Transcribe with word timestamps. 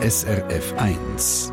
SRF 0.00 0.74
1. 0.76 1.52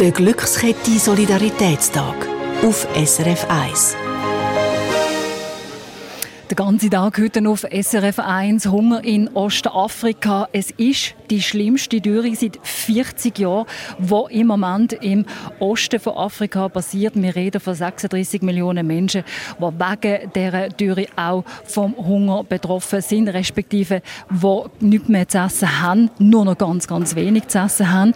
Der 0.00 0.10
Glückskette 0.10 0.98
Solidaritätstag 0.98 2.16
auf 2.64 2.88
SRF 2.96 3.46
1. 3.48 3.96
Der 6.48 6.54
ganze 6.54 6.88
Tag 6.88 7.18
heute 7.18 7.48
auf 7.48 7.66
SRF 7.68 8.20
1 8.20 8.66
Hunger 8.66 9.02
in 9.02 9.28
Ostafrika. 9.34 10.48
Es 10.52 10.70
ist 10.70 11.16
die 11.28 11.42
schlimmste 11.42 12.00
Dürre 12.00 12.32
seit 12.36 12.60
40 12.62 13.36
Jahren, 13.40 13.66
die 13.98 14.38
im 14.40 14.46
Moment 14.46 14.92
im 14.92 15.26
Osten 15.58 15.98
von 15.98 16.16
Afrika 16.16 16.68
passiert. 16.68 17.14
Wir 17.16 17.34
reden 17.34 17.60
von 17.60 17.74
36 17.74 18.42
Millionen 18.42 18.86
Menschen, 18.86 19.24
die 19.58 19.64
wegen 19.64 20.32
dieser 20.32 20.68
Dürre 20.68 21.06
auch 21.16 21.42
vom 21.64 21.96
Hunger 21.96 22.44
betroffen 22.44 23.00
sind, 23.00 23.28
respektive 23.28 24.00
die 24.30 24.86
nichts 24.86 25.08
mehr 25.08 25.26
zu 25.26 25.38
essen 25.38 25.82
haben, 25.82 26.10
nur 26.20 26.44
noch 26.44 26.56
ganz, 26.56 26.86
ganz 26.86 27.16
wenig 27.16 27.48
zu 27.48 27.58
essen 27.58 27.92
haben. 27.92 28.14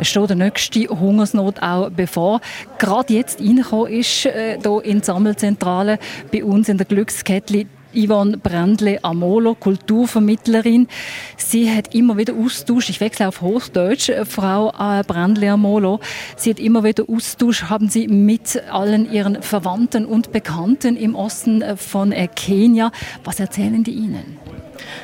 Es 0.00 0.08
steht 0.08 0.30
der 0.30 0.36
nächste 0.36 0.88
Hungersnot 0.88 1.62
auch 1.62 1.90
bevor. 1.90 2.40
Gerade 2.80 3.14
jetzt 3.14 3.38
reingekommen 3.38 3.92
ist, 3.92 4.26
äh, 4.26 4.58
hier 4.60 4.84
in 4.84 4.98
die 4.98 5.04
Sammelzentrale 5.04 6.00
bei 6.32 6.42
uns 6.42 6.68
in 6.68 6.76
der 6.76 6.86
Glückskette 6.86 7.67
Yvonne 7.94 8.38
Brandle 8.38 9.02
Amolo, 9.02 9.54
Kulturvermittlerin. 9.54 10.88
Sie 11.36 11.70
hat 11.70 11.94
immer 11.94 12.16
wieder 12.16 12.34
Austausch, 12.34 12.90
ich 12.90 13.00
wechsle 13.00 13.28
auf 13.28 13.40
Hochdeutsch, 13.40 14.08
äh, 14.10 14.24
Frau 14.24 14.70
äh, 14.70 15.02
Brandle 15.04 15.50
Amolo. 15.50 16.00
Sie 16.36 16.50
hat 16.50 16.60
immer 16.60 16.84
wieder 16.84 17.04
Austausch, 17.08 17.64
haben 17.64 17.88
Sie 17.88 18.08
mit 18.08 18.62
allen 18.70 19.10
Ihren 19.12 19.42
Verwandten 19.42 20.04
und 20.04 20.32
Bekannten 20.32 20.96
im 20.96 21.14
Osten 21.14 21.62
äh, 21.62 21.76
von 21.76 22.14
Kenia. 22.36 22.92
Was 23.24 23.40
erzählen 23.40 23.82
die 23.84 23.92
Ihnen? 23.92 24.38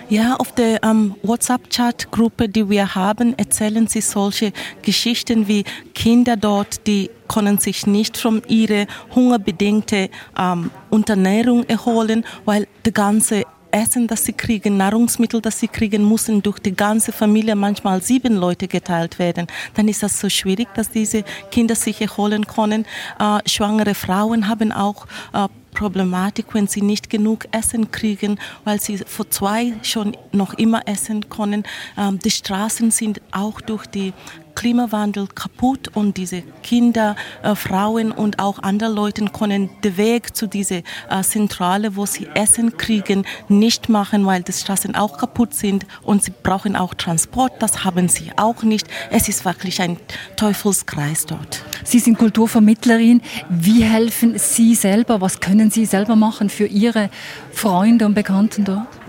Ja, 0.08 0.36
auf 0.36 0.52
der 0.52 0.82
ähm, 0.82 1.14
WhatsApp-Chat-Gruppe, 1.22 2.48
die 2.48 2.68
wir 2.68 2.94
haben, 2.94 3.36
erzählen 3.38 3.86
sie 3.86 4.00
solche 4.00 4.52
Geschichten 4.82 5.48
wie 5.48 5.64
Kinder 5.94 6.36
dort, 6.36 6.86
die 6.86 7.10
können 7.28 7.58
sich 7.58 7.86
nicht 7.86 8.16
von 8.16 8.42
ihrer 8.48 8.86
hungerbedingten 9.14 10.08
ähm, 10.38 10.70
Unterernährung 10.90 11.64
erholen, 11.64 12.24
weil 12.44 12.66
die 12.84 12.92
ganze 12.92 13.44
Essen, 13.74 14.06
das 14.06 14.24
sie 14.24 14.32
kriegen, 14.32 14.76
Nahrungsmittel, 14.76 15.40
das 15.40 15.58
sie 15.58 15.66
kriegen, 15.66 16.08
müssen 16.08 16.42
durch 16.42 16.60
die 16.60 16.76
ganze 16.76 17.10
Familie, 17.10 17.56
manchmal 17.56 18.00
sieben 18.00 18.36
Leute 18.36 18.68
geteilt 18.68 19.18
werden. 19.18 19.48
Dann 19.74 19.88
ist 19.88 20.04
das 20.04 20.20
so 20.20 20.28
schwierig, 20.28 20.68
dass 20.74 20.90
diese 20.90 21.24
Kinder 21.50 21.74
sich 21.74 22.00
erholen 22.00 22.46
können. 22.46 22.86
Äh, 23.18 23.40
schwangere 23.48 23.94
Frauen 23.94 24.48
haben 24.48 24.70
auch 24.70 25.06
äh, 25.32 25.48
Problematik, 25.74 26.46
wenn 26.52 26.68
sie 26.68 26.82
nicht 26.82 27.10
genug 27.10 27.46
Essen 27.50 27.90
kriegen, 27.90 28.38
weil 28.62 28.80
sie 28.80 28.98
vor 28.98 29.28
zwei 29.30 29.72
schon 29.82 30.16
noch 30.30 30.54
immer 30.54 30.86
essen 30.86 31.28
können. 31.28 31.64
Ähm, 31.98 32.20
die 32.20 32.30
Straßen 32.30 32.92
sind 32.92 33.20
auch 33.32 33.60
durch 33.60 33.86
die 33.86 34.12
Klimawandel 34.54 35.26
kaputt 35.26 35.88
und 35.94 36.16
diese 36.16 36.42
Kinder, 36.62 37.16
äh, 37.42 37.54
Frauen 37.54 38.12
und 38.12 38.38
auch 38.38 38.58
andere 38.60 38.90
Leute 38.90 39.24
können 39.26 39.70
den 39.82 39.96
Weg 39.96 40.36
zu 40.36 40.46
dieser 40.46 40.78
äh, 41.10 41.22
Zentrale, 41.22 41.96
wo 41.96 42.06
sie 42.06 42.28
Essen 42.34 42.76
kriegen, 42.76 43.24
nicht 43.48 43.88
machen, 43.88 44.26
weil 44.26 44.42
die 44.42 44.52
Straßen 44.52 44.94
auch 44.94 45.18
kaputt 45.18 45.54
sind 45.54 45.86
und 46.02 46.22
sie 46.22 46.32
brauchen 46.42 46.76
auch 46.76 46.94
Transport. 46.94 47.52
Das 47.60 47.84
haben 47.84 48.08
sie 48.08 48.30
auch 48.36 48.62
nicht. 48.62 48.86
Es 49.10 49.28
ist 49.28 49.44
wirklich 49.44 49.80
ein 49.80 49.98
Teufelskreis 50.36 51.26
dort. 51.26 51.62
Sie 51.84 51.98
sind 51.98 52.18
Kulturvermittlerin. 52.18 53.20
Wie 53.48 53.82
helfen 53.82 54.34
Sie 54.38 54.74
selber? 54.74 55.20
Was 55.20 55.40
können 55.40 55.70
Sie 55.70 55.84
selber 55.84 56.16
machen 56.16 56.48
für 56.48 56.66
Ihre 56.66 57.10
Freunde 57.52 58.06
und 58.06 58.14
Bekannten 58.14 58.64
dort? 58.64 59.03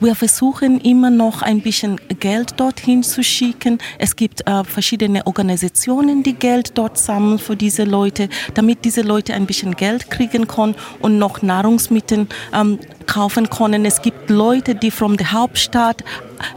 Wir 0.00 0.14
versuchen 0.14 0.80
immer 0.80 1.10
noch 1.10 1.42
ein 1.42 1.60
bisschen 1.60 2.00
Geld 2.20 2.58
dorthin 2.58 3.02
zu 3.02 3.22
schicken. 3.22 3.78
Es 3.98 4.16
gibt 4.16 4.46
äh, 4.46 4.64
verschiedene 4.64 5.26
Organisationen, 5.26 6.22
die 6.22 6.34
Geld 6.34 6.72
dort 6.76 6.98
sammeln 6.98 7.38
für 7.38 7.56
diese 7.56 7.84
Leute, 7.84 8.28
damit 8.54 8.84
diese 8.84 9.02
Leute 9.02 9.34
ein 9.34 9.46
bisschen 9.46 9.76
Geld 9.76 10.10
kriegen 10.10 10.46
können 10.46 10.74
und 11.00 11.18
noch 11.18 11.42
Nahrungsmittel 11.42 12.26
ähm, 12.54 12.78
kaufen 13.08 13.50
können. 13.50 13.84
Es 13.84 14.02
gibt 14.02 14.30
Leute, 14.30 14.76
die 14.76 14.92
von 14.92 15.16
der 15.16 15.32
Hauptstadt 15.32 16.04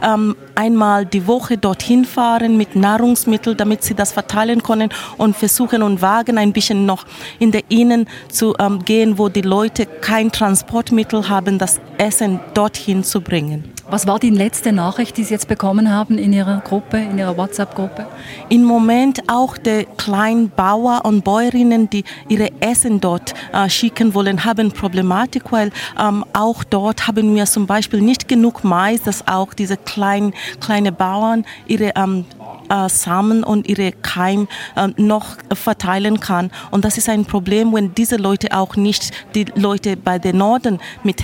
ähm, 0.00 0.36
einmal 0.54 1.04
die 1.04 1.26
Woche 1.26 1.58
dorthin 1.58 2.04
fahren 2.04 2.56
mit 2.56 2.76
Nahrungsmitteln, 2.76 3.56
damit 3.56 3.82
sie 3.82 3.94
das 3.94 4.12
verteilen 4.12 4.62
können 4.62 4.90
und 5.16 5.36
versuchen 5.36 5.82
und 5.82 6.00
wagen 6.00 6.38
ein 6.38 6.52
bisschen 6.52 6.86
noch 6.86 7.04
in 7.40 7.50
der 7.50 7.62
Innen 7.68 8.06
zu 8.30 8.54
ähm, 8.60 8.84
gehen, 8.84 9.18
wo 9.18 9.28
die 9.28 9.40
Leute 9.40 9.86
kein 9.86 10.30
Transportmittel 10.30 11.28
haben, 11.28 11.58
das 11.58 11.80
Essen 11.98 12.38
dorthin 12.54 13.02
zu 13.02 13.20
bringen. 13.20 13.64
Was 13.92 14.06
war 14.06 14.18
die 14.18 14.30
letzte 14.30 14.72
Nachricht, 14.72 15.18
die 15.18 15.24
Sie 15.24 15.34
jetzt 15.34 15.48
bekommen 15.48 15.92
haben 15.92 16.16
in 16.16 16.32
Ihrer 16.32 16.62
Gruppe, 16.62 16.96
in 16.96 17.18
Ihrer 17.18 17.36
WhatsApp-Gruppe? 17.36 18.06
Im 18.48 18.64
Moment 18.64 19.20
auch 19.30 19.58
die 19.58 19.86
kleinen 19.98 20.48
Bauer 20.48 21.02
und 21.04 21.24
Bäuerinnen, 21.24 21.90
die 21.90 22.02
ihre 22.26 22.48
Essen 22.60 23.02
dort 23.02 23.34
äh, 23.52 23.68
schicken 23.68 24.14
wollen, 24.14 24.46
haben 24.46 24.72
Problematik, 24.72 25.52
weil 25.52 25.72
ähm, 26.00 26.24
auch 26.32 26.64
dort 26.64 27.06
haben 27.06 27.34
wir 27.34 27.44
zum 27.44 27.66
Beispiel 27.66 28.00
nicht 28.00 28.28
genug 28.28 28.64
Mais, 28.64 29.02
dass 29.02 29.28
auch 29.28 29.52
diese 29.52 29.76
kleinen 29.76 30.32
kleine 30.58 30.90
Bauern 30.90 31.44
ihre 31.66 31.92
ähm, 31.94 32.24
äh, 32.68 32.88
Samen 32.88 33.44
und 33.44 33.68
ihre 33.68 33.92
Keim 33.92 34.48
äh, 34.76 34.88
noch 34.96 35.36
verteilen 35.52 36.20
kann. 36.20 36.50
Und 36.70 36.84
das 36.84 36.98
ist 36.98 37.08
ein 37.08 37.24
Problem, 37.24 37.72
wenn 37.72 37.94
diese 37.94 38.16
Leute 38.16 38.52
auch 38.52 38.76
nicht 38.76 39.12
die 39.34 39.46
Leute 39.54 39.96
bei 39.96 40.18
den 40.18 40.38
Norden, 40.38 40.80
mit, 41.02 41.22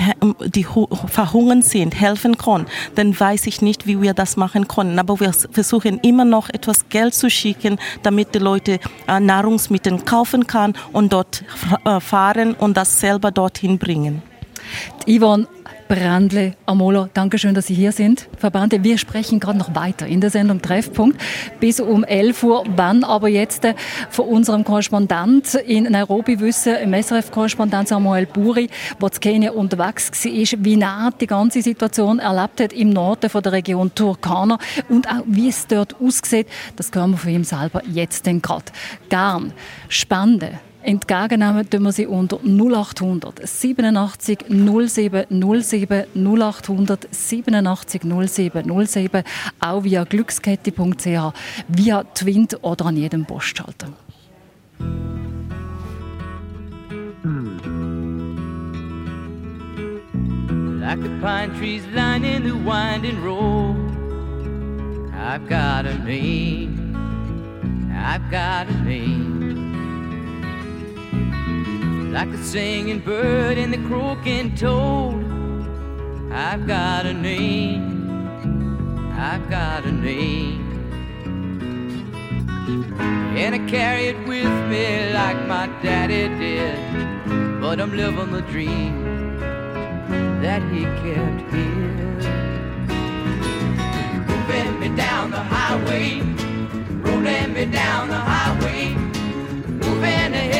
die 0.54 0.66
verhungern 1.06 1.62
sind, 1.62 1.98
helfen 1.98 2.36
können. 2.38 2.66
Dann 2.94 3.18
weiß 3.18 3.46
ich 3.46 3.62
nicht, 3.62 3.86
wie 3.86 4.00
wir 4.00 4.14
das 4.14 4.36
machen 4.36 4.68
können. 4.68 4.98
Aber 4.98 5.20
wir 5.20 5.32
versuchen 5.32 5.98
immer 6.00 6.24
noch 6.24 6.48
etwas 6.50 6.88
Geld 6.88 7.14
zu 7.14 7.30
schicken, 7.30 7.78
damit 8.02 8.34
die 8.34 8.38
Leute 8.38 8.80
äh, 9.06 9.20
Nahrungsmittel 9.20 9.98
kaufen 10.00 10.46
kann 10.46 10.74
und 10.92 11.12
dort 11.12 11.44
äh, 11.84 12.00
fahren 12.00 12.54
und 12.54 12.76
das 12.76 13.00
selber 13.00 13.30
dorthin 13.30 13.78
bringen. 13.78 14.22
Yvonne, 15.06 15.46
Brandle 15.88 16.54
Amola, 16.66 17.08
danke 17.14 17.38
schön, 17.38 17.54
dass 17.54 17.66
Sie 17.66 17.74
hier 17.74 17.92
sind. 17.92 18.28
Brandle, 18.40 18.84
wir 18.84 18.98
sprechen 18.98 19.40
gerade 19.40 19.58
noch 19.58 19.74
weiter 19.74 20.06
in 20.06 20.20
der 20.20 20.28
Sendung 20.28 20.60
Treffpunkt 20.60 21.18
bis 21.60 21.80
um 21.80 22.04
11 22.04 22.42
Uhr. 22.42 22.64
Wann 22.76 23.04
aber 23.04 23.28
jetzt 23.28 23.64
äh, 23.64 23.74
von 24.10 24.26
unserem 24.26 24.64
Korrespondent 24.64 25.54
in 25.54 25.84
Nairobi 25.84 26.40
wissen, 26.40 26.74
SRF-Korrespondent 26.92 27.88
Samuel 27.88 28.26
Buri, 28.26 28.68
der 29.00 29.12
zu 29.12 29.18
Kenia 29.18 29.52
unterwegs 29.52 30.10
war, 30.12 30.64
wie 30.64 30.76
nah 30.76 31.10
die 31.10 31.26
ganze 31.26 31.62
Situation 31.62 32.18
erlebt 32.18 32.60
hat 32.60 32.74
im 32.74 32.90
Norden 32.90 33.30
von 33.30 33.42
der 33.42 33.52
Region 33.52 33.94
Turkana 33.94 34.58
und 34.90 35.08
auch 35.08 35.24
wie 35.24 35.48
es 35.48 35.66
dort 35.66 35.96
aussieht, 36.00 36.48
das 36.76 36.90
hören 36.94 37.12
wir 37.12 37.18
von 37.18 37.30
ihm 37.30 37.44
selber 37.44 37.82
jetzt 37.86 38.24
gerade. 38.24 38.72
Gern 39.08 39.54
Spende 39.88 40.60
Entgegennehmen 40.88 41.68
tun 41.68 41.82
wir 41.82 41.92
sie 41.92 42.06
unter 42.06 42.38
0800 42.42 43.46
87 43.46 44.46
07 44.48 45.26
07 45.62 46.06
0800 46.14 47.08
87 47.10 48.00
07 48.26 48.86
07 48.86 49.22
auch 49.60 49.84
via 49.84 50.04
glückskette.ch, 50.04 51.34
via 51.68 52.04
Twint 52.14 52.56
oder 52.62 52.86
an 52.86 52.96
jedem 52.96 53.26
Postschalter. 53.26 53.88
Like 60.80 61.02
the 61.02 61.10
pine 61.20 61.52
trees 61.58 61.82
lining 61.94 62.44
the 62.44 62.54
winding 62.54 63.22
road 63.22 63.76
I've 65.14 65.46
got 65.46 65.84
a 65.84 65.98
name. 65.98 66.96
I've 67.92 68.30
got 68.30 68.68
a 68.68 68.84
name 68.84 69.37
like 72.12 72.30
the 72.32 72.38
singing 72.38 73.00
bird 73.00 73.58
and 73.58 73.72
the 73.72 73.78
croaking 73.88 74.54
toad. 74.54 75.24
I've 76.32 76.66
got 76.66 77.06
a 77.06 77.14
name, 77.14 79.10
I've 79.12 79.48
got 79.48 79.84
a 79.84 79.92
name. 79.92 80.64
And 83.36 83.54
I 83.54 83.58
carry 83.70 84.06
it 84.08 84.18
with 84.26 84.52
me 84.68 85.12
like 85.12 85.46
my 85.46 85.66
daddy 85.82 86.28
did. 86.38 86.78
But 87.60 87.80
I'm 87.80 87.96
living 87.96 88.32
the 88.32 88.42
dream 88.42 89.38
that 90.42 90.62
he 90.72 90.82
kept 91.02 91.40
here. 91.52 92.08
Moving 94.28 94.80
me 94.80 94.88
down 94.96 95.30
the 95.30 95.40
highway, 95.40 96.20
rolling 97.02 97.52
me 97.54 97.64
down 97.66 98.08
the 98.08 98.16
highway, 98.16 99.07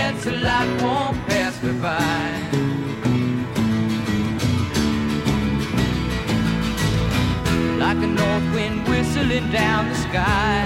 head 0.08 0.22
so 0.22 0.30
life 0.30 0.82
won't 0.82 1.16
pass 1.28 1.62
me 1.62 1.72
by. 1.80 2.38
like 7.78 7.98
a 7.98 8.06
north 8.06 8.54
wind 8.54 8.86
whistling 8.88 9.50
down 9.50 9.88
the 9.88 9.94
sky. 9.94 10.56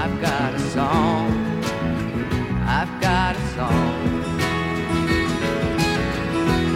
I've 0.00 0.16
got 0.20 0.54
a 0.54 0.60
song, 0.76 1.26
I've 2.78 2.94
got 3.00 3.34
a 3.36 3.44
song. 3.56 3.96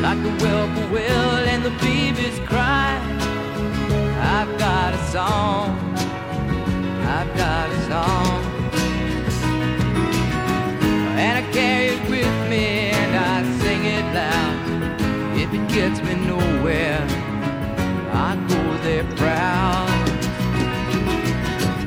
Like 0.07 0.21
a 0.31 0.33
whippoorwill 0.41 1.35
and 1.53 1.63
the 1.65 1.75
beavers 1.83 2.39
cry. 2.49 2.91
I've 4.37 4.53
got 4.59 4.95
a 4.95 5.03
song, 5.15 5.69
I've 7.17 7.37
got 7.37 7.71
a 7.71 7.81
song 7.91 8.48
and 11.19 11.45
I 11.45 11.53
carry 11.53 11.87
it 11.87 12.03
with 12.09 12.35
me 12.49 12.91
and 13.01 13.17
I 13.17 13.43
sing 13.59 13.85
it 13.85 14.07
loud. 14.15 14.57
If 15.37 15.53
it 15.53 15.69
gets 15.69 16.01
me 16.01 16.15
nowhere, 16.15 17.05
I 18.13 18.37
go 18.49 18.63
there 18.85 19.05
proud. 19.17 19.89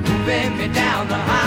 Moving 0.07 0.57
me 0.57 0.67
down 0.73 1.07
the 1.07 1.15
highway. 1.15 1.40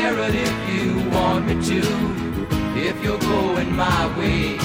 Could 0.00 0.34
if 0.34 0.56
you 0.72 0.86
want 1.10 1.46
me 1.46 1.54
to. 1.70 1.80
If 2.88 2.96
you're 3.04 3.18
going 3.18 3.70
my 3.76 4.02
way, 4.18 4.56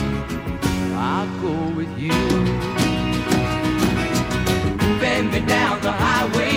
I'll 0.96 1.30
go 1.42 1.56
with 1.76 1.92
you. 2.06 2.22
Moving 4.82 5.26
me 5.34 5.42
down 5.56 5.76
the 5.82 5.94
highway, 6.06 6.56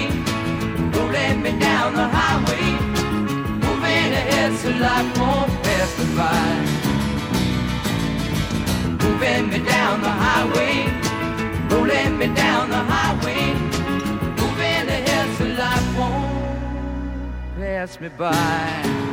rolling 0.95 1.43
me 1.43 1.53
down 1.59 1.89
the 2.01 2.09
highway, 2.19 2.67
moving 3.67 4.11
ahead 4.21 4.51
so 4.61 4.71
life 4.87 5.11
won't 5.19 5.51
pass 5.65 5.91
me 5.99 6.07
by. 6.19 6.51
Moving 9.03 9.45
me 9.53 9.59
down 9.75 9.95
the 10.07 10.15
highway, 10.27 10.75
rolling 11.71 12.13
me 12.21 12.27
down 12.45 12.71
the 12.71 12.83
highway, 12.95 13.43
pass 17.59 18.01
me 18.01 18.09
by. 18.09 19.08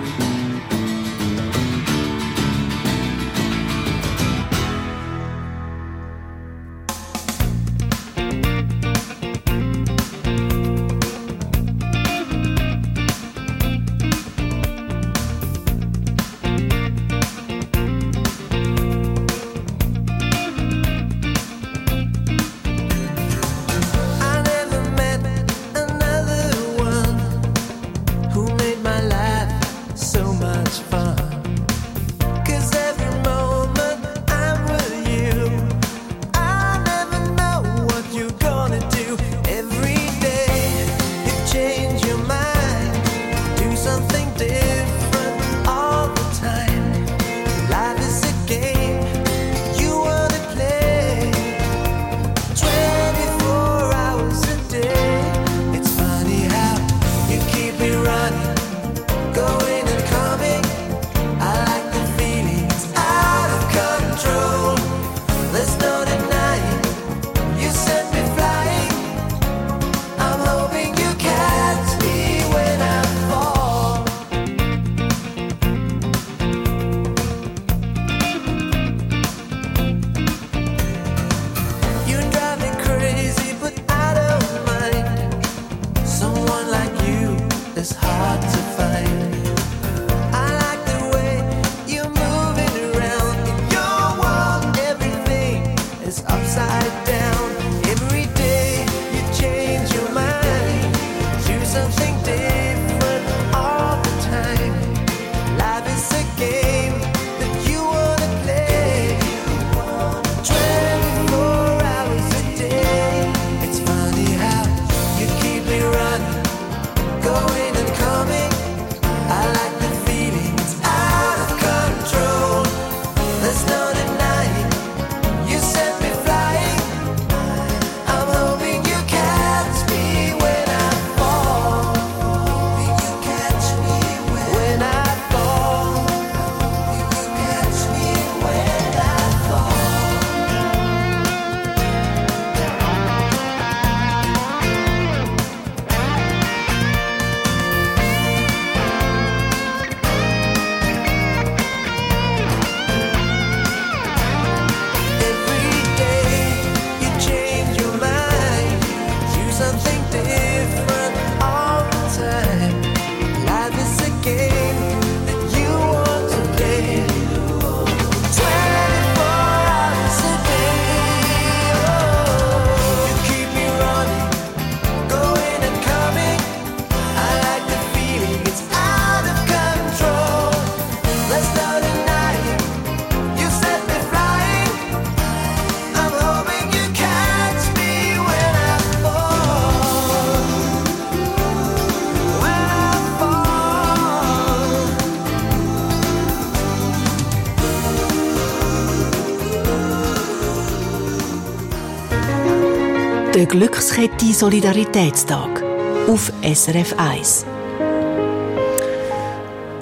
Glückskette 203.48 204.34
Solidaritätstag 204.34 205.64
auf 206.08 206.32
SRF 206.44 206.96
1. 206.98 207.55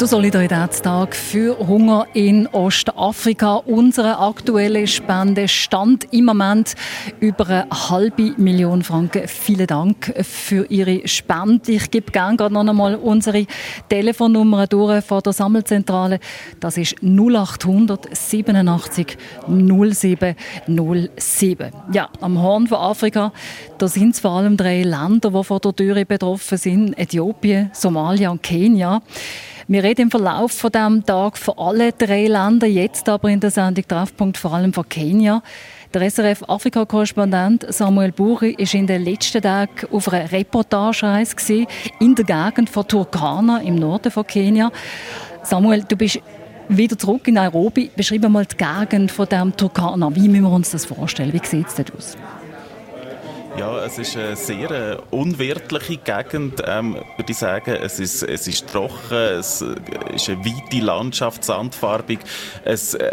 Der 0.04 0.10
Solidaritätstag 0.10 1.16
für 1.16 1.58
Hunger 1.66 2.08
in 2.14 2.46
Ostafrika. 2.48 3.56
Unsere 3.56 4.20
aktuelle 4.20 4.86
Spende 4.86 5.48
stand 5.48 6.12
im 6.12 6.26
Moment 6.26 6.76
über 7.22 7.48
eine 7.48 7.68
halbe 7.70 8.34
Million 8.36 8.84
Franken. 8.84 9.30
Vielen 9.30 9.66
Dank 9.66 10.14
für 10.22 10.66
Ihre 10.66 11.08
Spende. 11.08 11.72
Ich 11.72 11.90
gebe 11.90 12.12
gerne 12.12 12.36
gerade 12.36 12.54
noch 12.54 12.68
einmal 12.68 12.96
unsere 12.96 13.46
Telefonnummer 13.88 14.68
durch 14.68 15.06
von 15.06 15.22
der 15.22 15.32
Sammelzentrale. 15.32 16.20
Das 16.60 16.76
ist 16.78 17.02
0800 17.02 18.14
87 18.14 19.18
07 19.48 20.36
07. 21.18 21.72
Ja, 21.94 22.10
am 22.20 22.42
Horn 22.42 22.68
von 22.68 22.80
Afrika, 22.80 23.32
da 23.78 23.88
sind 23.88 24.16
es 24.16 24.20
vor 24.20 24.32
allem 24.32 24.58
drei 24.58 24.84
Länder, 24.84 25.32
die 25.32 25.44
von 25.46 25.60
der 25.60 25.72
Dürre 25.72 26.06
betroffen 26.06 26.58
sind. 26.58 27.00
Äthiopien, 27.00 27.72
Somalia 27.72 28.32
und 28.32 28.44
Kenia. 28.44 29.02
Wir 29.68 29.82
reden 29.82 30.02
im 30.02 30.12
Verlauf 30.12 30.52
von 30.52 30.72
diesem 30.72 31.06
Tag 31.06 31.38
von 31.38 31.58
allen 31.58 31.94
drei 31.98 32.28
Ländern, 32.28 32.70
jetzt 32.70 33.08
aber 33.08 33.30
in 33.30 33.40
der 33.40 33.50
Sendung 33.50 33.88
Treffpunkt 33.88 34.38
vor 34.38 34.54
allem 34.54 34.74
von 34.74 34.88
Kenia. 34.90 35.42
Der 35.94 36.10
SRF-Afrika-Korrespondent 36.10 37.66
Samuel 37.70 38.12
Buri 38.12 38.56
ist 38.58 38.74
in 38.74 38.88
den 38.88 39.06
letzten 39.06 39.42
Tagen 39.42 39.88
auf 39.90 40.12
einer 40.12 40.30
Reportagereise 40.30 41.66
in 42.02 42.14
der 42.14 42.26
Gegend 42.26 42.70
von 42.70 42.86
Turkana 42.86 43.62
im 43.62 43.76
Norden 43.76 44.12
von 44.12 44.28
Kenia. 44.28 44.70
Samuel, 45.44 45.86
du 45.88 45.96
bist 45.96 46.20
wieder 46.68 46.98
zurück 46.98 47.26
in 47.30 47.36
Nairobi. 47.36 47.90
Beschreib 47.96 48.28
mal 48.28 48.46
die 48.46 48.58
Gegend 48.58 49.12
von 49.14 49.28
dem 49.28 49.56
Turkana. 49.56 50.14
Wie 50.14 50.28
müssen 50.28 50.44
wir 50.44 50.52
uns 50.52 50.72
das 50.72 50.84
vorstellen? 50.84 51.32
Wie 51.32 51.46
sieht 51.46 51.68
es 51.68 51.76
dort 51.76 51.96
aus? 51.96 52.18
Ja, 53.56 53.86
es 53.86 54.00
ist 54.00 54.18
eine 54.18 54.36
sehr 54.36 54.72
äh, 54.72 54.98
unwirtliche 55.12 55.98
Gegend, 55.98 56.64
ähm, 56.66 56.96
würde 56.96 57.32
ich 57.32 57.38
sagen. 57.38 57.78
Es 57.84 58.00
ist, 58.00 58.24
es 58.24 58.48
ist 58.48 58.68
trocken, 58.68 59.14
es 59.14 59.62
ist 59.62 60.30
eine 60.30 60.44
weite 60.44 60.80
Landschaft, 60.84 61.44
sandfarbig. 61.44 62.20
Es 62.66 62.96
äh, 62.96 63.04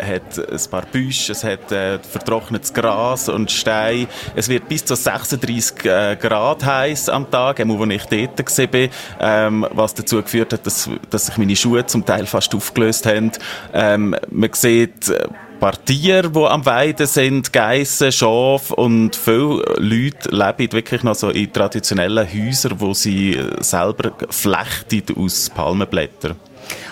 hat 0.00 0.38
ein 0.38 0.70
paar 0.70 0.86
Büsche, 0.86 1.32
es 1.32 1.42
hat 1.42 1.72
äh, 1.72 1.98
vertrocknetes 1.98 2.72
Gras 2.72 3.28
und 3.28 3.50
Stein. 3.50 4.06
Es 4.36 4.48
wird 4.48 4.68
bis 4.68 4.84
zu 4.84 4.94
36 4.94 5.84
äh, 5.84 6.16
Grad 6.16 6.64
heiß 6.64 7.08
am 7.08 7.28
Tag, 7.28 7.60
wo 7.66 7.84
ich 7.84 8.04
dort 8.04 8.38
war, 8.38 8.88
ähm, 9.20 9.66
was 9.72 9.94
dazu 9.94 10.22
geführt 10.22 10.52
hat, 10.52 10.64
dass, 10.64 10.88
dass 11.10 11.26
sich 11.26 11.36
meine 11.38 11.56
Schuhe 11.56 11.84
zum 11.86 12.04
Teil 12.04 12.26
fast 12.26 12.54
aufgelöst 12.54 13.04
haben. 13.04 13.32
Ähm, 13.72 14.14
man 14.30 14.50
sieht 14.52 15.08
äh, 15.08 15.26
paar 15.58 15.84
Tiere, 15.84 16.30
die 16.30 16.38
am 16.38 16.64
Weiden 16.64 17.06
sind, 17.06 17.52
Geissen, 17.52 18.12
Schafe 18.12 18.74
und 18.74 19.16
viele 19.16 19.62
Leute 19.78 20.30
leben 20.30 20.72
wirklich 20.72 21.02
noch 21.02 21.14
so 21.14 21.30
in 21.30 21.52
traditionellen 21.52 22.26
Häusern, 22.26 22.80
wo 22.80 22.94
sie 22.94 23.38
selber 23.60 24.12
flechten 24.30 25.16
aus 25.16 25.50
Palmenblättern. 25.50 26.36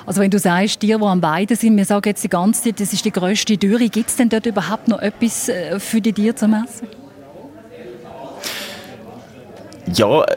Also 0.07 0.21
wenn 0.21 0.31
du 0.31 0.39
sagst, 0.39 0.81
Tiere, 0.81 0.99
die 0.99 1.05
am 1.05 1.23
Weiden 1.23 1.57
sind, 1.57 1.77
wir 1.77 1.85
sagen 1.85 2.09
jetzt 2.09 2.25
die 2.25 2.29
ganze 2.29 2.63
Zeit, 2.63 2.81
das 2.81 2.93
ist 2.93 3.05
die 3.05 3.13
grösste 3.13 3.57
Dürre, 3.57 3.89
gibt 3.89 4.09
es 4.09 4.17
denn 4.17 4.29
dort 4.29 4.47
überhaupt 4.47 4.89
noch 4.89 5.01
etwas 5.01 5.49
äh, 5.49 5.79
für 5.81 6.01
die 6.01 6.13
Tiere 6.13 6.35
zu 6.35 6.47
essen? 6.47 7.06
Ja, 9.93 10.23
äh, 10.25 10.37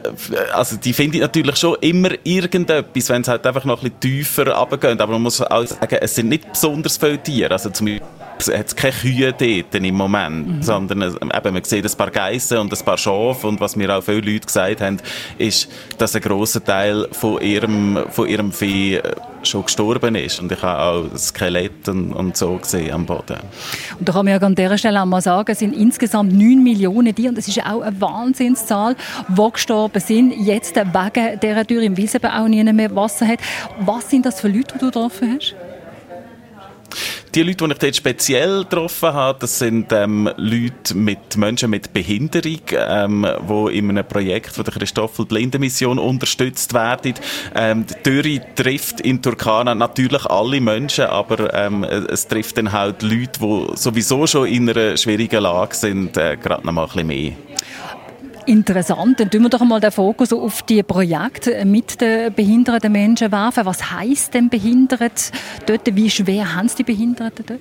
also 0.52 0.76
die 0.76 0.92
finde 0.92 1.16
ich 1.16 1.22
natürlich 1.22 1.56
schon 1.56 1.76
immer 1.80 2.10
irgendetwas, 2.22 3.08
wenn 3.08 3.22
es 3.22 3.28
halt 3.28 3.46
einfach 3.46 3.64
noch 3.64 3.82
ein 3.82 3.90
bisschen 3.90 4.00
tiefer 4.00 4.54
runtergeht. 4.54 5.00
Aber 5.00 5.12
man 5.12 5.22
muss 5.22 5.40
auch 5.40 5.66
sagen, 5.66 5.96
es 6.00 6.14
sind 6.14 6.28
nicht 6.28 6.52
besonders 6.52 6.96
viele 6.96 7.18
Tiere. 7.18 7.52
Also 7.52 7.70
zum 7.70 7.98
hat 8.48 8.66
es 8.66 8.76
keine 8.76 8.92
Kühe 8.92 9.32
dort 9.32 9.74
im 9.74 9.94
Moment, 9.94 10.48
mhm. 10.48 10.62
sondern 10.62 11.02
eben, 11.02 11.54
man 11.54 11.64
sieht 11.64 11.84
ein 11.84 11.96
paar 11.96 12.10
Geissen 12.10 12.58
und 12.58 12.72
ein 12.72 12.84
paar 12.84 12.98
Schafe 12.98 13.46
und 13.46 13.60
was 13.60 13.76
mir 13.76 13.96
auch 13.96 14.02
viele 14.02 14.20
Leute 14.20 14.46
gesagt 14.46 14.80
haben, 14.80 14.98
ist, 15.38 15.68
dass 15.98 16.14
ein 16.14 16.22
grosser 16.22 16.64
Teil 16.64 17.08
von 17.12 17.40
ihrem, 17.40 17.98
von 18.10 18.28
ihrem 18.28 18.52
Vieh 18.52 18.96
äh, 18.96 19.02
schon 19.42 19.64
gestorben 19.64 20.14
ist 20.14 20.40
und 20.40 20.52
ich 20.52 20.62
habe 20.62 20.82
auch 20.82 21.16
Skelett 21.16 21.88
und, 21.88 22.36
so 22.36 22.56
gesehen 22.56 22.92
am 22.92 23.06
Boden. 23.06 23.38
Und 23.98 24.08
da 24.08 24.12
kann 24.12 24.24
man 24.24 24.34
ja 24.34 24.46
an 24.46 24.54
dieser 24.54 24.78
Stelle 24.78 25.00
auch 25.00 25.06
mal 25.06 25.20
sagen, 25.20 25.50
es 25.50 25.58
sind 25.58 25.74
insgesamt 25.74 26.32
9 26.32 26.62
Millionen 26.62 27.14
Tiere 27.14 27.30
und 27.30 27.38
das 27.38 27.48
ist 27.48 27.56
ja 27.56 27.72
auch 27.72 27.80
eine 27.80 27.98
Wahnsinnszahl, 28.00 28.96
die 29.28 29.50
gestorben 29.52 30.00
sind, 30.00 30.32
jetzt 30.32 30.76
wegen 30.76 31.40
dieser 31.40 31.66
Tür 31.66 31.82
im 31.82 31.96
Wiesenbau 31.96 32.28
auch 32.28 32.48
nicht 32.48 32.72
mehr 32.72 32.94
Wasser 32.94 33.26
hat. 33.26 33.38
Was 33.80 34.10
sind 34.10 34.26
das 34.26 34.40
für 34.40 34.48
Leute, 34.48 34.74
die 34.74 34.78
du 34.78 34.86
getroffen 34.86 35.36
hast? 35.36 35.54
Die 37.34 37.42
Leute, 37.42 37.64
die 37.64 37.72
ich 37.72 37.78
dort 37.78 37.96
speziell 37.96 38.64
getroffen 38.64 39.12
habe, 39.12 39.38
das 39.40 39.58
sind 39.58 39.92
ähm, 39.92 40.28
Leute 40.36 40.96
mit 40.96 41.36
Menschen 41.36 41.70
mit 41.70 41.92
Behinderung, 41.92 42.60
ähm, 42.72 43.26
die 43.48 43.78
in 43.78 43.90
einem 43.90 44.06
Projekt 44.06 44.50
von 44.50 44.64
der 44.64 44.74
Christoffel 44.74 45.26
Blindenmission 45.26 45.98
unterstützt 45.98 46.74
werden. 46.74 47.14
Ähm, 47.54 47.86
die 47.86 48.02
Dürre 48.02 48.44
trifft 48.54 49.00
in 49.00 49.22
Turkana 49.22 49.74
natürlich 49.74 50.26
alle 50.26 50.60
Menschen, 50.60 51.04
aber 51.04 51.54
ähm, 51.54 51.84
es 51.84 52.26
trifft 52.26 52.58
dann 52.58 52.72
halt 52.72 53.02
Leute, 53.02 53.40
die 53.40 53.66
sowieso 53.76 54.26
schon 54.26 54.48
in 54.48 54.68
einer 54.68 54.96
schwierigen 54.96 55.42
Lage 55.42 55.74
sind, 55.74 56.16
äh, 56.16 56.36
gerade 56.36 56.66
noch 56.66 56.72
mal 56.72 56.82
ein 56.82 56.88
bisschen 56.88 57.06
mehr. 57.06 57.32
Interessant. 58.50 59.20
Dann 59.20 59.30
tun 59.30 59.42
wir 59.42 59.48
doch 59.48 59.60
mal 59.60 59.78
den 59.78 59.92
Fokus 59.92 60.32
auf 60.32 60.62
die 60.62 60.82
Projekte 60.82 61.64
mit 61.64 62.00
den 62.00 62.34
behinderten 62.34 62.90
Menschen 62.90 63.30
werfen. 63.30 63.64
Was 63.64 63.92
heißt 63.92 64.34
denn 64.34 64.48
behindert 64.48 65.30
dort? 65.66 65.94
Wie 65.94 66.10
schwer 66.10 66.52
haben 66.56 66.66
es 66.66 66.74
die 66.74 66.82
Behinderten 66.82 67.46
dort? 67.46 67.60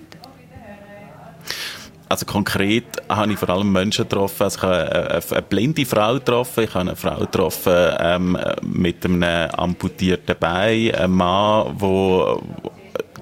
Also 2.10 2.26
konkret 2.26 2.86
habe 3.08 3.34
ich 3.34 3.38
vor 3.38 3.50
allem 3.50 3.72
Menschen 3.72 4.06
getroffen. 4.10 4.42
Also 4.42 4.58
ich 4.58 4.64
habe 4.64 5.22
eine, 5.30 5.42
blinde 5.44 5.86
Frau 5.86 6.16
getroffen, 6.16 6.64
ich 6.64 6.74
habe 6.74 6.80
eine 6.80 6.96
Frau 6.96 7.20
getroffen 7.20 7.94
ähm, 8.00 8.38
mit 8.64 9.06
einem 9.06 9.22
amputierten 9.22 10.38
Bein, 10.40 10.96
einen 10.96 11.14
Mann, 11.14 11.78
der 11.80 12.38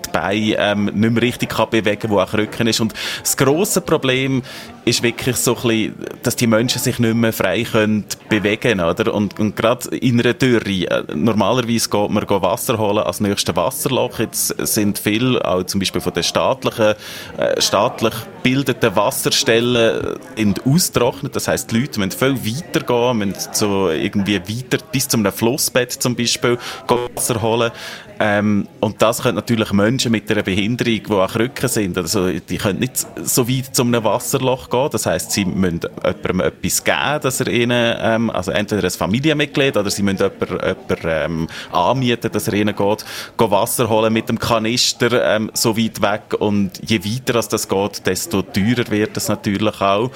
die 0.06 0.12
Beine 0.14 0.56
ähm, 0.58 0.86
nicht 0.86 1.12
mehr 1.12 1.22
richtig 1.22 1.54
bewegen 1.54 2.00
kann, 2.00 2.12
der 2.12 2.20
auch 2.20 2.34
Rücken 2.34 2.68
ist. 2.68 2.80
Und 2.80 2.94
das 3.20 3.36
grosse 3.36 3.82
Problem 3.82 4.42
ist 4.88 5.04
wirklich 5.04 5.36
so 5.36 5.56
ein 5.56 5.62
bisschen, 5.62 5.96
dass 6.24 6.36
die 6.36 6.48
Menschen 6.48 6.80
sich 6.80 6.98
nicht 7.00 7.16
mehr 7.16 7.34
frei 7.34 7.64
können 7.64 8.06
bewegen 8.30 8.80
oder? 8.80 9.14
Und, 9.14 9.40
und 9.40 9.56
gerade 9.56 9.90
in 9.96 10.20
einer 10.20 10.34
Dürre, 10.34 11.06
normalerweise 11.14 11.90
geht 11.90 12.10
man 12.10 12.28
Wasser 12.28 12.78
holen 12.78 13.00
als 13.00 13.20
nächstes 13.20 13.56
Wasserloch. 13.56 14.20
Jetzt 14.20 14.48
sind 14.66 15.00
viele, 15.00 15.44
auch 15.44 15.64
zum 15.64 15.80
Beispiel 15.80 16.02
von 16.02 16.14
den 16.14 16.24
staatlichen, 16.24 16.96
äh, 17.38 17.62
staatlich 17.62 18.14
gebildeten 18.44 18.96
Wasserstellen 18.96 20.18
äh, 20.36 20.42
in 20.42 20.56
austrocknet. 20.66 21.36
Das 21.36 21.48
heisst, 21.48 21.72
die 21.72 21.80
Leute 21.82 22.00
müssen 22.00 22.12
viel 22.12 22.56
weiter 22.56 22.80
gehen, 22.82 23.18
müssen 23.18 23.54
so 23.54 23.90
irgendwie 23.90 24.40
weiter 24.40 24.84
bis 24.92 25.08
zu 25.08 25.18
einem 25.18 25.32
Flussbett 25.32 25.92
zum 25.92 26.16
Beispiel 26.16 26.58
Wasser 26.88 27.42
holen. 27.42 27.72
Ähm, 28.20 28.68
und 28.80 29.02
das 29.02 29.22
können 29.22 29.36
natürlich 29.36 29.72
Menschen 29.72 30.12
mit 30.12 30.30
einer 30.32 30.44
Behinderung, 30.44 31.04
die 31.04 31.12
auch 31.12 31.32
Krücken 31.32 31.70
sind, 31.70 31.98
also 31.98 32.30
die 32.32 32.58
können 32.58 32.80
nicht 32.80 33.06
so 33.24 33.48
weit 33.48 33.76
zu 33.76 33.84
einem 33.84 34.04
Wasserloch 34.04 34.70
gehen. 34.70 34.90
Das 34.92 35.06
heißt, 35.06 35.32
sie 35.32 35.46
müssen 35.46 35.82
jemandem 36.04 36.40
etwas 36.40 36.84
geben, 36.84 37.22
dass 37.22 37.40
er 37.42 37.48
ihnen, 37.48 37.96
ähm, 38.00 38.30
also 38.30 38.52
entweder 38.52 38.84
ein 38.84 38.92
Familienmitglied 38.92 39.78
oder 39.78 39.90
sie 39.90 40.04
müssen 40.04 40.18
jemanden, 40.18 40.50
jemanden 40.50 41.08
ähm, 41.08 41.48
anmieten, 41.72 42.32
dass 42.32 42.48
er 42.48 42.54
ihnen 42.56 42.76
geht, 42.76 43.06
geht 43.38 43.52
Wasser 43.52 43.90
holen 43.90 44.14
mit 44.14 44.30
dem 44.30 44.40
Kanister 44.40 45.36
ähm, 45.36 45.52
so 45.54 45.78
weit 45.78 46.02
weg. 46.02 46.40
Und 46.40 46.82
je 46.90 47.04
weiter 47.04 47.36
als 47.36 47.50
das 47.50 47.68
geht, 47.68 48.06
desto 48.06 48.42
teurer 48.42 48.90
wird 48.90 49.16
es 49.18 49.28
natürlich 49.28 49.80
auch. 49.82 50.10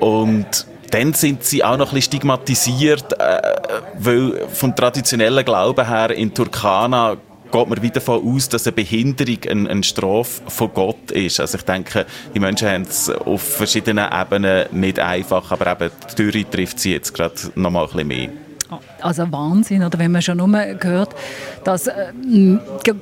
Und 0.00 0.66
dann 0.92 1.14
sind 1.14 1.42
sie 1.42 1.64
auch 1.64 1.76
noch 1.78 1.88
ein 1.88 1.94
bisschen 1.94 2.12
stigmatisiert, 2.12 3.18
äh, 3.18 3.40
weil 3.98 4.46
vom 4.52 4.76
traditionellen 4.76 5.44
Glauben 5.44 5.86
her 5.86 6.10
in 6.10 6.34
Turkana 6.34 7.16
geht 7.50 7.68
man 7.68 7.82
wieder 7.82 7.94
davon 7.94 8.34
aus, 8.34 8.48
dass 8.48 8.66
eine 8.66 8.72
Behinderung 8.72 9.38
eine, 9.48 9.70
eine 9.70 9.82
Strafe 9.82 10.42
von 10.46 10.72
Gott 10.72 11.10
ist. 11.10 11.40
Also 11.40 11.58
ich 11.58 11.64
denke, 11.64 12.06
die 12.34 12.40
Menschen 12.40 12.68
haben 12.68 12.82
es 12.82 13.10
auf 13.10 13.42
verschiedenen 13.42 14.08
Ebenen 14.12 14.66
nicht 14.72 14.98
einfach, 14.98 15.50
aber 15.50 15.72
eben 15.72 15.90
die 16.10 16.14
Dürre 16.14 16.50
trifft 16.50 16.78
sie 16.78 16.92
jetzt 16.92 17.14
gerade 17.14 17.34
noch 17.54 17.70
mal 17.70 17.82
ein 17.82 17.86
bisschen 17.86 18.08
mehr. 18.08 18.28
Also 19.00 19.30
Wahnsinn, 19.30 19.82
oder 19.82 19.98
wenn 19.98 20.12
man 20.12 20.22
schon 20.22 20.38
nur 20.38 20.48
hört, 20.48 21.14
dass 21.64 21.86
äh, 21.86 22.12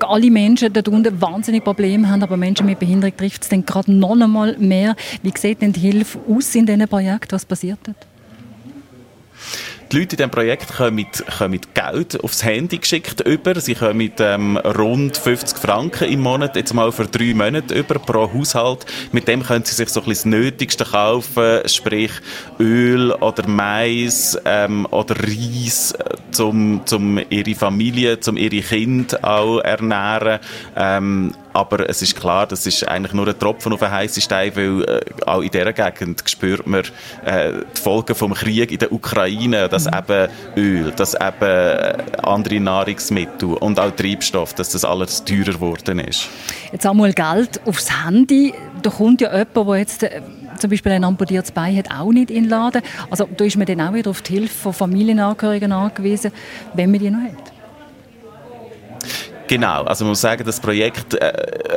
alle 0.01 0.31
Menschen 0.31 0.73
dort 0.73 0.89
unten 0.89 1.21
wahnsinnig 1.21 1.65
Probleme 1.65 2.09
haben, 2.09 2.23
aber 2.23 2.37
Menschen 2.37 2.67
mit 2.67 2.79
Behinderung 2.79 3.17
trifft 3.17 3.43
es 3.43 3.49
dann 3.49 3.65
gerade 3.65 3.93
noch 3.93 4.13
einmal 4.13 4.57
mehr. 4.59 4.97
Wie 5.23 5.33
sieht 5.37 5.63
denn 5.63 5.73
die 5.73 5.81
Hilfe 5.81 6.19
aus 6.29 6.55
in 6.55 6.67
diesem 6.67 6.89
Projekt? 6.89 7.33
Was 7.33 7.45
passiert 7.45 7.79
dort? 7.85 8.07
Die 9.93 9.99
Leute 9.99 10.15
in 10.15 10.19
diesem 10.19 10.31
Projekt 10.31 10.73
kommen, 10.77 11.05
kommen 11.37 11.61
Geld 11.75 12.23
aufs 12.23 12.45
Handy 12.45 12.79
geschickt 12.79 13.23
über. 13.23 13.61
Sie 13.61 13.75
kommen 13.75 14.13
ähm, 14.21 14.57
rund 14.57 15.17
50 15.17 15.59
Franken 15.59 16.09
im 16.09 16.21
Monat, 16.21 16.55
jetzt 16.55 16.73
mal 16.75 16.93
für 16.93 17.07
drei 17.07 17.35
Monate 17.35 17.75
über 17.75 17.99
pro 17.99 18.33
Haushalt. 18.33 18.87
Mit 19.11 19.27
dem 19.27 19.43
können 19.43 19.65
sie 19.65 19.75
sich 19.75 19.89
so 19.89 20.01
ein 20.01 20.07
bisschen 20.07 20.31
das 20.31 20.41
Nötigste 20.41 20.85
kaufen, 20.85 21.63
sprich 21.67 22.13
Öl 22.61 23.11
oder 23.11 23.49
Mais 23.49 24.39
ähm, 24.45 24.87
oder 24.93 25.17
Reis, 25.17 25.93
zum, 26.31 26.83
zum 26.85 27.19
ihre 27.29 27.55
Familie, 27.57 28.21
zum 28.21 28.37
ihre 28.37 28.61
Kinder 28.61 29.19
auch 29.25 29.59
ernähren. 29.59 30.39
Ähm, 30.77 31.33
aber 31.53 31.89
es 31.89 32.01
ist 32.01 32.17
klar, 32.17 32.47
das 32.47 32.67
ist 32.67 32.87
eigentlich 32.87 33.13
nur 33.13 33.27
ein 33.27 33.39
Tropfen 33.39 33.73
auf 33.73 33.83
einen 33.83 33.93
heißen 33.93 34.23
Stein, 34.23 34.55
weil 34.55 34.85
äh, 34.85 35.01
auch 35.27 35.41
in 35.41 35.51
dieser 35.51 35.73
Gegend 35.73 36.23
spürt 36.27 36.67
man 36.67 36.83
äh, 37.25 37.53
die 37.77 37.81
Folgen 37.81 38.15
vom 38.15 38.35
Krieg 38.35 38.71
in 38.71 38.79
der 38.79 38.93
Ukraine, 38.93 39.69
dass 39.85 40.09
mhm. 40.09 40.15
eben 40.15 40.31
Öl, 40.57 40.93
dass 40.93 41.15
eben 41.15 41.33
äh, 41.41 41.97
andere 42.23 42.61
Nahrungsmittel 42.61 43.55
und 43.55 43.79
auch 43.79 43.91
Treibstoff, 43.91 44.55
dass 44.55 44.71
das 44.71 44.85
alles 44.85 45.25
teurer 45.25 45.53
geworden 45.53 45.99
ist. 46.01 46.29
Jetzt 46.73 46.87
einmal 46.87 47.13
Geld 47.13 47.61
aufs 47.67 48.05
Handy. 48.05 48.55
Da 48.83 48.91
kommt 48.91 49.21
ja 49.21 49.31
jemand, 49.31 49.69
der 49.69 49.77
jetzt 49.77 50.03
äh, 50.03 50.23
zum 50.59 50.71
Beispiel 50.71 50.93
ein 50.93 51.05
amputiertes 51.05 51.53
Bein 51.53 51.77
hat, 51.77 51.91
auch 51.91 52.13
nicht 52.13 52.31
in 52.31 52.45
den 52.45 52.51
Laden. 52.51 52.83
Also 53.11 53.29
da 53.37 53.45
ist 53.45 53.57
man 53.57 53.67
dann 53.67 53.81
auch 53.81 53.95
wieder 53.95 54.11
auf 54.11 54.23
die 54.23 54.35
Hilfe 54.35 54.55
von 54.55 54.73
Familienangehörigen 54.73 55.73
angewiesen, 55.73 56.33
wenn 56.75 56.91
man 56.91 57.01
die 57.01 57.11
noch 57.11 57.23
hat. 57.23 57.50
Genau, 59.51 59.83
also 59.83 60.05
man 60.05 60.11
muss 60.11 60.21
sagen, 60.21 60.45
das 60.47 60.61
Projekt 60.61 61.15
äh, 61.15 61.27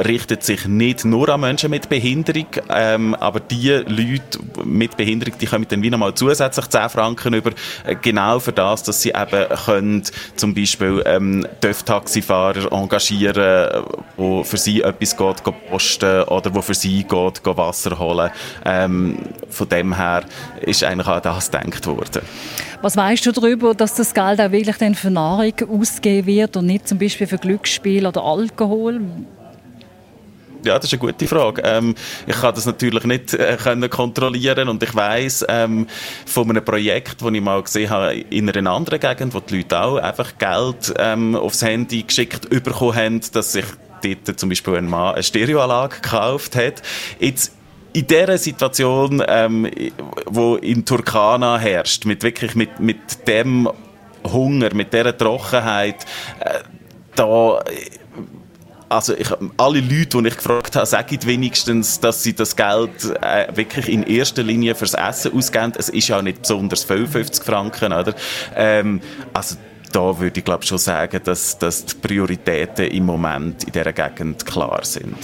richtet 0.02 0.44
sich 0.44 0.68
nicht 0.68 1.06
nur 1.06 1.28
an 1.30 1.42
Menschen 1.42 1.72
mit 1.72 1.90
Behinderung, 1.90 2.46
ähm, 2.70 3.16
aber 3.16 3.40
die 3.40 3.70
Leute 3.70 4.38
mit 4.64 4.96
Behinderung, 4.96 5.34
die 5.42 5.48
kommen 5.48 5.66
dann 5.68 5.82
wieder 5.82 5.98
mal 5.98 6.14
zusätzlich 6.14 6.68
10 6.68 6.90
Franken 6.90 7.34
über, 7.34 7.50
äh, 7.84 7.96
genau 8.00 8.38
für 8.40 8.52
das, 8.52 8.84
dass 8.84 9.02
sie 9.02 9.10
eben 9.10 9.50
können 9.66 10.04
zum 10.36 10.54
Beispiel 10.54 11.02
ähm, 11.08 11.48
TÜV-Taxifahrer 11.62 12.72
engagieren, 12.72 13.84
wo 14.18 14.44
für 14.44 14.58
sie 14.58 14.84
etwas 14.84 15.18
geht, 15.18 15.44
geht 15.44 15.70
posten 15.72 16.22
oder 16.26 16.54
wo 16.54 16.62
für 16.62 16.76
sie 16.76 17.04
geht, 17.04 17.44
geht 17.44 17.58
Wasser 17.58 17.98
holen. 17.98 18.30
Ähm, 18.66 19.18
von 19.50 19.68
dem 19.68 19.96
her 19.96 20.26
ist 20.62 20.84
eigentlich 20.84 21.08
auch 21.08 21.22
das 21.22 21.50
gedacht 21.50 21.88
worden. 21.88 22.22
Was 22.84 22.98
weißt 22.98 23.26
du 23.26 23.32
darüber, 23.32 23.74
dass 23.74 23.96
das 23.96 24.14
Geld 24.14 24.42
auch 24.42 24.52
wirklich 24.52 24.76
dann 24.76 24.94
für 24.94 25.10
Nahrung 25.10 25.54
ausgegeben 25.70 26.28
wird 26.28 26.58
und 26.58 26.66
nicht 26.66 26.86
zum 26.86 27.00
Beispiel 27.00 27.28
für 27.28 27.38
Glücksspiel 27.38 28.06
oder 28.06 28.22
Alkohol? 28.22 29.00
Ja, 30.66 30.76
das 30.76 30.92
ist 30.92 30.94
eine 30.94 31.00
gute 31.00 31.26
Frage. 31.26 31.62
Ähm, 31.64 31.96
ich 32.28 32.36
kann 32.36 32.54
das 32.54 32.66
natürlich 32.66 33.06
nicht 33.06 33.36
äh, 33.36 33.56
können 33.56 33.90
kontrollieren 33.90 34.68
und 34.68 34.84
ich 34.84 34.94
weiß 34.94 35.46
ähm, 35.48 35.88
von 36.26 36.50
einem 36.50 36.66
Projekt, 36.66 37.22
das 37.22 37.32
ich 37.32 37.42
mal 37.42 37.64
gesehen 37.64 37.90
habe 37.90 38.16
in 38.16 38.50
einer 38.50 38.70
anderen 38.70 39.00
Gegend, 39.00 39.34
wo 39.34 39.40
die 39.40 39.60
Leute 39.60 39.82
auch 39.82 39.96
einfach 39.96 40.38
Geld 40.38 40.94
ähm, 41.00 41.38
aufs 41.38 41.62
Handy 41.62 42.04
geschickt 42.04 42.50
bekommen 42.50 42.96
haben, 42.96 43.22
dass 43.32 43.54
sich 43.54 43.66
dort 44.04 44.38
zum 44.38 44.50
Beispiel 44.50 44.76
ein 44.76 44.90
Mann 44.90 45.14
eine 45.14 45.24
Stereoanlage 45.24 46.02
gekauft 46.02 46.58
hat. 46.58 46.82
Jetzt 47.18 47.54
in 47.94 48.08
dieser 48.08 48.38
Situation, 48.38 49.24
ähm, 49.28 49.70
wo 50.26 50.56
in 50.56 50.84
Turkana 50.84 51.58
herrscht, 51.58 52.06
mit 52.06 52.24
wirklich 52.24 52.56
mit, 52.56 52.80
mit 52.80 53.28
dem 53.28 53.70
Hunger, 54.24 54.74
mit 54.74 54.92
dieser 54.94 55.16
Trockenheit, 55.16 56.06
äh, 56.40 56.60
da 57.16 57.60
also 58.90 59.16
ich, 59.16 59.28
alle 59.58 59.80
Leute, 59.80 60.22
die 60.22 60.28
ich 60.28 60.38
gefragt 60.38 60.76
habe, 60.76 60.86
sagen 60.86 61.18
wenigstens, 61.24 62.00
dass 62.00 62.22
sie 62.22 62.34
das 62.34 62.56
Geld 62.56 62.92
äh, 63.22 63.48
wirklich 63.56 63.90
in 63.90 64.04
erster 64.04 64.44
Linie 64.44 64.76
fürs 64.76 64.94
Essen 64.94 65.34
ausgeben. 65.34 65.74
Es 65.78 65.90
ist 65.90 66.08
ja 66.08 66.22
nicht 66.22 66.42
besonders 66.42 66.84
55 66.84 67.44
Franken, 67.44 67.92
oder? 67.92 68.14
Ähm, 68.56 69.02
also 69.34 69.56
da 69.92 70.20
würde 70.20 70.40
ich 70.40 70.46
glaube 70.46 70.66
schon 70.66 70.78
sagen, 70.78 71.20
dass, 71.24 71.58
dass 71.58 71.86
die 71.86 71.96
Prioritäten 71.96 72.88
im 72.88 73.06
Moment 73.06 73.64
in 73.64 73.72
dieser 73.72 73.94
Gegend 73.94 74.46
klar 74.46 74.82
sind. 74.84 75.18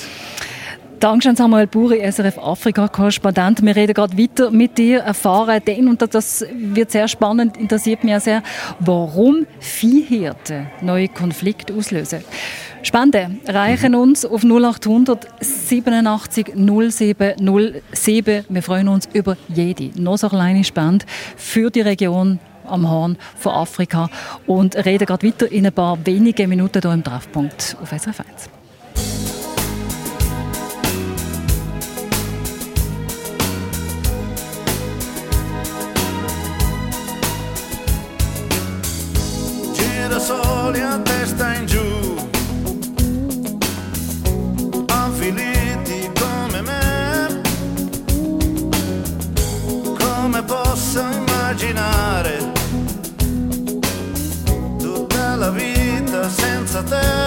Dankeschön 1.00 1.38
Samuel 1.38 1.66
Buri, 1.66 2.02
SRF 2.12 2.38
Afrika-Korrespondent. 2.38 3.62
Wir 3.64 3.74
reden 3.74 3.94
gerade 3.94 4.18
weiter 4.18 4.52
mit 4.52 4.78
dir, 4.78 5.00
erfahren 5.00 5.62
den, 5.66 5.88
und 5.88 6.02
das 6.14 6.46
wird 6.54 6.92
sehr 6.92 7.08
spannend, 7.08 7.56
interessiert 7.56 8.04
mich 8.04 8.20
sehr, 8.20 8.44
warum 8.82 9.48
Viehhirte 9.62 10.68
neue 10.82 11.08
Konflikte 11.08 11.74
auslösen. 11.74 12.22
Spenden 12.82 13.40
erreichen 13.46 13.96
uns 13.96 14.26
auf 14.26 14.44
0800 14.44 15.26
87 15.40 16.54
07 16.56 17.34
07. 17.94 18.46
Wir 18.50 18.62
freuen 18.62 18.90
uns 18.90 19.08
über 19.14 19.38
jede, 19.48 19.92
noch 20.02 20.18
so 20.18 20.28
kleine 20.28 20.66
Spende 20.66 21.06
für 21.38 21.70
die 21.70 21.82
Region 21.82 22.40
am 22.68 22.90
Horn 22.90 23.18
von 23.38 23.54
Afrika 23.54 24.10
und 24.48 24.76
reden 24.86 25.06
gerade 25.06 25.26
weiter 25.26 25.50
in 25.50 25.66
ein 25.66 25.72
paar 25.72 25.98
wenigen 26.06 26.50
Minuten 26.50 26.82
hier 26.82 26.92
im 26.92 27.06
Treffpunkt 27.06 27.78
auf 27.82 27.90
SRF 27.90 28.20
1. 28.20 29.39
até 56.80 57.19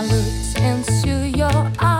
I 0.00 0.04
looked 0.04 0.58
into 0.58 1.28
your 1.36 1.70
eyes, 1.78 1.99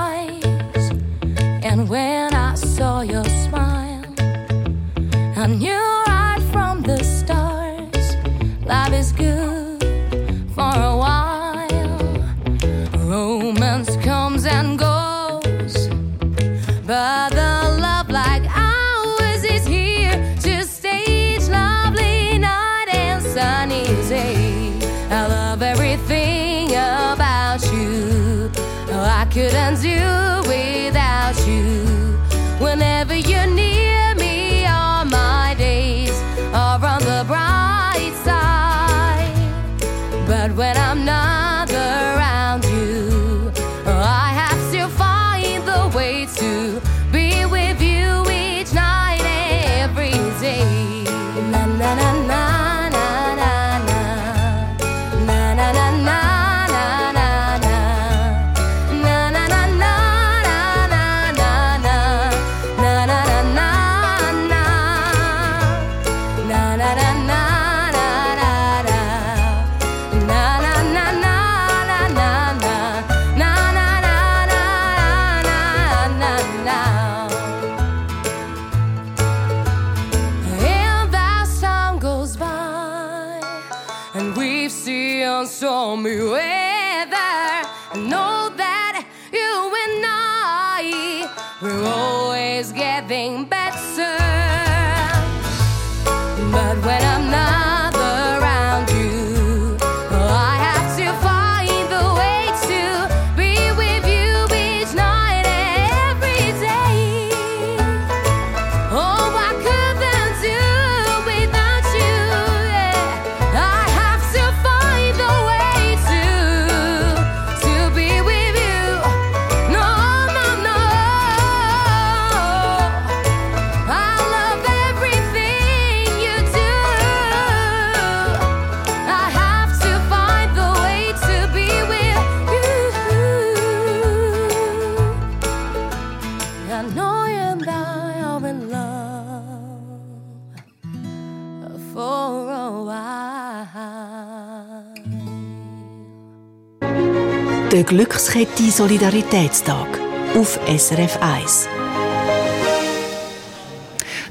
Glückskette 147.91 148.71
Solidaritätstag 148.71 149.99
auf 150.37 150.61
SRF 150.69 151.19
1. 151.21 151.80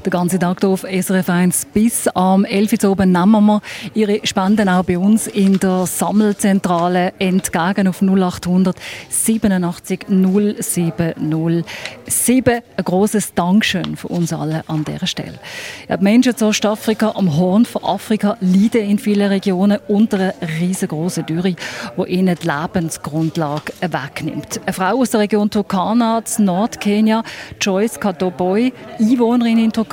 Den 0.04 0.10
ganzen 0.10 0.40
Tag 0.40 0.64
auf 0.64 0.86
SRF 0.90 1.28
1 1.28 1.66
bis 1.74 2.08
am 2.08 2.46
11 2.46 2.84
Uhr 2.84 2.92
oben 2.92 3.12
nehmen 3.12 3.44
wir 3.44 3.60
Ihre 3.92 4.26
Spenden 4.26 4.66
auch 4.70 4.82
bei 4.82 4.96
uns 4.96 5.26
in 5.26 5.60
der 5.60 5.84
Sammelzentrale 5.84 7.12
entgegen 7.18 7.86
auf 7.86 8.00
0800 8.00 8.76
87 9.10 10.06
070 10.08 11.64
7. 12.06 12.54
Ein 12.76 12.84
grosses 12.84 13.34
Dankeschön 13.34 13.96
für 13.96 14.08
uns 14.08 14.32
alle 14.32 14.64
an 14.68 14.84
dieser 14.84 15.06
Stelle. 15.06 15.38
Ja, 15.86 15.98
die 15.98 16.04
Menschen 16.04 16.34
zu 16.34 16.46
Ostafrika 16.46 17.12
am 17.14 17.36
Horn 17.36 17.66
von 17.66 17.84
Afrika 17.84 18.38
leiden 18.40 18.88
in 18.88 18.98
vielen 18.98 19.28
Regionen 19.28 19.80
unter 19.86 20.18
einer 20.18 20.34
riesengroßen 20.60 21.26
Dürre, 21.26 21.54
die 21.54 22.10
ihnen 22.10 22.38
die 22.42 22.46
Lebensgrundlage 22.48 23.74
wegnimmt. 23.82 24.60
Eine 24.64 24.72
Frau 24.72 25.00
aus 25.02 25.10
der 25.10 25.20
Region 25.20 25.50
Turkana, 25.50 26.22
Nordkenia, 26.38 27.22
Joyce 27.60 28.00
Katoboy, 28.00 28.72
Einwohnerin 28.98 29.58
in 29.58 29.72
Turkana, 29.72 29.89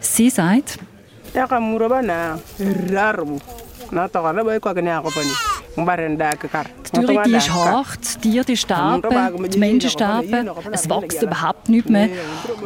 sie 0.00 0.30
sagt, 0.30 0.78
die 5.76 7.00
Dürre 7.00 7.22
die 7.26 7.34
ist 7.34 7.52
hart, 7.52 8.24
die 8.24 8.30
Tiere 8.30 8.44
die 8.44 8.56
sterben, 8.56 9.50
die 9.50 9.58
Menschen 9.58 9.90
sterben, 9.90 10.50
es 10.72 10.88
wächst 10.88 11.22
überhaupt 11.22 11.68
nicht 11.68 11.88
mehr 11.88 12.08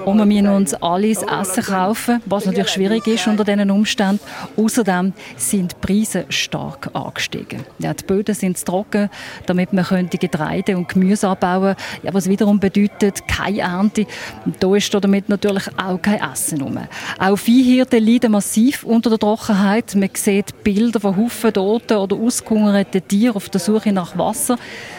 und 0.04 0.18
wir 0.18 0.26
müssen 0.26 0.48
uns 0.48 0.74
alles 0.74 1.22
Essen 1.22 1.64
kaufen, 1.64 2.22
was 2.26 2.46
natürlich 2.46 2.70
schwierig 2.70 3.06
ist 3.06 3.26
unter 3.26 3.44
diesen 3.44 3.70
Umständen. 3.70 4.20
Außerdem 4.56 5.12
sind 5.36 5.72
die 5.72 5.86
Preise 5.86 6.24
stark 6.28 6.90
angestiegen. 6.92 7.64
Ja, 7.78 7.92
die 7.94 8.04
Böden 8.04 8.34
sind 8.34 8.64
trocken, 8.64 9.10
damit 9.46 9.72
man 9.72 9.84
könnte 9.84 10.18
Getreide 10.18 10.76
und 10.76 10.88
Gemüse 10.88 11.28
anbauen 11.28 11.74
ja, 12.02 12.14
was 12.14 12.28
wiederum 12.28 12.58
bedeutet 12.58 13.26
keine 13.26 13.60
Ernte. 13.60 14.06
Und 14.44 14.62
da 14.62 14.74
ist 14.74 14.92
damit 14.92 15.28
natürlich 15.28 15.66
auch 15.76 16.00
kein 16.00 16.20
Essen 16.20 16.62
rum. 16.62 16.78
Auch 17.18 17.36
Viehhirten 17.36 18.04
leiden 18.04 18.32
massiv 18.32 18.84
unter 18.84 19.10
der 19.10 19.18
Trockenheit. 19.18 19.94
Man 19.94 20.10
sieht 20.14 20.62
Bilder 20.62 21.00
von 21.00 21.16
Haufen 21.16 21.52
toten 21.52 21.96
oder 21.96 22.16
ausgehungerten 22.16 22.99
Tieren 23.06 23.36
auf 23.36 23.48
der 23.48 23.60
Suche 23.60 23.92
nach 23.92 24.16
Wasser. 24.16 24.56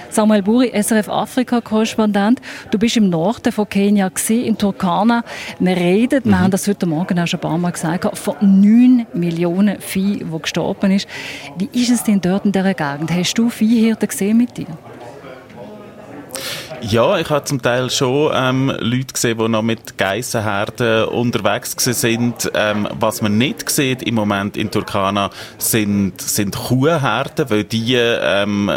Samuel 0.10 0.42
Buri, 0.42 0.72
SRF 0.74 1.08
Afrika-Korrespondent. 1.08 2.42
Du 2.70 2.78
bist 2.78 2.98
im 2.98 3.10
Norden 3.10 3.52
von 3.52 3.68
Kenia, 3.70 4.10
gewesen, 4.10 4.44
in 4.44 4.58
Turkana. 4.58 5.24
Wir 5.60 5.78
reden, 5.78 6.22
wir 6.26 6.40
haben 6.40 6.52
das 6.52 6.68
heute 6.68 6.86
Morgen 6.86 7.18
auch 7.20 7.28
schon 7.28 7.40
ein 7.40 7.42
paar 7.42 7.58
Mal 7.58 7.72
gesagt, 7.72 8.18
von 8.18 8.36
9 8.42 9.08
Millionen 9.14 9.80
Vieh, 9.80 10.26
die 10.26 10.42
gestorben 10.42 10.92
ist. 10.92 11.08
Wie 11.58 11.70
ist 11.82 11.92
es 11.92 12.04
denn 12.04 12.20
dort 12.20 12.46
in 12.46 12.52
dieser 12.52 12.74
Gegend? 12.74 13.12
Hast 13.12 13.34
du 13.36 13.50
Viehhirten 13.50 14.08
gesehen 14.08 14.38
mit 14.38 14.58
dir? 14.58 14.68
Ja, 16.82 17.20
ich 17.20 17.30
habe 17.30 17.46
zum 17.46 17.62
Teil 17.62 17.92
schon 17.92 18.32
ähm, 18.34 18.74
Leute 18.80 19.14
gesehen, 19.14 19.38
die 19.38 19.48
noch 19.48 19.62
mit 19.62 20.00
Geissenherden 20.00 21.06
unterwegs 21.06 21.76
sind. 21.78 22.52
Ähm, 22.56 22.88
was 23.00 23.22
man 23.22 23.38
nicht 23.38 23.70
sieht 23.70 24.02
im 24.02 24.16
Moment 24.16 24.58
in 24.58 24.72
Turkana 24.72 25.30
sind, 25.60 26.20
sind 26.20 26.56
Kuhherden, 26.56 27.50
weil 27.52 27.66
die, 27.66 27.94
ähm, 27.96 28.72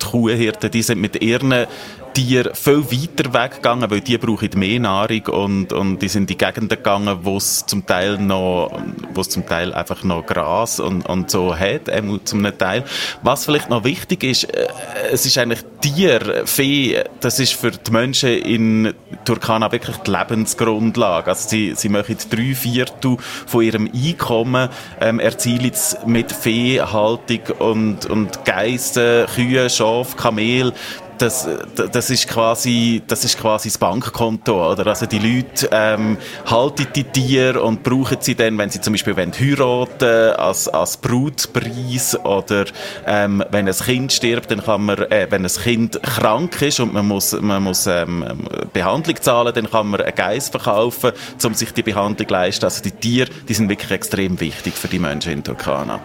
die 0.00 0.06
Kuhhirten, 0.06 0.70
die 0.70 0.82
sind 0.82 1.02
mit 1.02 1.20
ihren 1.22 1.66
Tiere 2.14 2.54
viel 2.54 2.84
weiter 2.90 3.34
weggegangen, 3.34 3.90
weil 3.90 4.00
die 4.00 4.16
brauchen 4.16 4.50
mehr 4.56 4.80
Nahrung 4.80 5.26
und, 5.26 5.72
und 5.72 5.98
die 6.00 6.08
sind 6.08 6.22
in 6.22 6.26
die 6.28 6.38
Gegenden 6.38 6.68
gegangen, 6.68 7.18
wo 7.22 7.36
es 7.36 7.66
zum 7.66 7.84
Teil 7.84 8.18
noch, 8.18 8.70
wo 9.12 9.20
es 9.20 9.28
zum 9.28 9.46
Teil 9.46 9.74
einfach 9.74 10.04
noch 10.04 10.24
Gras 10.24 10.80
und, 10.80 11.06
und 11.08 11.30
so 11.30 11.54
hat, 11.54 11.88
ähm, 11.88 12.20
zum 12.24 12.44
Teil. 12.56 12.84
Was 13.22 13.44
vielleicht 13.44 13.68
noch 13.68 13.84
wichtig 13.84 14.22
ist, 14.24 14.44
äh, 14.44 14.68
es 15.10 15.26
ist 15.26 15.36
eigentlich 15.36 15.60
Tier, 15.80 16.44
Vieh, 16.46 17.02
das 17.20 17.40
ist 17.40 17.54
für 17.54 17.72
die 17.72 17.90
Menschen 17.90 18.30
in 18.30 18.94
Turkana 19.24 19.70
wirklich 19.70 19.96
die 19.98 20.10
Lebensgrundlage. 20.10 21.28
Also 21.28 21.48
sie, 21.48 21.74
sie 21.74 21.88
machen 21.88 22.16
drei 22.30 22.54
Viertel 22.54 23.16
von 23.46 23.62
ihrem 23.62 23.90
Einkommen 23.92 24.68
ähm, 25.00 25.18
erzielen 25.18 25.72
mit 26.06 26.32
Viehhaltung 26.32 27.40
und, 27.58 28.06
und 28.06 28.44
Geissen, 28.44 29.26
Kühe, 29.34 29.68
Schaf, 29.68 30.16
Kamel 30.16 30.72
das, 31.18 31.48
das 31.92 32.10
ist 32.10 32.28
quasi, 32.28 33.02
das 33.06 33.24
ist 33.24 33.38
quasi 33.38 33.68
das 33.68 33.78
Bankkonto, 33.78 34.72
oder? 34.72 34.86
Also 34.86 35.06
die 35.06 35.18
Leute 35.18 35.68
ähm, 35.72 36.18
halten 36.46 36.86
die 36.94 37.04
Tiere 37.04 37.62
und 37.62 37.82
brauchen 37.82 38.18
sie 38.20 38.34
dann, 38.34 38.58
wenn 38.58 38.70
sie 38.70 38.80
zum 38.80 38.92
Beispiel 38.92 39.16
wollen 39.16 39.32
heiraten, 39.32 40.36
als, 40.36 40.68
als 40.68 40.96
Brutpreis 40.96 42.18
oder 42.24 42.66
ähm, 43.06 43.44
wenn 43.50 43.68
ein 43.68 43.74
Kind 43.74 44.12
stirbt, 44.12 44.50
dann 44.50 44.62
kann 44.62 44.84
man, 44.84 44.98
äh, 45.10 45.26
wenn 45.30 45.44
ein 45.44 45.52
Kind 45.52 46.02
krank 46.02 46.60
ist 46.62 46.80
und 46.80 46.92
man 46.92 47.06
muss, 47.06 47.32
man 47.40 47.62
muss 47.62 47.86
ähm, 47.86 48.24
Behandlung 48.72 49.20
zahlen, 49.20 49.52
dann 49.54 49.70
kann 49.70 49.88
man 49.88 50.00
einen 50.00 50.14
Geist 50.14 50.50
verkaufen, 50.50 51.12
um 51.42 51.54
sich 51.54 51.72
die 51.72 51.82
Behandlung 51.82 52.28
zu 52.28 52.32
leisten. 52.32 52.64
Also 52.64 52.82
die 52.82 52.92
Tiere, 52.92 53.30
die 53.48 53.54
sind 53.54 53.68
wirklich 53.68 53.90
extrem 53.90 54.40
wichtig 54.40 54.74
für 54.74 54.88
die 54.88 54.98
Menschen 54.98 55.32
in 55.32 55.44
Turkana. 55.44 56.00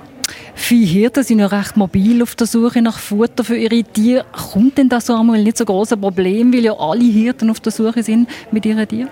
Viele 0.56 0.86
Hirten 0.86 1.24
sind 1.24 1.40
ja 1.40 1.48
recht 1.48 1.78
mobil 1.78 2.22
auf 2.22 2.36
der 2.36 2.48
Suche 2.48 2.82
nach 2.82 3.00
Futter 3.00 3.44
für 3.44 3.58
ihre 3.58 3.84
Tiere. 3.84 4.26
Kommt 4.32 4.78
denn 4.78 4.90
das 4.90 5.08
so 5.08 5.16
einmal 5.16 5.42
nicht 5.42 5.58
so 5.58 5.66
große 5.66 5.98
Problem, 5.98 6.54
weil 6.54 6.66
ja 6.66 6.74
alle 6.74 7.04
Hirten 7.04 7.50
auf 7.50 7.60
der 7.60 7.72
Suche 7.72 8.04
sind 8.04 8.30
mit 8.52 8.66
ihren 8.66 8.88
Tieren? 8.88 9.10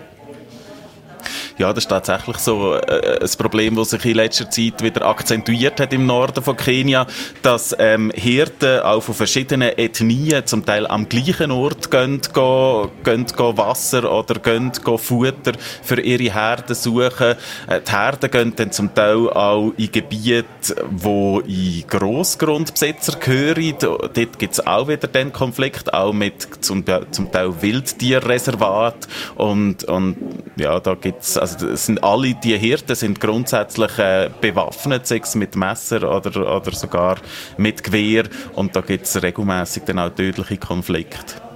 Ja, 1.57 1.73
das 1.73 1.85
ist 1.85 1.87
tatsächlich 1.87 2.37
so 2.37 2.75
äh, 2.75 3.19
ein 3.19 3.29
Problem, 3.39 3.75
das 3.75 3.89
sich 3.89 4.05
in 4.05 4.15
letzter 4.17 4.47
Zeit 4.47 4.83
wieder 4.83 5.07
akzentuiert 5.07 5.79
hat 5.79 5.91
im 5.91 6.05
Norden 6.05 6.43
von 6.43 6.55
Kenia, 6.55 7.07
dass 7.41 7.75
ähm, 7.79 8.11
Hirten 8.13 8.81
auch 8.81 9.01
von 9.01 9.15
verschiedenen 9.15 9.75
Ethnien 9.75 10.45
zum 10.45 10.63
Teil 10.63 10.85
am 10.85 11.09
gleichen 11.09 11.49
Ort 11.49 11.89
gehen, 11.89 12.21
gehen, 12.31 12.91
gehen, 13.03 13.57
Wasser 13.57 14.11
oder 14.11 14.35
gehen, 14.35 14.71
gehen 14.71 14.97
Futter 14.99 15.53
für 15.81 15.99
ihre 15.99 16.31
Herden 16.31 16.75
suchen. 16.75 17.35
Äh, 17.67 17.81
die 17.81 17.91
Herden 17.91 18.29
gehen 18.29 18.53
dann 18.55 18.71
zum 18.71 18.93
Teil 18.93 19.27
auch 19.31 19.73
in 19.77 19.91
Gebiete, 19.91 20.45
wo 20.91 21.39
in 21.39 21.85
Grossgrundbesitzer 21.87 23.17
gehören. 23.17 23.73
Dort 23.79 24.37
gibt 24.37 24.53
es 24.53 24.67
auch 24.67 24.87
wieder 24.87 25.07
den 25.07 25.33
Konflikt, 25.33 25.91
auch 25.91 26.13
mit 26.13 26.63
zum, 26.63 26.83
zum 27.09 27.31
Teil 27.31 27.63
Wildtierreservat 27.63 29.07
und, 29.33 29.85
und 29.85 30.17
ja, 30.55 30.79
da 30.79 30.93
gibt's 30.93 31.35
also 31.53 31.75
sind 31.75 32.03
alle 32.03 32.33
die 32.35 32.57
Hirten 32.57 32.95
sind 32.95 33.19
grundsätzlich 33.19 33.97
äh, 33.99 34.29
bewaffnet, 34.41 35.07
sei 35.07 35.21
es 35.23 35.35
mit 35.35 35.55
Messer 35.55 35.97
oder, 35.97 36.55
oder 36.57 36.71
sogar 36.71 37.17
mit 37.57 37.83
Gewehr 37.83 38.25
und 38.53 38.75
da 38.75 38.81
gibt 38.81 39.05
es 39.05 39.21
regelmäßig 39.21 39.83
dann 39.83 39.99
auch 39.99 40.09
tödliche 40.09 40.57
Konflikte. 40.57 41.46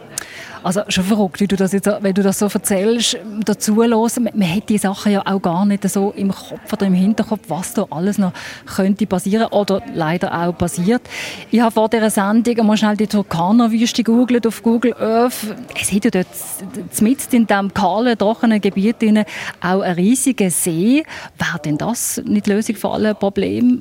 Also 0.64 0.82
schon 0.90 1.04
verrückt, 1.04 1.40
wie 1.40 1.48
du 1.48 1.56
das 1.56 1.72
jetzt, 1.72 1.90
wenn 2.02 2.14
du 2.14 2.22
das 2.22 2.38
so 2.40 2.46
erzählst, 2.46 3.18
dazu 3.46 3.82
los. 3.82 4.20
Man, 4.20 4.32
man 4.36 4.56
hat 4.56 4.70
die 4.70 4.78
Sachen 4.78 5.12
ja 5.12 5.24
auch 5.26 5.42
gar 5.42 5.66
nicht 5.66 5.88
so 5.90 6.14
im 6.16 6.32
Kopf 6.32 6.72
oder 6.72 6.86
im 6.86 6.94
Hinterkopf, 6.94 7.42
was 7.48 7.74
da 7.74 7.88
alles 7.90 8.18
noch 8.18 8.32
könnte 8.76 9.08
passieren 9.08 9.48
oder 9.48 9.82
leider 9.94 10.34
auch 10.34 10.56
passiert. 10.56 11.02
Ich 11.50 11.60
habe 11.62 11.72
vor 11.72 11.90
dieser 11.90 12.12
Sendung 12.12 12.60
einmal 12.60 12.78
schnell 12.78 12.96
die 12.96 13.08
Turkana-Wüste 13.08 14.04
gegoogelt 14.04 14.46
auf 14.46 14.62
Google 14.62 14.94
Earth. 15.00 15.56
Es 15.80 15.92
hat 15.92 16.06
ja 16.06 16.12
dort 16.12 16.28
mitten 17.02 17.36
in 17.36 17.48
diesem 17.48 17.74
kahlen, 17.74 18.18
trockenen 18.18 18.62
Gebiet 18.62 18.98
auch 19.62 19.82
einen 19.82 19.96
riesigen 19.96 20.52
See. 20.52 21.04
Wäre 21.38 21.60
denn 21.66 21.78
das 21.78 22.22
nicht 22.24 22.46
die 22.46 22.52
Lösung 22.52 22.76
für 22.76 22.92
alle 22.92 23.16
Probleme? 23.16 23.80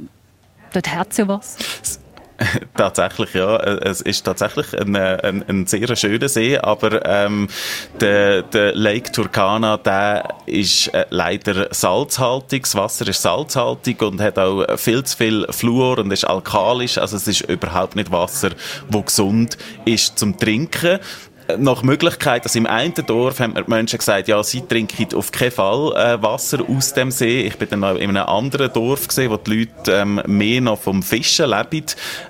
Dort 0.72 0.94
hat 0.94 1.08
es 1.10 1.18
ja 1.18 1.28
was. 1.28 1.99
tatsächlich, 2.76 3.34
ja. 3.34 3.56
Es 3.58 4.00
ist 4.00 4.24
tatsächlich 4.24 4.78
ein, 4.78 4.96
ein, 4.96 5.44
ein 5.46 5.66
sehr 5.66 5.94
schöner 5.96 6.28
See, 6.28 6.56
aber 6.58 7.04
ähm, 7.04 7.48
der, 8.00 8.42
der 8.42 8.74
Lake 8.74 9.12
Turkana, 9.12 9.76
der 9.76 10.36
ist 10.46 10.88
äh, 10.88 11.06
leider 11.10 11.68
salzhaltig. 11.70 12.62
Das 12.62 12.74
Wasser 12.74 13.08
ist 13.08 13.22
salzhaltig 13.22 14.00
und 14.02 14.20
hat 14.20 14.38
auch 14.38 14.64
viel 14.76 15.04
zu 15.04 15.16
viel 15.16 15.46
Fluor 15.50 15.98
und 15.98 16.10
ist 16.12 16.24
alkalisch. 16.24 16.98
Also 16.98 17.16
es 17.16 17.28
ist 17.28 17.42
überhaupt 17.42 17.96
nicht 17.96 18.10
Wasser, 18.10 18.50
das 18.90 19.04
gesund 19.04 19.58
ist 19.84 20.18
zum 20.18 20.38
Trinken 20.38 20.98
nach 21.58 21.82
Möglichkeit, 21.82 22.44
dass 22.44 22.54
im 22.54 22.66
einen 22.66 22.94
Dorf 23.06 23.40
haben 23.40 23.54
die 23.54 23.62
Menschen 23.66 23.98
gesagt, 23.98 24.28
ja, 24.28 24.42
sie 24.42 24.62
trinken 24.62 25.14
auf 25.14 25.32
keinen 25.32 25.50
Fall 25.50 25.92
äh, 25.96 26.22
Wasser 26.22 26.58
aus 26.68 26.92
dem 26.92 27.10
See. 27.10 27.42
Ich 27.42 27.56
bin 27.56 27.68
dann 27.68 27.96
in 27.96 28.10
einem 28.10 28.26
anderen 28.26 28.72
Dorf 28.72 29.08
gesehen, 29.08 29.30
wo 29.30 29.36
die 29.36 29.60
Leute 29.60 29.92
ähm, 29.92 30.20
mehr 30.26 30.60
noch 30.60 30.80
vom 30.80 31.02
Fischen 31.02 31.50
leben. 31.50 31.86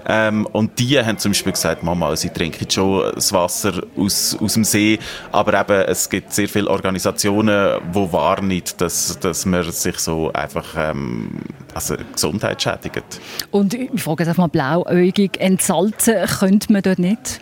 Ähm, 0.06 0.46
und 0.46 0.78
die 0.78 0.98
haben 0.98 1.18
zum 1.18 1.32
Beispiel 1.32 1.52
gesagt, 1.52 1.82
Mama, 1.82 2.14
sie 2.16 2.30
trinken 2.30 2.70
schon 2.70 3.12
das 3.14 3.32
Wasser 3.32 3.82
aus, 3.96 4.36
aus 4.40 4.54
dem 4.54 4.64
See. 4.64 4.98
Aber 5.32 5.60
eben, 5.60 5.88
es 5.88 6.08
gibt 6.08 6.32
sehr 6.32 6.48
viele 6.48 6.68
Organisationen, 6.68 7.80
die 7.94 8.12
warnen, 8.12 8.62
dass, 8.78 9.18
dass 9.18 9.46
man 9.46 9.70
sich 9.70 9.98
so 9.98 10.32
einfach 10.32 10.66
ähm, 10.76 11.40
also 11.74 11.96
Gesundheit 12.12 12.62
schädigt. 12.62 13.20
Und 13.50 13.74
ich 13.74 14.00
frage 14.00 14.22
jetzt 14.22 14.28
einfach 14.28 14.44
mal 14.44 14.48
blauäugig, 14.48 15.40
entsalzen 15.40 16.26
könnte 16.26 16.72
man 16.72 16.82
dort 16.82 16.98
nicht? 16.98 17.40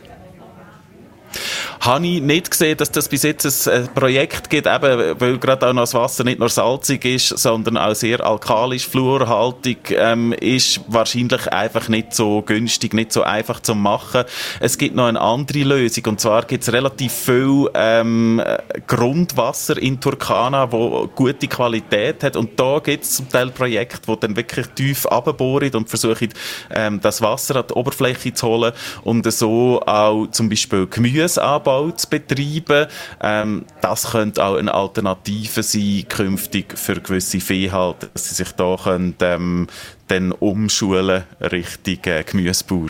Habe 1.81 2.07
ich 2.07 2.21
nicht 2.21 2.51
gesehen, 2.51 2.77
dass 2.77 2.91
das 2.91 3.09
bis 3.09 3.23
jetzt 3.23 3.69
ein 3.69 3.89
Projekt 3.95 4.51
gibt, 4.51 4.67
eben, 4.67 5.21
weil 5.21 5.39
gerade 5.39 5.69
auch 5.69 5.73
noch 5.73 5.83
das 5.83 5.95
Wasser 5.95 6.25
nicht 6.25 6.39
nur 6.39 6.49
salzig 6.49 7.05
ist, 7.05 7.29
sondern 7.29 7.77
auch 7.77 7.95
sehr 7.95 8.25
alkalisch, 8.25 8.89
fluorhaltig 8.89 9.95
ähm, 9.97 10.33
ist, 10.33 10.81
wahrscheinlich 10.89 11.47
einfach 11.53 11.89
nicht 11.89 12.15
so 12.15 12.43
günstig, 12.43 12.95
nicht 12.95 13.13
so 13.13 13.23
einfach 13.23 13.61
zu 13.61 13.75
machen. 13.75 14.25
Es 14.61 14.77
gibt 14.77 14.97
noch 14.97 15.07
eine 15.07 15.21
andere 15.21 15.61
Lösung 15.61 16.05
und 16.07 16.21
zwar 16.21 16.45
gibt 16.45 16.65
es 16.65 16.73
relativ 16.73 17.13
viel 17.13 17.71
ähm, 17.75 18.43
Grundwasser 18.87 19.79
in 19.79 20.01
Turkana, 20.01 20.73
wo 20.73 21.09
gute 21.15 21.47
Qualität 21.47 22.25
hat 22.25 22.37
und 22.37 22.59
da 22.59 22.81
gibt 22.81 23.05
es 23.05 23.17
zum 23.17 23.29
Teil 23.29 23.51
Projekte, 23.51 24.01
wo 24.07 24.17
dann 24.17 24.37
wirklich 24.37 24.67
tief 24.69 25.07
abbohren 25.07 25.75
und 25.75 25.89
versuchen, 25.89 26.31
ähm, 26.71 27.01
das 27.01 27.23
Wasser 27.23 27.57
an 27.57 27.65
die 27.69 27.75
Oberfläche 27.75 28.33
zu 28.33 28.49
holen 28.49 28.73
und 29.05 29.31
so 29.33 29.81
auch 29.87 30.27
zum 30.33 30.49
Beispiel 30.49 30.87
Gemüse 30.87 31.43
anbauen 31.43 31.68
Ackerbau 31.69 31.91
zu 31.91 32.09
betreiben. 32.09 32.87
Ähm, 33.21 33.65
das 33.81 34.11
könnte 34.11 34.45
auch 34.45 34.57
eine 34.57 34.73
Alternative 34.73 35.63
sein, 35.63 36.05
künftig 36.09 36.79
für 36.79 37.01
gewisse 37.01 37.41
Viehhalter, 37.41 38.09
dass 38.13 38.29
sie 38.29 38.35
sich 38.37 38.53
da 38.53 38.77
können, 38.83 39.15
ähm, 39.21 39.67
dann 40.09 40.33
umschulen 40.33 41.25
Richtung 41.41 41.99
äh, 42.05 42.25
Gemüsebauer. 42.25 42.89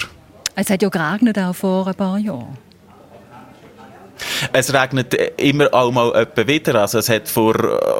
Es 0.54 0.70
hat 0.70 0.82
ja 0.82 0.88
geregnet 0.88 1.38
auch 1.38 1.54
vor 1.54 1.86
ein 1.86 1.94
paar 1.94 2.18
Jahren. 2.18 2.67
Es 4.52 4.72
regnet 4.72 5.14
immer 5.36 5.72
auch 5.72 5.90
mal 5.92 6.14
etwa 6.14 6.46
wieder. 6.46 6.74
Also 6.76 6.98
es 6.98 7.08
hat 7.08 7.28
vor, 7.28 7.54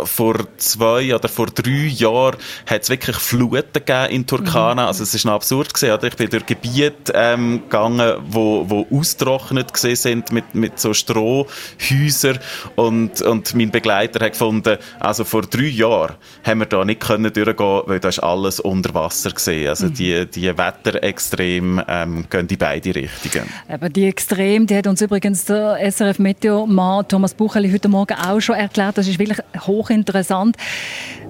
vor 0.05 0.37
zwei 0.57 1.15
oder 1.15 1.29
vor 1.29 1.47
drei 1.47 1.87
Jahren 1.87 2.37
hat 2.67 2.83
es 2.83 2.91
wirklich 2.91 3.17
Fluten 3.17 3.73
gegeben 3.73 4.11
in 4.11 4.27
Turkana. 4.27 4.83
Mhm. 4.83 4.89
Also 4.89 5.03
es 5.03 5.15
ist 5.15 5.25
noch 5.25 5.35
absurd 5.35 5.73
gewesen. 5.75 5.93
Oder? 5.93 6.09
Ich 6.09 6.17
bin 6.17 6.31
durch 6.31 6.47
Gebiete 6.47 7.13
ähm, 7.15 7.63
gegangen, 7.63 8.17
wo, 8.29 8.65
wo 8.69 8.87
austrocknet 8.91 9.73
gesehen 9.73 9.97
sind 9.97 10.33
mit, 10.33 10.55
mit 10.55 10.79
so 10.79 10.95
Strohhäusern 10.95 12.39
und, 12.77 13.23
und 13.23 13.55
mein 13.55 13.71
Begleiter 13.71 14.25
hat 14.25 14.33
gefunden, 14.33 14.79
also 15.01 15.25
vor 15.25 15.43
drei 15.43 15.67
Jahren 15.67 16.15
haben 16.45 16.61
wir 16.61 16.67
da 16.67 16.85
nicht 16.85 17.01
können 17.01 17.33
durchgehen, 17.33 17.83
weil 17.87 18.01
da 18.01 18.09
ist 18.09 18.19
alles 18.21 18.61
unter 18.61 18.95
Wasser 18.95 19.31
gesehen. 19.31 19.69
Also 19.69 19.87
mhm. 19.87 19.95
die, 19.95 20.27
die 20.27 20.59
Wetterextreme 20.59 21.85
ähm, 21.89 22.27
gehen 22.29 22.49
in 22.49 22.59
beide 22.59 22.95
Richtungen. 22.95 23.49
Aber 23.69 23.89
die 23.89 24.07
Extrem, 24.07 24.67
die 24.67 24.77
hat 24.77 24.87
uns 24.87 25.01
übrigens 25.01 25.45
der 25.45 25.79
SRF 25.91 26.08
Meteormann 26.19 27.07
Thomas 27.09 27.35
Bucheli 27.35 27.71
heute 27.71 27.89
Morgen 27.89 28.15
auch 28.15 28.41
schon 28.41 28.57
erklärt. 28.57 28.99
Das 28.99 29.07
ist 29.07 29.19
wirklich 29.19 29.39
hochinteressant. 29.67 30.57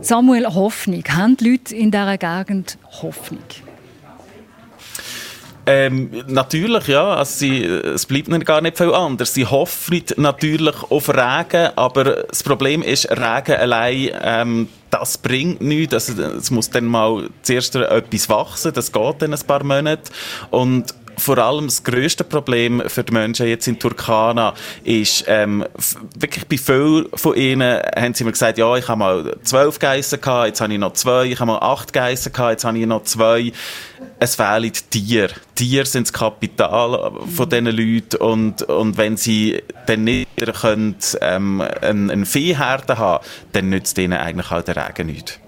Samuel, 0.01 0.47
Hoffnung. 0.47 1.03
Haben 1.09 1.37
die 1.37 1.51
Leute 1.51 1.75
in 1.75 1.91
dieser 1.91 2.17
Gegend 2.19 2.79
Hoffnung? 3.03 3.43
Ähm, 5.71 6.11
natürlich, 6.27 6.87
ja. 6.87 7.17
Also 7.17 7.41
sie, 7.41 7.62
es 7.62 8.07
bleibt 8.07 8.29
ihnen 8.29 8.43
gar 8.43 8.62
nicht 8.62 8.79
viel 8.79 8.95
anders. 8.95 9.35
Sie 9.35 9.45
hoffen 9.45 10.03
natürlich 10.17 10.75
auf 10.88 11.11
Regen, 11.11 11.73
aber 11.77 12.25
das 12.27 12.43
Problem 12.43 12.83
ist, 12.83 13.11
Regen 13.11 13.57
allein, 13.57 14.11
ähm, 14.23 14.69
das 14.88 15.19
bringt 15.19 15.61
nichts. 15.61 15.93
Also, 15.93 16.23
es 16.23 16.51
muss 16.51 16.71
dann 16.71 16.87
mal 16.87 17.29
zuerst 17.43 17.77
etwas 17.77 18.31
wachsen. 18.31 18.73
Das 18.73 18.91
geht 18.91 19.17
dann 19.19 19.35
ein 19.35 19.47
paar 19.47 19.62
Monate. 19.62 20.11
Und 20.51 20.95
vor 21.19 21.39
allem 21.39 21.67
das 21.67 21.83
grösste 21.85 22.25
Problem 22.25 22.83
für 22.87 23.05
die 23.05 23.13
Menschen 23.13 23.47
jetzt 23.47 23.67
in 23.67 23.79
Turkana 23.79 24.55
ist, 24.85 25.25
ähm, 25.27 25.65
wirklich 26.19 26.47
bei 26.47 26.59
vielen 26.59 27.07
von 27.15 27.37
ihnen 27.37 27.81
haben 27.97 28.15
sie 28.15 28.25
mir 28.25 28.33
gesagt, 28.33 28.59
ja, 28.59 28.77
ich 28.77 28.89
habe 28.89 28.99
mal 28.99 29.37
zwölf 29.43 29.79
Geissen 29.79 30.21
gehabt, 30.21 30.49
jetzt 30.49 30.61
habe 30.61 30.73
ich 30.73 30.79
noch 30.79 30.93
zwei, 30.95 31.27
ich 31.27 31.41
habe 31.41 31.53
mal 31.53 31.59
acht 31.59 31.93
Geissen 31.93 32.33
gehabt, 32.33 32.53
jetzt 32.53 32.65
habe 32.65 32.79
ich 32.79 32.87
noch 32.87 33.05
zwei. 33.05 33.53
Es 34.21 34.37
fehlen 34.37 34.73
Tiere. 34.91 35.35
Tiere 35.55 35.87
sind 35.87 36.07
das 36.07 36.13
Kapital 36.13 37.13
von 37.35 37.49
diesen 37.49 37.67
Leuten 37.67 38.17
und, 38.17 38.63
und 38.63 38.97
wenn 38.97 39.17
sie 39.17 39.63
dann 39.87 40.05
nicht 40.05 40.29
können, 40.61 40.97
ähm, 41.21 41.61
einen, 41.61 42.11
einen 42.11 42.27
Viehherde 42.27 42.99
haben, 42.99 43.25
dann 43.53 43.71
nützt 43.71 43.99
ihnen 43.99 44.19
eigentlich 44.19 44.51
auch 44.51 44.63
der 44.63 44.77
Regen 44.77 45.07
nicht. 45.07 45.41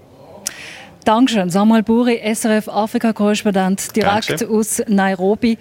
Dankeschön, 1.05 1.49
Samuel 1.49 1.81
Buri, 1.81 2.21
SRF 2.23 2.67
Afrika-Korrespondent, 2.67 3.95
direkt 3.95 4.29
Dankeschön. 4.29 4.49
aus 4.49 4.81
Nairobi. 4.87 5.57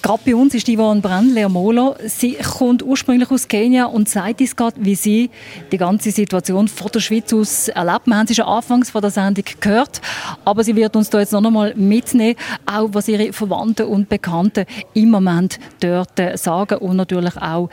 Gerade 0.00 0.22
bei 0.24 0.36
uns 0.36 0.54
ist 0.54 0.68
Yvonne 0.68 1.00
Brandler 1.00 1.48
Molo. 1.48 1.96
Sie 2.06 2.34
kommt 2.34 2.84
ursprünglich 2.84 3.28
aus 3.32 3.48
Kenia 3.48 3.86
und 3.86 4.08
sagt 4.08 4.40
uns 4.40 4.54
gerade, 4.54 4.76
wie 4.78 4.94
sie 4.94 5.30
die 5.72 5.76
ganze 5.76 6.12
Situation 6.12 6.68
vor 6.68 6.88
der 6.90 7.00
Schweiz 7.00 7.32
aus 7.32 7.66
erlebt. 7.68 8.06
Wir 8.06 8.16
haben 8.16 8.26
sie 8.28 8.36
schon 8.36 8.44
anfangs 8.44 8.90
von 8.90 9.02
der 9.02 9.10
Sendung 9.10 9.44
gehört, 9.58 10.00
aber 10.44 10.62
sie 10.62 10.76
wird 10.76 10.94
uns 10.94 11.10
da 11.10 11.18
jetzt 11.18 11.32
noch 11.32 11.44
einmal 11.44 11.74
mitnehmen, 11.74 12.36
auch 12.64 12.90
was 12.92 13.08
ihre 13.08 13.32
Verwandten 13.32 13.86
und 13.88 14.08
Bekannten 14.08 14.66
im 14.94 15.10
Moment 15.10 15.58
dort 15.80 16.18
äh, 16.20 16.36
sagen 16.36 16.78
und 16.78 16.96
natürlich 16.96 17.36
auch 17.36 17.68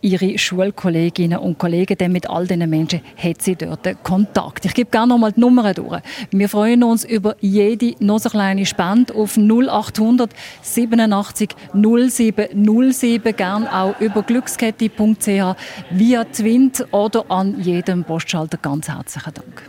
ihre 0.00 0.38
Schulkolleginnen 0.38 1.38
und 1.38 1.58
Kollegen, 1.58 1.96
denn 1.96 2.12
mit 2.12 2.28
all 2.28 2.46
diesen 2.46 2.68
Menschen 2.68 3.00
hat 3.16 3.42
sie 3.42 3.56
dort 3.56 3.86
Kontakt. 4.02 4.64
Ich 4.64 4.74
gebe 4.74 4.90
gerne 4.90 5.08
nochmal 5.08 5.32
die 5.32 5.40
Nummern 5.40 5.74
durch. 5.74 6.00
Wir 6.30 6.48
freuen 6.48 6.82
uns 6.84 7.04
über 7.04 7.36
jede 7.40 7.94
noch 8.00 8.18
so 8.18 8.30
kleine 8.30 8.66
Spende 8.66 9.14
auf 9.14 9.36
0800 9.36 10.30
87 10.62 11.50
07 11.74 12.92
07, 12.92 13.36
gern 13.36 13.66
auch 13.66 13.98
über 14.00 14.22
glückskette.ch 14.22 15.56
via 15.90 16.24
Twint 16.24 16.86
oder 16.92 17.30
an 17.30 17.60
jedem 17.60 18.04
Postschalter. 18.04 18.58
Ganz 18.58 18.88
herzlichen 18.88 19.34
Dank. 19.34 19.62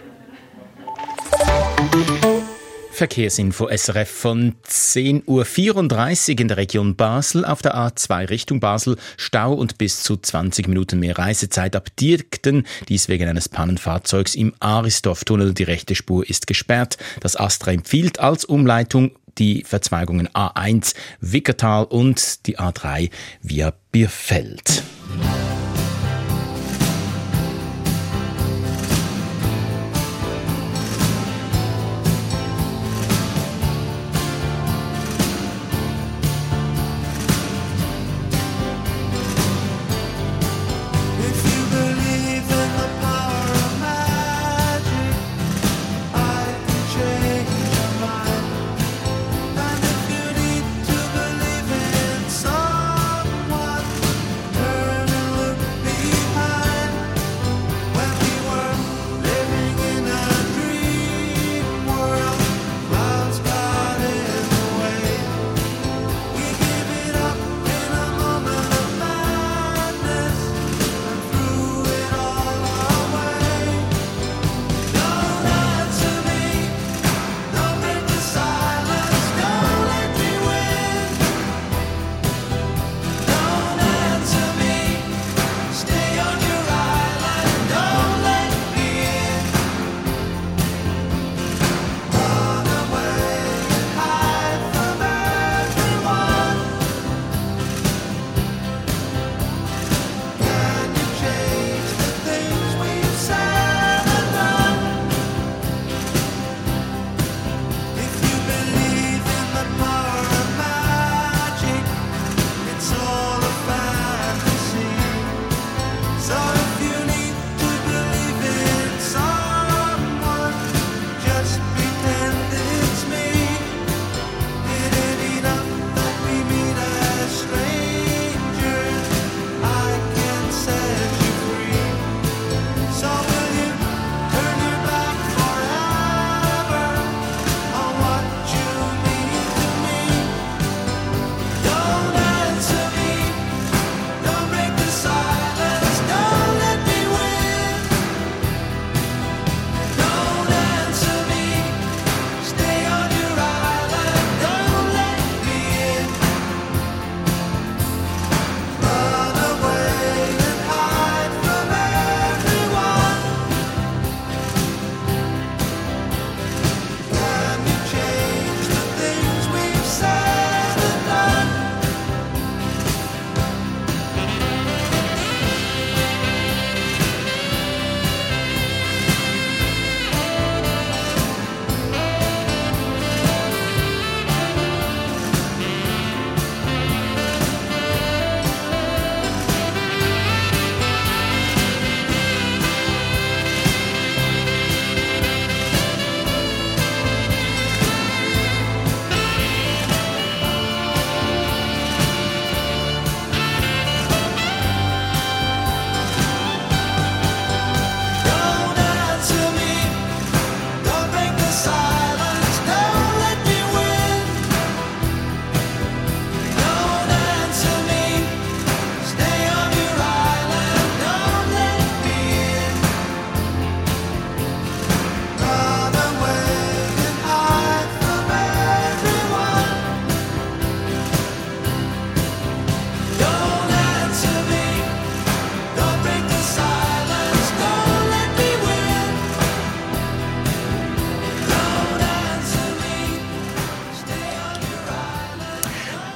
Verkehrsinfo 3.00 3.70
SRF 3.70 4.10
von 4.10 4.56
10.34 4.68 6.34
Uhr 6.34 6.40
in 6.42 6.48
der 6.50 6.58
Region 6.58 6.98
Basel 6.98 7.46
auf 7.46 7.62
der 7.62 7.74
A2 7.78 8.30
Richtung 8.30 8.60
Basel. 8.60 8.98
Stau 9.16 9.54
und 9.54 9.78
bis 9.78 10.04
zu 10.04 10.18
20 10.18 10.68
Minuten 10.68 11.00
mehr 11.00 11.18
Reisezeit 11.18 11.78
ab 11.78 11.96
Dirkten. 11.96 12.68
Dies 12.90 13.08
wegen 13.08 13.30
eines 13.30 13.48
Pannenfahrzeugs 13.48 14.36
im 14.36 14.54
Arisdorf-Tunnel. 14.60 15.54
Die 15.54 15.64
rechte 15.64 15.96
Spur 15.96 16.30
ist 16.30 16.46
gesperrt. 16.46 16.98
Das 17.22 17.38
Astra 17.38 17.72
empfiehlt 17.72 18.20
als 18.20 18.44
Umleitung 18.44 19.12
die 19.38 19.64
Verzweigungen 19.64 20.28
A1 20.28 20.94
Wickertal 21.22 21.86
und 21.86 22.48
die 22.48 22.60
A3 22.60 23.12
via 23.42 23.72
Bierfeld. 23.94 24.84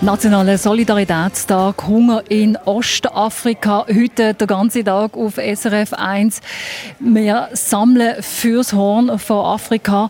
Nationaler 0.04 0.58
Solidaritätstag, 0.58 1.88
Hunger 1.88 2.24
in 2.28 2.58
Ostafrika. 2.66 3.86
Heute 3.88 4.34
den 4.34 4.47
ganzen 4.47 4.84
Tag 4.84 5.16
auf 5.16 5.36
SRF 5.36 5.93
1. 5.93 6.41
Wir 6.99 7.47
sammeln 7.54 8.22
fürs 8.22 8.74
Horn 8.74 9.18
von 9.18 9.45
Afrika 9.45 10.10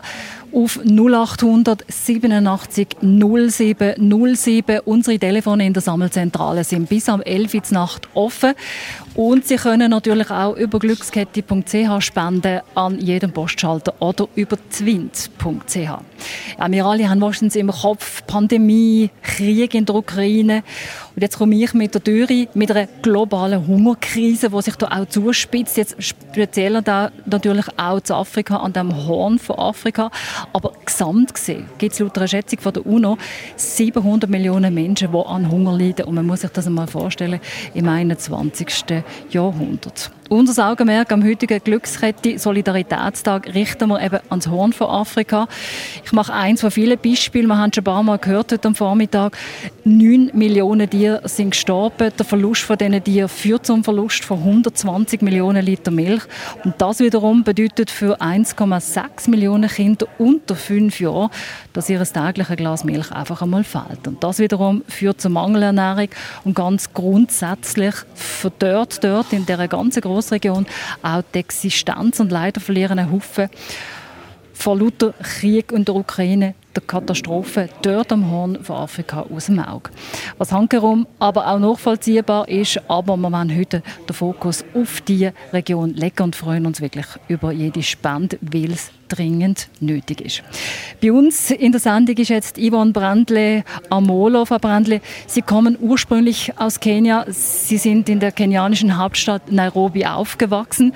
auf 0.52 0.80
0800 0.84 1.84
87 1.86 2.88
07 3.00 4.34
07. 4.34 4.80
Unsere 4.84 5.18
Telefone 5.20 5.64
in 5.64 5.72
der 5.72 5.82
Sammelzentrale 5.82 6.64
sind 6.64 6.88
bis 6.88 7.08
am 7.08 7.22
11 7.22 7.54
Uhr 7.54 7.62
Nacht 7.70 8.08
offen. 8.14 8.54
Und 9.16 9.46
Sie 9.46 9.54
können 9.54 9.92
natürlich 9.92 10.28
auch 10.28 10.56
über 10.56 10.80
glückskette.ch 10.80 12.00
spenden 12.00 12.60
an 12.74 12.98
jedem 12.98 13.30
Postschalter 13.30 13.94
oder 14.00 14.26
über 14.34 14.56
zwint.ch. 14.70 15.76
Ja, 15.76 16.02
wir 16.68 16.84
alle 16.84 17.08
haben 17.08 17.20
wahrscheinlich 17.20 17.56
im 17.56 17.70
Kopf 17.70 18.26
Pandemie, 18.26 19.10
Krieg 19.22 19.74
in 19.74 19.84
der 19.84 19.94
Ukraine. 19.94 20.64
Und 21.14 21.22
jetzt 21.22 21.38
komme 21.38 21.54
ich 21.54 21.72
mit 21.74 21.94
der 21.94 22.00
Dürre, 22.00 22.48
mit 22.54 22.72
einer 22.72 22.88
globalen 23.02 23.64
Hungerkrise, 23.64 24.50
die 24.50 24.62
sich 24.62 24.74
da 24.74 24.88
auch 24.88 25.06
zuspitzt. 25.06 25.76
Jetzt 25.76 25.94
speziell 26.02 26.82
da 26.82 27.12
natürlich 27.24 27.66
auch 27.76 28.00
zu 28.00 28.14
Afrika, 28.14 28.56
an 28.56 28.72
dem 28.72 29.06
Horn 29.06 29.38
von 29.38 29.56
Afrika. 29.56 30.10
Aber 30.52 30.72
gesamt 30.84 31.34
gesehen 31.34 31.66
gibt 31.78 31.92
es 31.92 32.00
laut 32.00 32.18
einer 32.18 32.26
Schätzung 32.26 32.58
von 32.58 32.72
der 32.72 32.84
UNO 32.84 33.16
700 33.54 34.28
Millionen 34.28 34.74
Menschen, 34.74 35.12
die 35.12 35.18
an 35.18 35.50
Hunger 35.52 35.78
leiden. 35.78 36.06
Und 36.06 36.16
man 36.16 36.26
muss 36.26 36.40
sich 36.40 36.50
das 36.50 36.66
einmal 36.66 36.88
vorstellen, 36.88 37.38
im 37.74 37.88
21. 37.88 39.03
Jahrhundert. 39.30 40.10
Unser 40.30 40.70
Augenmerk 40.70 41.12
am 41.12 41.22
heutigen 41.22 41.62
Glückskette 41.62 42.38
Solidaritätstag 42.38 43.54
richten 43.54 43.90
wir 43.90 44.02
eben 44.02 44.20
ans 44.30 44.48
Horn 44.48 44.72
von 44.72 44.88
Afrika. 44.88 45.46
Ich 46.02 46.12
mache 46.12 46.32
eins 46.32 46.62
von 46.62 46.70
vielen 46.70 46.98
Beispielen. 46.98 47.46
Wir 47.46 47.58
haben 47.58 47.72
schon 47.74 47.82
ein 47.82 47.84
paar 47.84 48.02
Mal 48.02 48.18
gehört 48.18 48.50
heute 48.50 48.68
am 48.68 48.74
Vormittag. 48.74 49.36
Neun 49.84 50.30
Millionen 50.32 50.88
Tiere 50.88 51.20
sind 51.28 51.50
gestorben. 51.50 52.10
Der 52.18 52.24
Verlust 52.24 52.62
von 52.62 52.78
diesen 52.78 53.04
Tieren 53.04 53.28
führt 53.28 53.66
zum 53.66 53.84
Verlust 53.84 54.24
von 54.24 54.38
120 54.38 55.20
Millionen 55.20 55.62
Liter 55.62 55.90
Milch. 55.90 56.22
Und 56.64 56.74
das 56.78 57.00
wiederum 57.00 57.44
bedeutet 57.44 57.90
für 57.90 58.22
1,6 58.22 59.28
Millionen 59.28 59.68
Kinder 59.68 60.06
unter 60.16 60.56
fünf 60.56 61.00
Jahren, 61.00 61.28
dass 61.74 61.90
ihr 61.90 62.02
tägliches 62.02 62.56
Glas 62.56 62.82
Milch 62.82 63.12
einfach 63.12 63.42
einmal 63.42 63.62
fehlt. 63.62 64.08
Und 64.08 64.24
das 64.24 64.38
wiederum 64.38 64.84
führt 64.88 65.20
zur 65.20 65.32
Mangelernährung 65.32 66.08
und 66.44 66.54
ganz 66.54 66.94
grundsätzlich 66.94 67.94
verdörrt 68.14 69.04
dort 69.04 69.30
in 69.34 69.44
dieser 69.44 69.68
ganzen 69.68 70.00
Großregion 70.14 70.66
auch 71.02 71.22
die 71.34 71.40
Existenz 71.40 72.20
und 72.20 72.30
leider 72.30 72.60
verlieren 72.60 72.98
ein 73.00 73.10
Haufen 73.10 73.48
vor 74.52 74.78
lauter 74.78 75.12
Krieg 75.20 75.72
in 75.72 75.84
der 75.84 75.96
Ukraine 75.96 76.54
der 76.76 76.82
Katastrophe 76.82 77.68
dort 77.82 78.12
am 78.12 78.30
Horn 78.30 78.62
von 78.62 78.76
Afrika 78.76 79.22
aus 79.22 79.46
dem 79.46 79.58
Auge. 79.58 79.90
Was 80.38 80.52
handherum 80.52 81.06
aber 81.18 81.48
auch 81.48 81.58
nachvollziehbar 81.58 82.48
ist, 82.48 82.80
aber 82.88 83.16
wir 83.16 83.30
wollen 83.30 83.56
heute 83.56 83.82
den 84.08 84.14
Fokus 84.14 84.64
auf 84.74 85.00
die 85.00 85.30
Region 85.52 85.94
legen 85.94 86.22
und 86.22 86.36
freuen 86.36 86.66
uns 86.66 86.80
wirklich 86.80 87.06
über 87.28 87.52
jede 87.52 87.82
Spende, 87.82 88.38
weil 88.40 88.72
es 88.72 88.90
dringend 89.08 89.68
nötig 89.80 90.20
ist. 90.20 90.42
Bei 91.02 91.12
uns 91.12 91.50
in 91.50 91.72
der 91.72 91.80
Sendung 91.80 92.16
ist 92.16 92.28
jetzt 92.28 92.58
Yvonne 92.58 92.92
Brandle 92.92 93.64
Amolo. 93.90 94.44
Frau 94.44 94.58
Brandle, 94.58 95.00
Sie 95.26 95.42
kommen 95.42 95.76
ursprünglich 95.80 96.52
aus 96.58 96.80
Kenia. 96.80 97.26
Sie 97.28 97.78
sind 97.78 98.08
in 98.08 98.20
der 98.20 98.32
kenianischen 98.32 98.96
Hauptstadt 98.96 99.52
Nairobi 99.52 100.06
aufgewachsen 100.06 100.92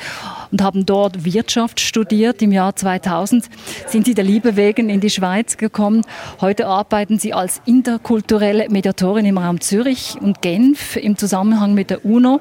und 0.50 0.62
haben 0.62 0.86
dort 0.86 1.24
Wirtschaft 1.24 1.80
studiert. 1.80 2.40
Im 2.42 2.52
Jahr 2.52 2.74
2000 2.74 3.48
sind 3.86 4.06
Sie 4.06 4.14
der 4.14 4.24
Liebe 4.24 4.56
wegen 4.56 4.88
in 4.88 5.00
die 5.00 5.10
Schweiz 5.10 5.56
gekommen. 5.56 6.02
Heute 6.40 6.66
arbeiten 6.66 7.18
Sie 7.18 7.34
als 7.34 7.60
interkulturelle 7.66 8.68
Mediatorin 8.70 9.26
im 9.26 9.38
Raum 9.38 9.60
Zürich 9.60 10.16
und 10.20 10.40
Genf 10.42 10.96
im 10.96 11.16
Zusammenhang 11.16 11.74
mit 11.74 11.90
der 11.90 12.04
UNO. 12.04 12.40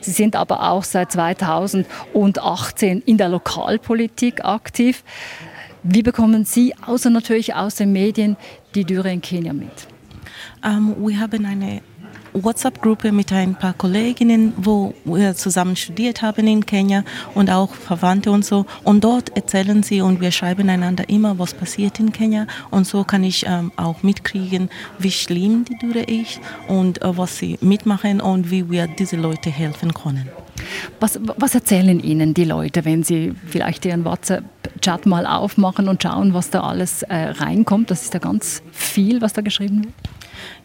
Sie 0.00 0.10
sind 0.10 0.36
aber 0.36 0.70
auch 0.70 0.84
seit 0.84 1.12
2018 1.12 3.02
in 3.06 3.18
der 3.18 3.28
Lokalpolitik 3.28 4.44
aktiv. 4.44 5.03
Wie 5.82 6.02
bekommen 6.02 6.44
Sie, 6.44 6.74
außer 6.86 7.10
natürlich 7.10 7.54
aus 7.54 7.74
den 7.74 7.92
Medien, 7.92 8.36
die 8.74 8.84
Dürre 8.84 9.12
in 9.12 9.20
Kenia 9.20 9.52
mit? 9.52 9.86
Ähm, 10.64 10.94
wir 10.98 11.20
haben 11.20 11.44
eine 11.44 11.82
WhatsApp-Gruppe 12.34 13.12
mit 13.12 13.32
ein 13.32 13.54
paar 13.54 13.74
Kolleginnen, 13.74 14.52
wo 14.56 14.92
wir 15.04 15.36
zusammen 15.36 15.76
studiert 15.76 16.20
haben 16.20 16.46
in 16.48 16.66
Kenia 16.66 17.04
und 17.34 17.48
auch 17.48 17.72
Verwandte 17.72 18.30
und 18.30 18.44
so. 18.44 18.66
Und 18.82 19.04
dort 19.04 19.36
erzählen 19.36 19.82
sie 19.82 20.00
und 20.00 20.20
wir 20.20 20.32
schreiben 20.32 20.68
einander 20.68 21.08
immer, 21.08 21.38
was 21.38 21.54
passiert 21.54 22.00
in 22.00 22.12
Kenia. 22.12 22.46
Und 22.70 22.86
so 22.86 23.04
kann 23.04 23.22
ich 23.22 23.46
ähm, 23.46 23.70
auch 23.76 24.02
mitkriegen, 24.02 24.68
wie 24.98 25.12
schlimm 25.12 25.64
die 25.64 25.78
Dürre 25.78 26.02
ist 26.02 26.40
und 26.66 27.02
äh, 27.02 27.16
was 27.16 27.38
sie 27.38 27.56
mitmachen 27.60 28.20
und 28.20 28.50
wie 28.50 28.68
wir 28.68 28.88
diese 28.88 29.16
Leute 29.16 29.50
helfen 29.50 29.94
können. 29.94 30.28
Was, 31.00 31.18
was 31.38 31.54
erzählen 31.54 32.00
Ihnen 32.00 32.34
die 32.34 32.44
Leute, 32.44 32.84
wenn 32.84 33.02
Sie 33.02 33.34
vielleicht 33.46 33.84
Ihren 33.84 34.04
WhatsApp-Chat 34.04 35.06
mal 35.06 35.26
aufmachen 35.26 35.88
und 35.88 36.02
schauen, 36.02 36.34
was 36.34 36.50
da 36.50 36.62
alles 36.62 37.02
äh, 37.02 37.14
reinkommt? 37.14 37.90
Das 37.90 38.02
ist 38.02 38.14
ja 38.14 38.20
ganz 38.20 38.62
viel, 38.72 39.20
was 39.20 39.32
da 39.32 39.42
geschrieben 39.42 39.84
wird. 39.84 39.94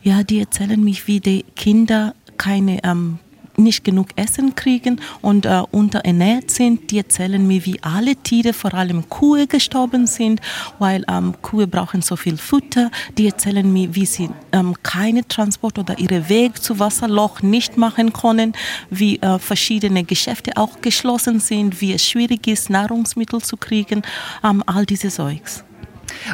Ja, 0.02 0.24
die 0.24 0.40
erzählen 0.40 0.82
mich, 0.84 1.08
wie 1.08 1.20
die 1.20 1.46
Kinder 1.56 2.14
keine 2.38 2.84
ähm, 2.84 3.20
nicht 3.60 3.84
genug 3.84 4.10
Essen 4.16 4.56
kriegen 4.56 5.00
und 5.22 5.46
äh, 5.46 5.62
unterernährt 5.72 6.52
sind. 6.52 6.92
Die 6.92 6.98
erzählen 6.98 7.46
mir, 7.46 7.66
wie 7.66 7.82
alle 7.82 8.16
Tiere, 8.16 8.54
vor 8.54 8.74
allem 8.74 9.10
Kühe, 9.10 9.48
gestorben 9.48 10.08
sind, 10.08 10.42
weil 10.80 11.06
ähm, 11.10 11.36
Kühe 11.42 11.68
brauchen 11.68 12.02
so 12.02 12.16
viel 12.16 12.38
Futter. 12.38 12.92
Die 13.18 13.28
erzählen 13.28 13.72
mir, 13.72 13.94
wie 13.96 14.06
sie 14.06 14.30
ähm, 14.52 14.76
keine 14.84 15.28
Transport 15.28 15.78
oder 15.80 16.00
ihren 16.00 16.30
Weg 16.30 16.62
zu 16.62 16.80
Wasserloch 16.80 17.42
nicht 17.42 17.78
machen 17.78 18.14
können, 18.14 18.54
wie 18.90 19.18
äh, 19.20 19.40
verschiedene 19.40 20.04
Geschäfte 20.04 20.52
auch 20.56 20.82
geschlossen 20.82 21.40
sind, 21.40 21.82
wie 21.82 21.94
es 21.94 22.06
schwierig 22.06 22.48
ist, 22.48 22.70
Nahrungsmittel 22.70 23.42
zu 23.42 23.58
kriegen, 23.58 24.02
ähm, 24.44 24.64
all 24.66 24.86
diese 24.86 25.10
Zeugs. 25.10 25.64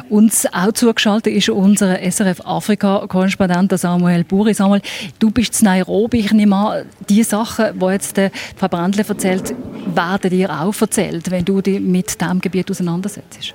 Uns 0.08 0.46
auch 0.52 0.72
zugeschaltet 0.72 1.32
ist 1.34 1.48
unser 1.48 1.98
SRF 2.00 2.40
Afrika-Korrespondent 2.44 3.78
Samuel 3.78 4.24
Buri. 4.24 4.54
Samuel, 4.54 4.82
du 5.18 5.30
bist 5.30 5.60
in 5.60 5.66
Nairobi. 5.66 6.20
Ich 6.20 6.32
nehme 6.32 6.56
an, 6.56 6.86
die 7.08 7.22
Sachen, 7.22 7.78
die 7.78 7.86
jetzt 7.86 8.20
Frau 8.56 8.68
Brandle 8.68 9.04
erzählt, 9.06 9.54
werden 9.94 10.30
dir 10.30 10.50
auch 10.50 10.80
erzählt, 10.80 11.30
wenn 11.30 11.44
du 11.44 11.60
dich 11.60 11.80
mit 11.80 12.20
diesem 12.20 12.40
Gebiet 12.40 12.70
auseinandersetzt. 12.70 13.54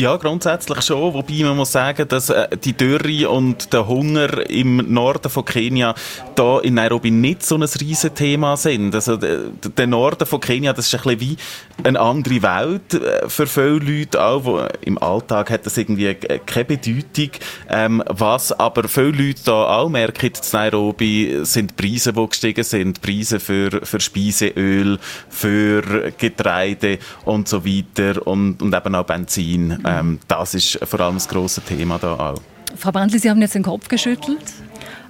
Ja, 0.00 0.16
grundsätzlich 0.16 0.82
schon. 0.82 1.12
Wobei 1.12 1.42
man 1.42 1.56
muss 1.56 1.72
sagen, 1.72 2.06
dass 2.06 2.30
äh, 2.30 2.56
die 2.56 2.72
Dürre 2.72 3.28
und 3.30 3.72
der 3.72 3.88
Hunger 3.88 4.48
im 4.48 4.76
Norden 4.94 5.28
von 5.28 5.44
Kenia 5.44 5.92
da 6.36 6.60
in 6.60 6.74
Nairobi 6.74 7.10
nicht 7.10 7.44
so 7.44 7.56
ein 7.56 7.64
riesen 7.64 8.14
Thema 8.14 8.56
sind. 8.56 8.94
Also 8.94 9.16
der 9.16 9.86
Norden 9.88 10.24
von 10.24 10.38
Kenia, 10.38 10.72
das 10.72 10.86
ist 10.86 10.94
ein 10.94 11.18
bisschen 11.18 11.20
wie 11.20 11.36
eine 11.82 11.98
andere 11.98 12.42
Welt 12.42 12.94
äh, 12.94 13.28
für 13.28 13.48
viele 13.48 13.80
Leute 13.80 14.22
auch. 14.22 14.44
Wo, 14.44 14.60
Im 14.82 14.98
Alltag 14.98 15.50
hat 15.50 15.66
das 15.66 15.76
irgendwie 15.76 16.06
äh, 16.06 16.38
keine 16.46 16.66
Bedeutung. 16.66 17.30
Ähm, 17.68 18.00
was 18.06 18.52
aber 18.52 18.86
viele 18.86 19.10
Leute 19.10 19.40
da 19.46 19.78
auch 19.78 19.88
merken 19.88 20.26
in 20.26 20.32
Nairobi, 20.52 21.40
sind 21.42 21.76
Preise, 21.76 22.12
die 22.12 22.28
gestiegen 22.28 22.62
sind. 22.62 23.02
Preise 23.02 23.40
für, 23.40 23.84
für 23.84 23.98
Speiseöl, 23.98 25.00
für 25.28 26.12
Getreide 26.16 27.00
und 27.24 27.48
so 27.48 27.66
weiter 27.66 28.24
und, 28.28 28.62
und 28.62 28.72
eben 28.72 28.94
auch 28.94 29.04
Benzin. 29.04 29.76
Ähm, 29.88 30.18
das 30.28 30.54
ist 30.54 30.78
vor 30.84 31.00
allem 31.00 31.14
das 31.14 31.28
grosse 31.28 31.60
Thema 31.60 31.98
da 31.98 32.14
auch. 32.14 32.40
Frau 32.76 32.92
Brandli, 32.92 33.18
Sie 33.18 33.30
haben 33.30 33.40
jetzt 33.40 33.54
den 33.54 33.62
Kopf 33.62 33.88
geschüttelt. 33.88 34.42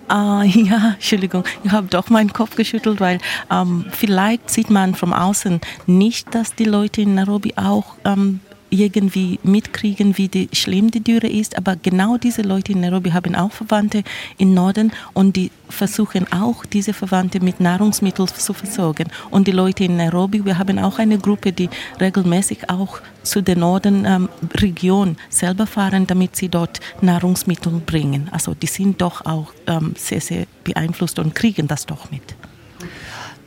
Ah, 0.08 0.42
ja, 0.46 0.92
Entschuldigung, 0.94 1.44
ich 1.64 1.70
habe 1.70 1.88
doch 1.88 2.08
meinen 2.08 2.32
Kopf 2.32 2.56
geschüttelt, 2.56 3.00
weil 3.00 3.18
ähm, 3.50 3.84
vielleicht 3.90 4.50
sieht 4.50 4.70
man 4.70 4.94
von 4.94 5.12
außen 5.12 5.60
nicht, 5.86 6.34
dass 6.34 6.54
die 6.54 6.64
Leute 6.64 7.02
in 7.02 7.14
Nairobi 7.14 7.54
auch 7.56 7.94
ähm, 8.04 8.40
irgendwie 8.70 9.38
mitkriegen, 9.42 10.18
wie 10.18 10.28
die, 10.28 10.48
schlimm 10.52 10.90
die 10.90 11.00
Dürre 11.00 11.28
ist. 11.28 11.56
Aber 11.56 11.76
genau 11.76 12.16
diese 12.16 12.42
Leute 12.42 12.72
in 12.72 12.80
Nairobi 12.80 13.12
haben 13.12 13.34
auch 13.34 13.52
Verwandte 13.52 14.02
im 14.36 14.54
Norden 14.54 14.92
und 15.14 15.36
die 15.36 15.50
versuchen 15.68 16.30
auch, 16.32 16.64
diese 16.64 16.92
Verwandte 16.92 17.40
mit 17.40 17.60
Nahrungsmitteln 17.60 18.28
zu 18.28 18.52
versorgen. 18.52 19.08
Und 19.30 19.46
die 19.46 19.52
Leute 19.52 19.84
in 19.84 19.96
Nairobi, 19.96 20.44
wir 20.44 20.58
haben 20.58 20.78
auch 20.78 20.98
eine 20.98 21.18
Gruppe, 21.18 21.52
die 21.52 21.68
regelmäßig 22.00 22.70
auch 22.70 23.00
zu 23.22 23.42
der 23.42 23.56
Norden-Region 23.56 25.16
selber 25.28 25.66
fahren, 25.66 26.06
damit 26.06 26.36
sie 26.36 26.48
dort 26.48 26.80
Nahrungsmittel 27.00 27.72
bringen. 27.84 28.28
Also 28.30 28.54
die 28.54 28.66
sind 28.66 29.00
doch 29.00 29.24
auch 29.26 29.52
ähm, 29.66 29.94
sehr, 29.96 30.20
sehr 30.20 30.46
beeinflusst 30.64 31.18
und 31.18 31.34
kriegen 31.34 31.68
das 31.68 31.86
doch 31.86 32.10
mit. 32.10 32.34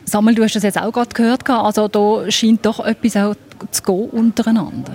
Samuel, 0.04 0.34
du 0.34 0.44
hast 0.44 0.54
das 0.54 0.62
jetzt 0.62 0.78
auch 0.78 0.92
gerade 0.92 1.14
gehört. 1.14 1.48
Also 1.48 1.88
da 1.88 2.30
scheint 2.30 2.64
doch 2.66 2.84
etwas 2.84 3.16
auch 3.16 3.34
zu 3.70 3.82
gehen 3.82 4.10
untereinander. 4.10 4.92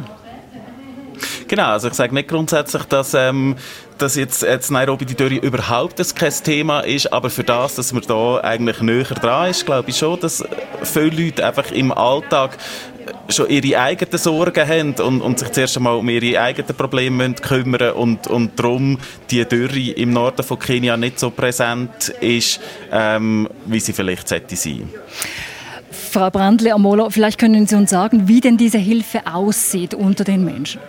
Genau, 1.48 1.70
also 1.70 1.88
ich 1.88 1.94
sage 1.94 2.14
nicht 2.14 2.28
grundsätzlich, 2.28 2.84
dass, 2.84 3.14
ähm, 3.14 3.56
dass 3.98 4.16
jetzt, 4.16 4.44
jetzt 4.44 4.70
Nairobi 4.70 5.06
die 5.06 5.16
Dürre 5.16 5.36
überhaupt 5.36 6.16
kein 6.16 6.34
Thema 6.44 6.82
ist, 6.82 7.12
aber 7.12 7.30
für 7.30 7.44
das, 7.44 7.76
dass 7.76 7.94
man 7.94 8.04
da 8.08 8.40
eigentlich 8.42 8.82
näher 8.82 9.04
dran 9.04 9.50
ist, 9.50 9.66
glaube 9.66 9.90
ich 9.90 9.98
schon, 9.98 10.20
dass 10.20 10.44
viele 10.84 11.26
Leute 11.26 11.46
einfach 11.46 11.72
im 11.72 11.92
Alltag 11.92 12.58
schon 13.30 13.50
ihre 13.50 13.80
eigenen 13.80 14.18
Sorgen 14.18 14.68
haben 14.68 14.94
und, 14.96 15.22
und 15.22 15.40
sich 15.40 15.52
zuerst 15.52 15.78
einmal 15.78 15.96
um 15.96 16.10
ihre 16.10 16.40
eigenen 16.40 16.76
Probleme 16.76 17.34
kümmern 17.34 17.92
und, 17.92 18.28
und 18.28 18.60
darum 18.60 18.98
die 19.30 19.46
Dürre 19.46 19.92
im 19.92 20.12
Norden 20.12 20.44
von 20.44 20.60
Kenia 20.60 20.98
nicht 20.98 21.20
so 21.20 21.30
präsent 21.30 22.10
ist, 22.22 22.60
ähm, 22.92 23.48
wie 23.66 23.80
sie 23.80 23.94
vielleicht 23.94 24.28
sollte 24.28 24.56
sein. 24.56 24.90
Frau 25.92 26.30
Brandle 26.30 26.74
Amolo, 26.74 27.10
vielleicht 27.10 27.40
können 27.40 27.68
Sie 27.68 27.76
uns 27.76 27.90
sagen, 27.90 28.28
wie 28.28 28.40
denn 28.40 28.58
diese 28.58 28.78
Hilfe 28.78 29.28
aussieht 29.28 29.94
unter 29.94 30.24
den 30.24 30.46
Menschen. 30.46 30.80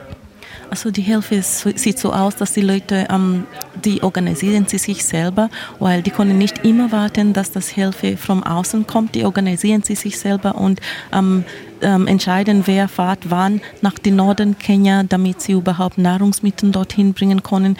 Also 0.70 0.90
die 0.90 1.02
Hilfe 1.02 1.42
sieht 1.42 1.98
so 1.98 2.12
aus, 2.12 2.36
dass 2.36 2.52
die 2.52 2.60
Leute, 2.60 3.06
ähm, 3.10 3.46
die 3.84 4.02
organisieren 4.02 4.66
sie 4.66 4.78
sich 4.78 5.04
selber, 5.04 5.48
weil 5.78 6.02
die 6.02 6.10
können 6.10 6.36
nicht 6.36 6.64
immer 6.64 6.92
warten, 6.92 7.32
dass 7.32 7.50
das 7.50 7.68
Hilfe 7.68 8.16
von 8.16 8.42
außen 8.42 8.86
kommt. 8.86 9.14
Die 9.14 9.24
organisieren 9.24 9.82
sie 9.82 9.94
sich 9.94 10.18
selber 10.18 10.56
und 10.56 10.80
ähm, 11.12 11.44
ähm, 11.80 12.06
entscheiden, 12.06 12.62
wer 12.66 12.88
fährt 12.88 13.30
wann 13.30 13.60
nach 13.82 13.98
dem 13.98 14.16
Norden 14.16 14.58
Kenia, 14.58 15.04
damit 15.04 15.40
sie 15.40 15.52
überhaupt 15.52 15.96
Nahrungsmittel 15.96 16.70
dorthin 16.70 17.14
bringen 17.14 17.42
können. 17.42 17.76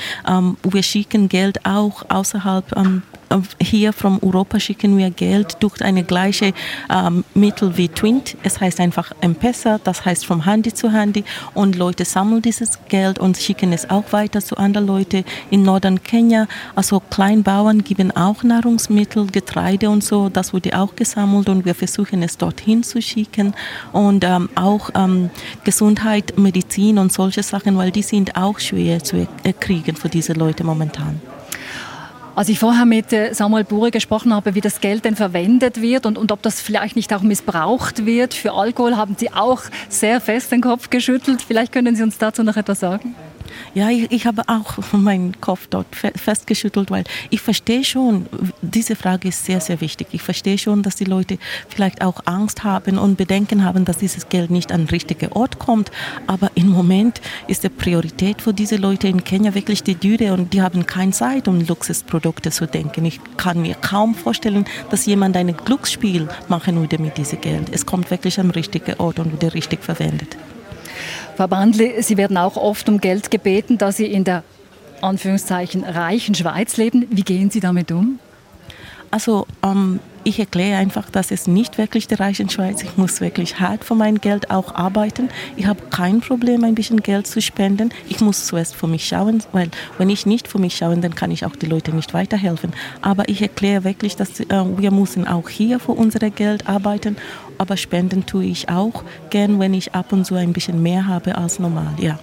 Wir 0.62 0.82
schicken 0.82 1.28
Geld 1.28 1.66
auch 1.66 2.04
außerhalb 2.08 2.64
hier 3.60 3.92
von 3.92 4.18
Europa 4.22 4.58
schicken 4.60 4.96
wir 4.96 5.10
Geld 5.10 5.56
durch 5.60 5.82
eine 5.82 6.04
gleiche 6.04 6.52
ähm, 6.90 7.24
Mittel 7.34 7.76
wie 7.76 7.88
Twint. 7.88 8.36
Es 8.42 8.60
heißt 8.60 8.80
einfach 8.80 9.12
M-Pesa, 9.20 9.78
das 9.82 10.04
heißt 10.04 10.24
vom 10.26 10.44
Handy 10.44 10.72
zu 10.72 10.92
Handy 10.92 11.24
und 11.54 11.76
Leute 11.76 12.04
sammeln 12.04 12.42
dieses 12.42 12.78
Geld 12.88 13.18
und 13.18 13.36
schicken 13.36 13.72
es 13.72 13.90
auch 13.90 14.12
weiter 14.12 14.40
zu 14.40 14.56
anderen 14.56 14.86
Leuten 14.86 15.24
in 15.50 15.62
Norden 15.62 16.02
Kenia. 16.02 16.46
Also 16.74 17.00
Kleinbauern 17.00 17.84
geben 17.84 18.10
auch 18.16 18.42
Nahrungsmittel, 18.42 19.26
Getreide 19.26 19.90
und 19.90 20.02
so, 20.02 20.28
das 20.28 20.52
wurde 20.52 20.78
auch 20.78 20.96
gesammelt 20.96 21.48
und 21.48 21.64
wir 21.64 21.74
versuchen 21.74 22.22
es 22.22 22.38
dorthin 22.38 22.82
zu 22.82 23.02
schicken 23.02 23.54
und 23.92 24.24
ähm, 24.24 24.48
auch 24.54 24.90
ähm, 24.94 25.30
Gesundheit, 25.64 26.38
Medizin 26.38 26.98
und 26.98 27.12
solche 27.12 27.42
Sachen, 27.42 27.76
weil 27.76 27.90
die 27.90 28.02
sind 28.02 28.36
auch 28.36 28.58
schwer 28.58 29.02
zu 29.02 29.26
kriegen 29.60 29.96
für 29.96 30.08
diese 30.08 30.32
Leute 30.32 30.64
momentan. 30.64 31.20
Als 32.38 32.48
ich 32.48 32.60
vorher 32.60 32.84
mit 32.84 33.12
äh, 33.12 33.34
Samuel 33.34 33.64
Bure 33.64 33.90
gesprochen 33.90 34.32
habe, 34.32 34.54
wie 34.54 34.60
das 34.60 34.80
Geld 34.80 35.04
denn 35.04 35.16
verwendet 35.16 35.82
wird 35.82 36.06
und, 36.06 36.16
und 36.16 36.30
ob 36.30 36.40
das 36.40 36.60
vielleicht 36.60 36.94
nicht 36.94 37.12
auch 37.12 37.22
missbraucht 37.22 38.06
wird 38.06 38.32
für 38.32 38.52
Alkohol, 38.52 38.96
haben 38.96 39.16
Sie 39.18 39.32
auch 39.32 39.62
sehr 39.88 40.20
fest 40.20 40.52
den 40.52 40.60
Kopf 40.60 40.88
geschüttelt. 40.88 41.42
Vielleicht 41.42 41.72
können 41.72 41.96
Sie 41.96 42.02
uns 42.04 42.16
dazu 42.16 42.44
noch 42.44 42.56
etwas 42.56 42.78
sagen? 42.78 43.16
Ja, 43.74 43.90
ich, 43.90 44.10
ich 44.10 44.26
habe 44.26 44.42
auch 44.48 44.78
meinen 44.92 45.40
Kopf 45.40 45.66
dort 45.68 45.94
fe- 45.94 46.12
festgeschüttelt, 46.14 46.90
weil 46.90 47.04
ich 47.30 47.40
verstehe 47.40 47.84
schon, 47.84 48.26
diese 48.62 48.96
Frage 48.96 49.28
ist 49.28 49.44
sehr, 49.44 49.60
sehr 49.60 49.80
wichtig. 49.80 50.08
Ich 50.12 50.22
verstehe 50.22 50.58
schon, 50.58 50.82
dass 50.82 50.96
die 50.96 51.04
Leute 51.04 51.38
vielleicht 51.68 52.02
auch 52.02 52.20
Angst 52.26 52.64
haben 52.64 52.98
und 52.98 53.16
Bedenken 53.16 53.64
haben, 53.64 53.84
dass 53.84 53.98
dieses 53.98 54.28
Geld 54.28 54.50
nicht 54.50 54.72
an 54.72 54.82
den 54.82 54.88
richtigen 54.88 55.32
Ort 55.32 55.58
kommt. 55.58 55.90
Aber 56.26 56.50
im 56.54 56.68
Moment 56.68 57.20
ist 57.46 57.64
die 57.64 57.68
Priorität 57.68 58.42
für 58.42 58.52
diese 58.52 58.76
Leute 58.76 59.08
in 59.08 59.24
Kenia 59.24 59.54
wirklich 59.54 59.82
die 59.82 59.94
Dürre 59.94 60.32
und 60.32 60.52
die 60.52 60.62
haben 60.62 60.86
keine 60.86 61.12
Zeit, 61.12 61.48
um 61.48 61.60
Luxusprodukte 61.66 62.50
zu 62.50 62.66
denken. 62.66 63.04
Ich 63.04 63.20
kann 63.36 63.62
mir 63.62 63.74
kaum 63.74 64.14
vorstellen, 64.14 64.64
dass 64.90 65.06
jemand 65.06 65.36
ein 65.36 65.56
Glücksspiel 65.56 66.28
machen 66.48 66.76
würde 66.76 66.98
mit 66.98 67.16
diesem 67.18 67.40
Geld. 67.40 67.68
Es 67.70 67.86
kommt 67.86 68.10
wirklich 68.10 68.38
am 68.40 68.50
richtigen 68.50 68.94
Ort 68.98 69.18
und 69.18 69.40
wird 69.40 69.54
richtig 69.54 69.82
verwendet. 69.84 70.36
Frau 71.38 71.46
Brandli, 71.46 72.02
Sie 72.02 72.16
werden 72.16 72.36
auch 72.36 72.56
oft 72.56 72.88
um 72.88 73.00
Geld 73.00 73.30
gebeten, 73.30 73.78
da 73.78 73.92
Sie 73.92 74.06
in 74.06 74.24
der 74.24 74.42
Anführungszeichen 75.02 75.84
reichen 75.84 76.34
Schweiz 76.34 76.76
leben. 76.78 77.06
Wie 77.10 77.22
gehen 77.22 77.48
Sie 77.48 77.60
damit 77.60 77.92
um? 77.92 78.18
Also 79.12 79.46
ähm, 79.62 80.00
ich 80.24 80.38
erkläre 80.38 80.78
einfach, 80.78 81.10
dass 81.10 81.30
es 81.30 81.46
nicht 81.46 81.78
wirklich 81.78 82.08
der 82.08 82.20
reichen 82.20 82.50
Schweiz. 82.50 82.82
Ich 82.82 82.96
muss 82.96 83.20
wirklich 83.20 83.60
hart 83.60 83.84
für 83.84 83.94
mein 83.94 84.18
Geld 84.20 84.50
auch 84.50 84.74
arbeiten. 84.74 85.28
Ich 85.56 85.66
habe 85.66 85.80
kein 85.90 86.20
Problem, 86.20 86.64
ein 86.64 86.74
bisschen 86.74 87.02
Geld 87.02 87.26
zu 87.26 87.40
spenden. 87.40 87.90
Ich 88.08 88.20
muss 88.20 88.46
zuerst 88.46 88.74
für 88.74 88.86
mich 88.86 89.06
schauen, 89.06 89.42
weil 89.52 89.70
wenn 89.96 90.10
ich 90.10 90.26
nicht 90.26 90.48
für 90.48 90.58
mich 90.58 90.76
schaue, 90.76 90.96
dann 90.98 91.14
kann 91.14 91.30
ich 91.30 91.44
auch 91.44 91.56
die 91.56 91.66
Leute 91.66 91.92
nicht 91.94 92.14
weiterhelfen. 92.14 92.72
Aber 93.02 93.28
ich 93.28 93.42
erkläre 93.42 93.84
wirklich, 93.84 94.16
dass 94.16 94.40
äh, 94.40 94.46
wir 94.76 94.90
müssen 94.90 95.26
auch 95.26 95.48
hier 95.48 95.80
für 95.80 95.92
unser 95.92 96.18
Geld 96.30 96.68
arbeiten. 96.68 97.16
Aber 97.58 97.76
spenden 97.76 98.26
tue 98.26 98.44
ich 98.44 98.68
auch 98.68 99.04
gern, 99.30 99.58
wenn 99.60 99.74
ich 99.74 99.94
ab 99.94 100.12
und 100.12 100.24
zu 100.24 100.34
ein 100.34 100.52
bisschen 100.52 100.82
mehr 100.82 101.06
habe 101.06 101.36
als 101.36 101.58
normal. 101.58 101.94
Ja. 101.98 102.18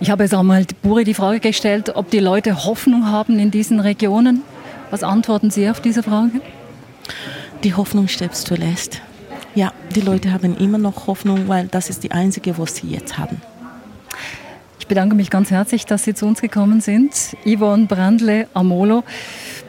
Ich 0.00 0.10
habe 0.10 0.28
Samuel 0.28 0.66
Buri 0.82 1.04
die 1.04 1.14
Frage 1.14 1.40
gestellt, 1.40 1.94
ob 1.94 2.10
die 2.10 2.20
Leute 2.20 2.64
Hoffnung 2.64 3.06
haben 3.06 3.38
in 3.38 3.50
diesen 3.50 3.80
Regionen. 3.80 4.42
Was 4.90 5.02
antworten 5.02 5.50
Sie 5.50 5.68
auf 5.68 5.80
diese 5.80 6.02
Frage? 6.02 6.40
Die 7.64 7.74
Hoffnung 7.74 8.08
stirbt 8.08 8.36
zuletzt. 8.36 9.00
Ja, 9.54 9.72
die 9.94 10.00
Leute 10.00 10.32
haben 10.32 10.56
immer 10.56 10.78
noch 10.78 11.06
Hoffnung, 11.06 11.48
weil 11.48 11.66
das 11.68 11.88
ist 11.88 12.02
die 12.04 12.10
einzige, 12.10 12.58
was 12.58 12.76
sie 12.76 12.88
jetzt 12.88 13.18
haben. 13.18 13.40
Ich 14.78 14.88
bedanke 14.88 15.16
mich 15.16 15.30
ganz 15.30 15.50
herzlich, 15.50 15.84
dass 15.84 16.04
Sie 16.04 16.14
zu 16.14 16.26
uns 16.26 16.40
gekommen 16.40 16.80
sind. 16.80 17.36
Yvonne 17.44 17.86
Brandle 17.86 18.46
Amolo, 18.54 19.02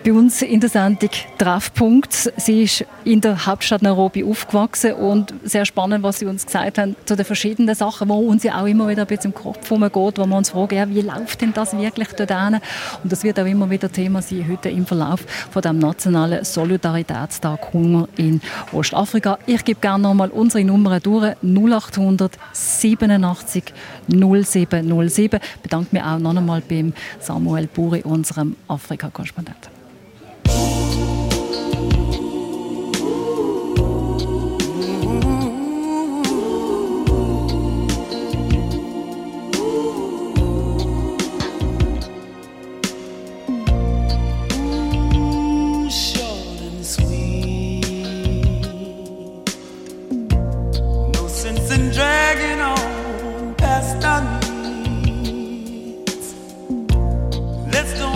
bei 0.08 0.14
uns 0.14 0.42
in 0.42 0.62
der 0.62 0.70
Sendung 0.70 1.10
Treffpunkt. 1.38 2.32
Sie 2.38 2.64
ist 2.64 2.86
in 3.04 3.20
der 3.20 3.46
Hauptstadt 3.46 3.82
Nairobi 3.82 4.24
aufgewachsen 4.24 4.94
und 4.94 5.34
sehr 5.44 5.66
spannend, 5.66 6.02
was 6.02 6.20
Sie 6.20 6.26
uns 6.26 6.46
gesagt 6.46 6.78
haben 6.78 6.96
zu 7.04 7.18
den 7.18 7.26
verschiedenen 7.26 7.76
Sachen, 7.76 8.08
wo 8.08 8.16
uns 8.20 8.44
ja 8.44 8.62
auch 8.62 8.68
immer 8.68 8.88
wieder 8.88 9.02
ein 9.02 9.08
bisschen 9.08 9.32
im 9.32 9.34
Kopf 9.34 9.70
rumgeht, 9.70 10.18
wo 10.18 10.26
wir 10.26 10.38
uns 10.38 10.52
fragen, 10.52 10.76
ja, 10.76 10.88
wie 10.90 11.02
läuft 11.02 11.42
denn 11.42 11.52
das 11.52 11.78
wirklich 11.78 12.08
dort 12.14 12.32
hin? 12.32 12.60
Und 13.04 13.12
das 13.12 13.26
wird 13.26 13.38
auch 13.38 13.46
immer 13.46 13.70
wieder 13.70 13.92
Thema 13.92 14.22
sein 14.22 14.46
heute 14.50 14.70
im 14.70 14.86
Verlauf 14.86 15.20
von 15.52 15.62
dem 15.62 15.80
nationalen 15.80 16.46
Solidaritätstag 16.46 17.74
Hunger 17.74 18.08
in 18.16 18.40
Ostafrika. 18.72 19.38
Ich 19.46 19.66
gebe 19.66 19.82
gerne 19.82 20.04
nochmal 20.04 20.30
unsere 20.30 20.64
Nummern 20.64 21.02
durch, 21.04 21.36
0800 21.44 22.32
87 22.54 23.74
0707. 24.08 25.40
Bedanke 25.62 25.90
mich 25.92 26.04
auch 26.04 26.20
noch 26.20 26.34
einmal 26.36 26.62
beim 26.62 26.94
Samuel 27.20 27.68
Buri, 27.68 28.04
unserem 28.04 28.56
Afrika-Korrespondenten. 28.70 29.77
Dragging 51.98 52.62
on 52.62 53.56
past 53.56 54.06
our 54.06 54.22
needs. 54.52 56.36
Let's 57.74 57.98
don't 57.98 58.07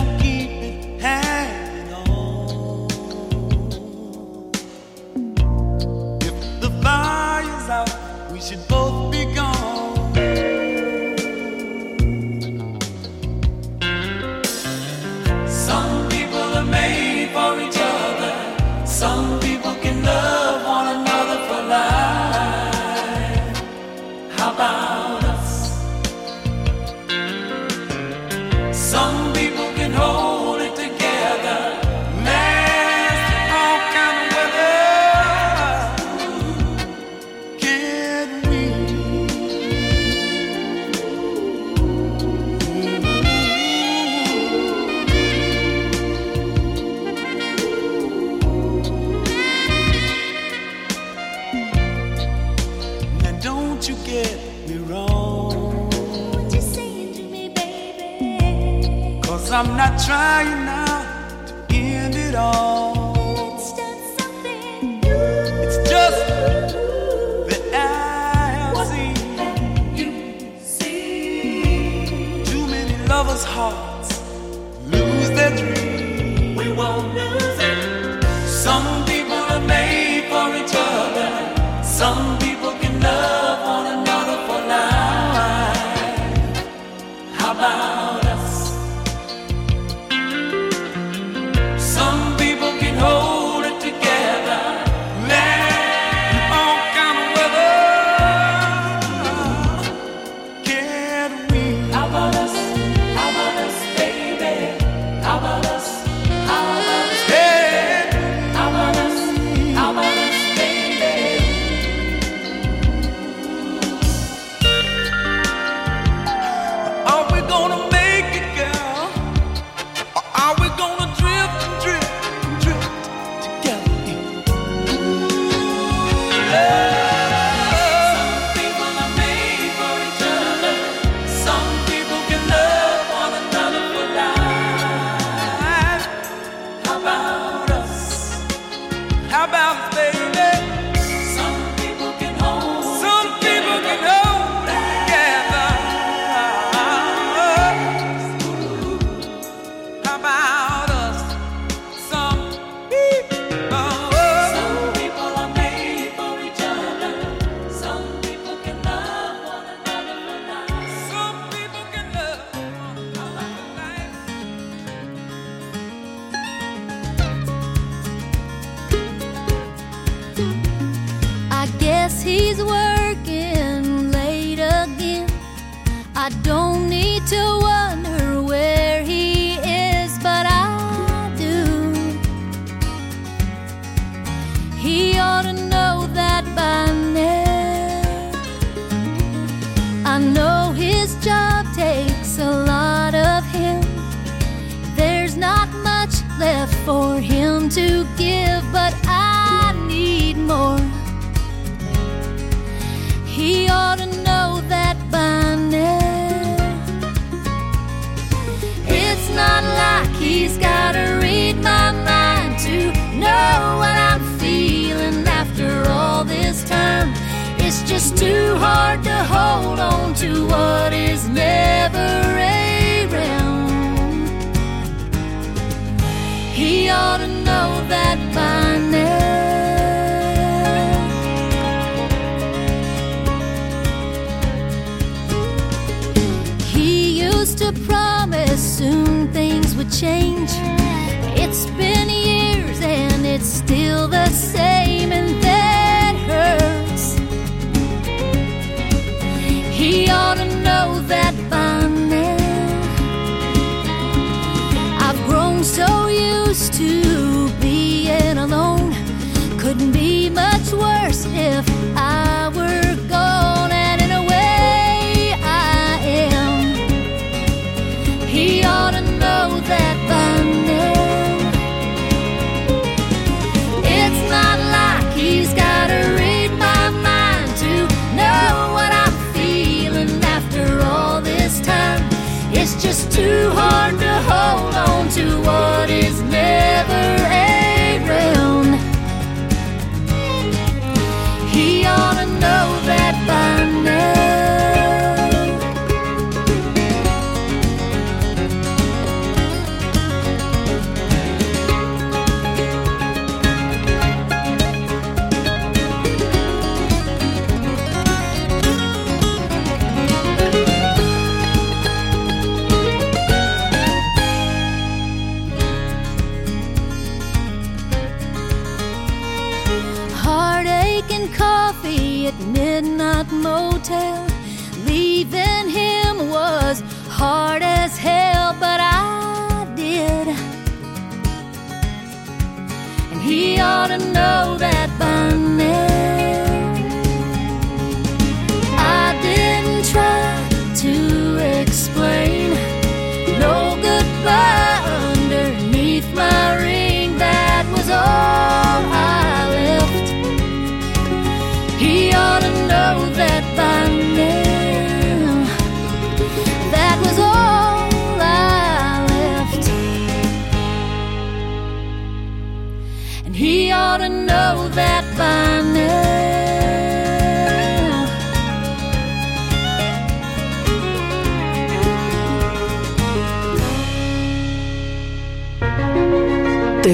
trying 60.06 60.61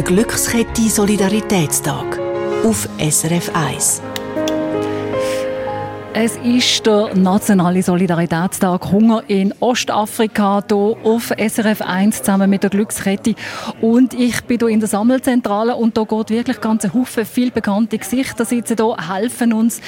Glückskette 0.09 0.89
Solidaritätstag 0.89 2.19
auf 2.65 2.89
SRF 2.99 3.51
1. 3.53 4.01
Es 6.21 6.37
ist 6.39 6.85
der 6.85 7.15
nationale 7.15 7.81
Solidaritätstag 7.81 8.91
Hunger 8.91 9.23
in 9.29 9.55
Ostafrika 9.61 10.65
hier 10.69 10.97
auf 11.05 11.33
SRF 11.39 11.81
1 11.81 12.25
zusammen 12.25 12.51
mit 12.51 12.65
der 12.65 12.71
Glückskette. 12.71 13.37
Und 13.81 14.15
ich 14.15 14.43
bin 14.43 14.59
hier 14.59 14.67
in 14.67 14.81
der 14.81 14.89
Sammelzentrale 14.89 15.77
und 15.77 15.97
da 15.97 16.03
geht 16.03 16.31
wirklich 16.31 16.61
ganz 16.61 16.85
ein 16.85 16.93
Haufen 16.93 17.25
viel 17.25 17.53
bekannte 17.53 17.99
Gesichter 17.99 18.45
sitzen 18.45 18.77
hier, 18.77 18.97
helfen 19.15 19.53
uns 19.53 19.81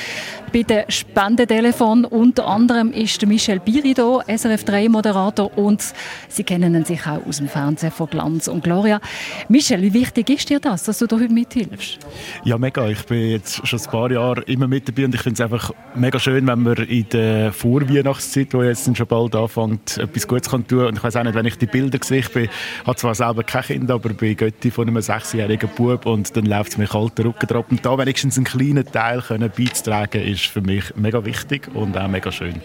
bei 0.52 0.62
den 0.62 0.84
Spendetelefon. 0.88 2.04
Unter 2.04 2.46
anderem 2.46 2.92
ist 2.92 3.26
Michel 3.26 3.58
Biri 3.58 3.94
hier, 3.96 4.20
SRF 4.28 4.62
3 4.62 4.88
Moderator 4.88 5.58
und 5.58 5.82
Sie 6.28 6.44
kennen 6.44 6.76
ihn 6.76 6.84
sicher 6.84 7.18
auch 7.18 7.26
aus 7.26 7.38
dem 7.38 7.48
Fernsehen 7.48 7.90
von 7.90 8.08
Glanz 8.08 8.46
und 8.46 8.62
Gloria. 8.62 9.00
Michel, 9.48 9.82
wie 9.82 9.94
wichtig 9.94 10.30
ist 10.30 10.48
dir 10.48 10.60
das, 10.60 10.84
dass 10.84 10.98
du 10.98 11.08
da 11.08 11.16
heute 11.16 11.32
mithilfst? 11.32 11.98
Ja, 12.44 12.56
mega. 12.56 12.86
Ich 12.86 13.04
bin 13.06 13.30
jetzt 13.30 13.66
schon 13.66 13.80
ein 13.80 13.90
paar 13.90 14.12
Jahre 14.12 14.42
immer 14.42 14.68
mit 14.68 14.86
dabei 14.86 15.06
und 15.06 15.14
ich 15.16 15.22
finde 15.22 15.34
es 15.34 15.40
einfach 15.40 15.72
mega 15.96 16.19
schön, 16.20 16.46
wenn 16.46 16.62
man 16.62 16.76
in 16.76 17.08
der 17.08 17.52
Vorweihnachtszeit, 17.52 18.52
wo 18.54 18.62
jetzt 18.62 18.96
schon 18.96 19.06
bald 19.06 19.34
anfängt, 19.34 19.98
etwas 19.98 20.28
Gutes 20.28 20.50
kann 20.50 20.66
tun. 20.66 20.86
Und 20.86 20.96
ich 20.98 21.02
weiß 21.02 21.16
auch 21.16 21.22
nicht, 21.24 21.34
wenn 21.34 21.46
ich 21.46 21.56
die 21.56 21.66
Bilder 21.66 21.98
sehe, 22.02 22.20
ich 22.20 22.28
bin, 22.30 22.48
habe 22.86 22.96
zwar 22.96 23.14
selber 23.14 23.42
kein 23.42 23.62
Kind, 23.62 23.90
aber 23.90 24.10
bin 24.10 24.36
Götti 24.36 24.70
von 24.70 24.86
einem 24.86 25.00
sechsjährigen 25.00 25.68
Bub 25.76 26.06
und 26.06 26.36
dann 26.36 26.46
läuft 26.46 26.72
es 26.72 26.78
mir 26.78 26.86
kalt 26.86 27.18
den 27.18 27.26
Rücken 27.26 27.46
drauf. 27.46 27.64
Und 27.70 27.84
da 27.84 27.96
wenigstens 27.98 28.36
einen 28.36 28.44
kleinen 28.44 28.84
Teil 28.84 29.22
können 29.22 29.50
beizutragen, 29.56 30.22
ist 30.22 30.46
für 30.46 30.60
mich 30.60 30.84
mega 30.94 31.24
wichtig 31.24 31.68
und 31.74 31.96
auch 31.96 32.08
mega 32.08 32.30
schön. 32.30 32.60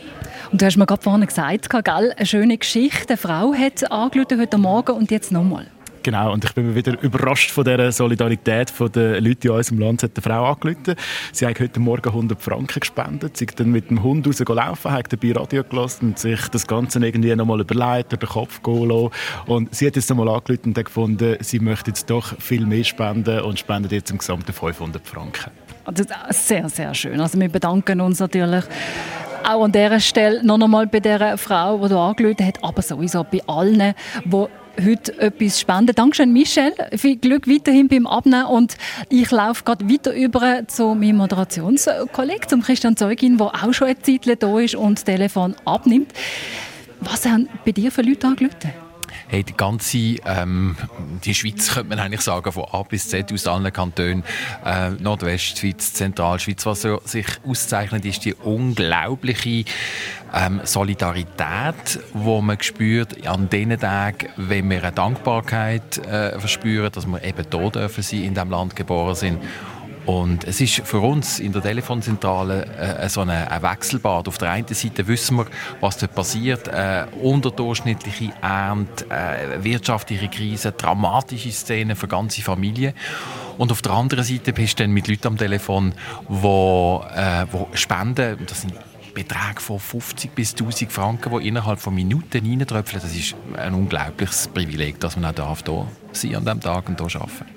Und 0.51 0.61
du 0.61 0.65
hast 0.65 0.77
mir 0.77 0.85
gerade 0.85 1.01
vorhin 1.01 1.25
gesagt, 1.25 1.69
gell? 1.69 2.13
eine 2.15 2.25
schöne 2.25 2.57
Geschichte. 2.57 3.13
Eine 3.13 3.17
Frau 3.17 3.53
hat 3.53 3.83
heute 3.91 4.57
Morgen 4.57 4.91
und 4.91 5.11
jetzt 5.11 5.31
nochmal. 5.31 5.67
Genau, 6.05 6.33
und 6.33 6.45
ich 6.45 6.53
bin 6.53 6.75
wieder 6.75 7.01
überrascht 7.01 7.49
von 7.49 7.63
der 7.63 7.91
Solidarität 7.91 8.71
der 8.93 9.19
Leute 9.19 9.47
in 9.47 9.53
unserem 9.55 9.79
Land. 9.79 10.03
Es 10.03 10.09
hat 10.09 10.11
eine 10.15 10.21
Frau 10.21 10.51
angerufen. 10.51 10.93
Sie 11.31 11.47
hat 11.47 11.59
heute 11.59 11.79
Morgen 11.79 12.07
100 12.07 12.39
Franken 12.39 12.79
gespendet. 12.79 13.37
Sie 13.37 13.45
ist 13.45 13.59
dann 13.59 13.71
mit 13.71 13.89
dem 13.89 14.03
Hund 14.03 14.27
rausgelaufen, 14.27 14.91
hat 14.91 15.11
dabei 15.11 15.31
Radio 15.31 15.63
gelassen 15.63 16.09
und 16.09 16.19
sich 16.19 16.47
das 16.49 16.67
Ganze 16.67 16.99
irgendwie 16.99 17.35
nochmal 17.35 17.59
überlegt, 17.59 18.11
durch 18.11 18.19
den 18.19 18.29
Kopf 18.29 18.61
gehen 18.61 18.87
lassen. 18.87 19.09
Und 19.47 19.73
sie 19.73 19.87
hat 19.87 19.95
jetzt 19.95 20.07
nochmal 20.11 20.29
angerufen 20.29 20.75
und 20.75 20.85
gefunden, 20.85 21.37
sie 21.39 21.59
möchte 21.59 21.89
jetzt 21.89 22.07
doch 22.07 22.39
viel 22.39 22.67
mehr 22.67 22.83
spenden 22.83 23.39
und 23.39 23.57
spendet 23.57 23.91
jetzt 23.91 24.11
im 24.11 24.19
Gesamten 24.19 24.53
500 24.53 25.07
Franken. 25.07 25.49
Also, 25.85 26.03
sehr, 26.29 26.69
sehr 26.69 26.93
schön. 26.93 27.19
Also 27.19 27.39
wir 27.39 27.49
bedanken 27.49 27.99
uns 27.99 28.19
natürlich 28.19 28.63
auch 29.43 29.63
an 29.63 29.71
dieser 29.71 29.99
Stelle 29.99 30.43
noch 30.45 30.61
einmal 30.61 30.85
bei 30.85 30.99
dieser 30.99 31.35
Frau, 31.39 31.79
die 31.79 31.87
hier 31.87 31.97
angerufen 31.97 32.45
hat, 32.45 32.63
aber 32.63 32.83
sowieso 32.83 33.23
bei 33.23 33.41
allen, 33.47 33.95
die 34.23 34.45
heute 34.83 35.17
etwas 35.19 35.59
spenden. 35.59 35.95
Dankeschön, 35.95 36.31
Michel. 36.33 36.73
Viel 36.95 37.17
Glück 37.17 37.47
weiterhin 37.47 37.87
beim 37.87 38.07
Abnehmen. 38.07 38.45
Und 38.45 38.77
ich 39.09 39.31
laufe 39.31 39.63
gerade 39.63 39.89
weiter 39.89 40.13
über 40.13 40.67
zu 40.67 40.95
meinem 40.95 41.17
Moderationskollegen, 41.17 42.47
zum 42.47 42.61
Christian 42.61 42.97
Zeugin, 42.97 43.37
der 43.37 43.47
auch 43.47 43.73
schon 43.73 43.87
eine 43.87 44.01
Zeit 44.01 44.41
da 44.41 44.59
ist 44.59 44.75
und 44.75 44.99
das 44.99 45.03
Telefon 45.03 45.55
abnimmt. 45.65 46.11
Was 47.01 47.25
haben 47.25 47.49
bei 47.65 47.71
dir 47.71 47.91
für 47.91 48.01
Leute 48.01 48.27
angerufen? 48.27 48.84
Hey, 49.27 49.43
die 49.43 49.55
ganze 49.55 49.97
ähm, 49.97 50.75
die 51.23 51.33
Schweiz 51.33 51.73
könnte 51.73 51.89
man 51.89 51.99
eigentlich 51.99 52.21
sagen, 52.21 52.51
von 52.51 52.65
A 52.71 52.83
bis 52.83 53.09
Z 53.09 53.31
aus 53.31 53.47
allen 53.47 53.71
Kantonen, 53.71 54.23
äh, 54.65 54.91
Nordwestschweiz, 54.91 55.93
Zentralschweiz. 55.93 56.65
Was 56.65 56.81
sich 57.05 57.27
auszeichnet, 57.45 58.05
ist 58.05 58.25
die 58.25 58.33
unglaubliche 58.33 59.65
ähm, 60.33 60.61
Solidarität, 60.63 61.99
wo 62.13 62.41
man 62.41 62.61
spürt 62.61 63.25
an 63.27 63.49
den 63.49 63.79
Tagen, 63.79 64.29
wenn 64.37 64.69
wir 64.69 64.83
eine 64.83 64.91
Dankbarkeit 64.91 65.97
äh, 65.99 66.39
verspüren, 66.39 66.91
dass 66.91 67.05
wir 67.05 67.23
eben 67.23 67.45
da 67.49 67.69
dürfen 67.69 68.03
sein, 68.03 68.23
in 68.23 68.33
diesem 68.33 68.49
Land 68.49 68.75
geboren 68.75 69.15
sind. 69.15 69.39
Und 70.05 70.43
es 70.43 70.61
ist 70.61 70.81
für 70.85 70.99
uns 70.99 71.39
in 71.39 71.51
der 71.51 71.63
Telefonzentrale 71.63 72.65
äh, 72.77 73.09
so 73.09 73.21
eine, 73.21 73.49
ein 73.49 73.61
Wechselbad. 73.61 74.27
Auf 74.27 74.37
der 74.37 74.51
einen 74.51 74.67
Seite 74.67 75.07
wissen 75.07 75.37
wir, 75.37 75.47
was 75.81 75.97
dort 75.97 76.13
passiert, 76.13 76.67
äh, 76.67 77.05
unterdurchschnittliche 77.21 78.31
Ernte, 78.41 79.05
äh, 79.09 79.63
wirtschaftliche 79.63 80.27
Krise, 80.27 80.73
dramatische 80.73 81.51
Szenen 81.51 81.95
für 81.95 82.07
ganze 82.07 82.43
Familien. 82.43 82.93
Und 83.57 83.71
auf 83.71 83.81
der 83.81 83.93
anderen 83.93 84.23
Seite 84.23 84.53
bist 84.53 84.79
du 84.79 84.83
dann 84.83 84.91
mit 84.91 85.07
Leuten 85.07 85.27
am 85.27 85.37
Telefon, 85.37 85.93
wo, 86.27 87.03
äh, 87.15 87.45
wo 87.51 87.67
spenden, 87.73 88.37
das 88.45 88.61
sind 88.61 88.73
Beträge 89.15 89.61
von 89.61 89.79
50 89.79 90.35
bis 90.35 90.51
1000 90.55 90.91
Franken, 90.91 91.39
die 91.39 91.47
innerhalb 91.47 91.79
von 91.79 91.95
Minuten 91.95 92.45
reintröpfeln. 92.45 93.01
Das 93.01 93.15
ist 93.15 93.33
ein 93.55 93.73
unglaubliches 93.73 94.49
Privileg, 94.49 94.99
dass 94.99 95.15
man 95.15 95.25
auch 95.25 95.33
darf, 95.33 95.63
hier 95.65 95.87
sein 96.11 96.35
an 96.35 96.43
diesem 96.43 96.59
Tag 96.61 96.89
und 96.89 96.99
hier 96.99 97.21
arbeiten 97.21 97.54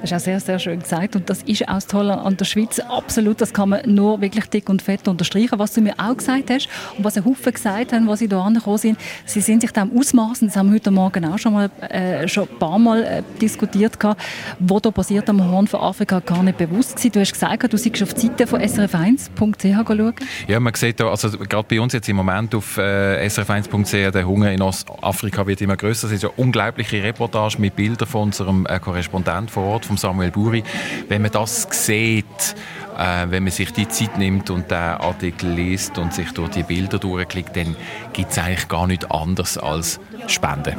Das 0.00 0.10
ist 0.10 0.16
auch 0.16 0.20
sehr, 0.20 0.40
sehr 0.40 0.58
schön 0.58 0.80
gesagt. 0.80 1.16
Und 1.16 1.30
das 1.30 1.42
ist 1.42 1.68
auch 1.68 1.74
das 1.74 1.86
Tolle 1.86 2.18
an 2.18 2.36
der 2.36 2.44
Schweiz. 2.44 2.80
Absolut, 2.80 3.40
das 3.40 3.52
kann 3.52 3.68
man 3.68 3.80
nur 3.86 4.20
wirklich 4.20 4.46
dick 4.46 4.68
und 4.68 4.82
fett 4.82 5.06
unterstreichen. 5.06 5.58
Was 5.58 5.72
du 5.74 5.80
mir 5.80 5.94
auch 5.96 6.16
gesagt 6.16 6.50
hast 6.50 6.68
und 6.96 7.04
was 7.04 7.16
ein 7.16 7.24
Haufen 7.24 7.52
gesagt 7.52 7.92
haben, 7.92 8.08
als 8.08 8.18
sie 8.18 8.28
hier 8.28 8.38
angekommen 8.38 8.78
sind, 8.78 8.98
sie 9.24 9.40
sind 9.40 9.60
sich 9.60 9.70
dem 9.70 9.96
ausmaßen, 9.96 10.48
das 10.48 10.56
haben 10.56 10.68
wir 10.68 10.74
heute 10.74 10.90
Morgen 10.90 11.24
auch 11.24 11.38
schon, 11.38 11.52
mal, 11.52 11.70
äh, 11.88 12.26
schon 12.26 12.48
ein 12.48 12.58
paar 12.58 12.78
Mal 12.78 13.02
äh, 13.02 13.22
diskutiert, 13.40 13.98
gehabt, 13.98 14.20
was 14.58 14.82
da 14.82 14.90
passiert 14.90 15.28
am 15.28 15.48
Horn 15.50 15.66
von 15.66 15.80
Afrika, 15.80 16.20
gar 16.20 16.42
nicht 16.42 16.58
bewusst 16.58 16.96
gewesen. 16.96 17.12
Du 17.12 17.20
hast 17.20 17.32
gesagt, 17.32 17.72
du 17.72 17.76
seist 17.76 18.02
auf 18.02 18.14
die 18.14 18.20
Seite 18.26 18.46
von 18.46 18.60
srf1.ch 18.60 19.62
schauen. 19.62 20.14
Ja, 20.48 20.60
man 20.60 20.74
sieht 20.74 21.00
da, 21.00 21.08
also 21.08 21.30
gerade 21.30 21.66
bei 21.68 21.80
uns 21.80 21.92
jetzt 21.92 22.08
im 22.08 22.16
Moment 22.16 22.54
auf 22.54 22.76
äh, 22.78 23.26
srf1.ch, 23.26 24.12
der 24.12 24.26
Hunger 24.26 24.52
in 24.52 24.62
Ostafrika 24.62 25.46
wird 25.46 25.60
immer 25.60 25.76
größer. 25.76 26.08
Es 26.08 26.14
ist 26.14 26.24
eine 26.24 26.32
unglaubliche 26.36 27.02
Reportage 27.02 27.58
mit 27.58 27.76
Bildern 27.76 28.08
von 28.08 28.22
unserem 28.22 28.66
äh, 28.66 28.78
Korrespondent 28.78 29.50
vor 29.50 29.61
Ort, 29.62 29.86
von 29.86 29.96
Samuel 29.96 30.30
Buri. 30.30 30.62
Wenn 31.08 31.22
man 31.22 31.30
das 31.30 31.66
sieht, 31.70 32.54
äh, 32.98 33.30
wenn 33.30 33.42
man 33.44 33.52
sich 33.52 33.72
die 33.72 33.88
Zeit 33.88 34.18
nimmt 34.18 34.50
und 34.50 34.70
den 34.70 34.78
Artikel 34.78 35.50
liest 35.50 35.98
und 35.98 36.12
sich 36.12 36.30
durch 36.32 36.50
die 36.50 36.62
Bilder 36.62 36.98
durchklickt, 36.98 37.56
dann 37.56 37.76
gibt 38.12 38.32
es 38.32 38.38
eigentlich 38.38 38.68
gar 38.68 38.86
nichts 38.86 39.10
anderes 39.10 39.58
als 39.58 40.00
Spenden. 40.26 40.76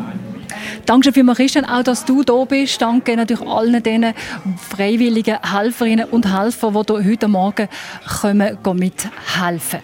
Danke 0.86 1.14
vielmals, 1.14 1.38
Christian, 1.38 1.66
auch 1.66 1.84
dass 1.84 2.06
du 2.06 2.24
da 2.24 2.44
bist. 2.46 2.82
Danke 2.82 3.16
natürlich 3.16 3.48
allen 3.48 3.82
diesen 3.82 4.14
freiwilligen 4.70 5.38
Helferinnen 5.42 6.06
und 6.10 6.32
Helfern, 6.32 6.74
die 6.74 6.94
hier 7.02 7.12
heute 7.12 7.28
Morgen 7.28 7.68
kommen, 8.22 8.58
mithelfen. 8.74 9.80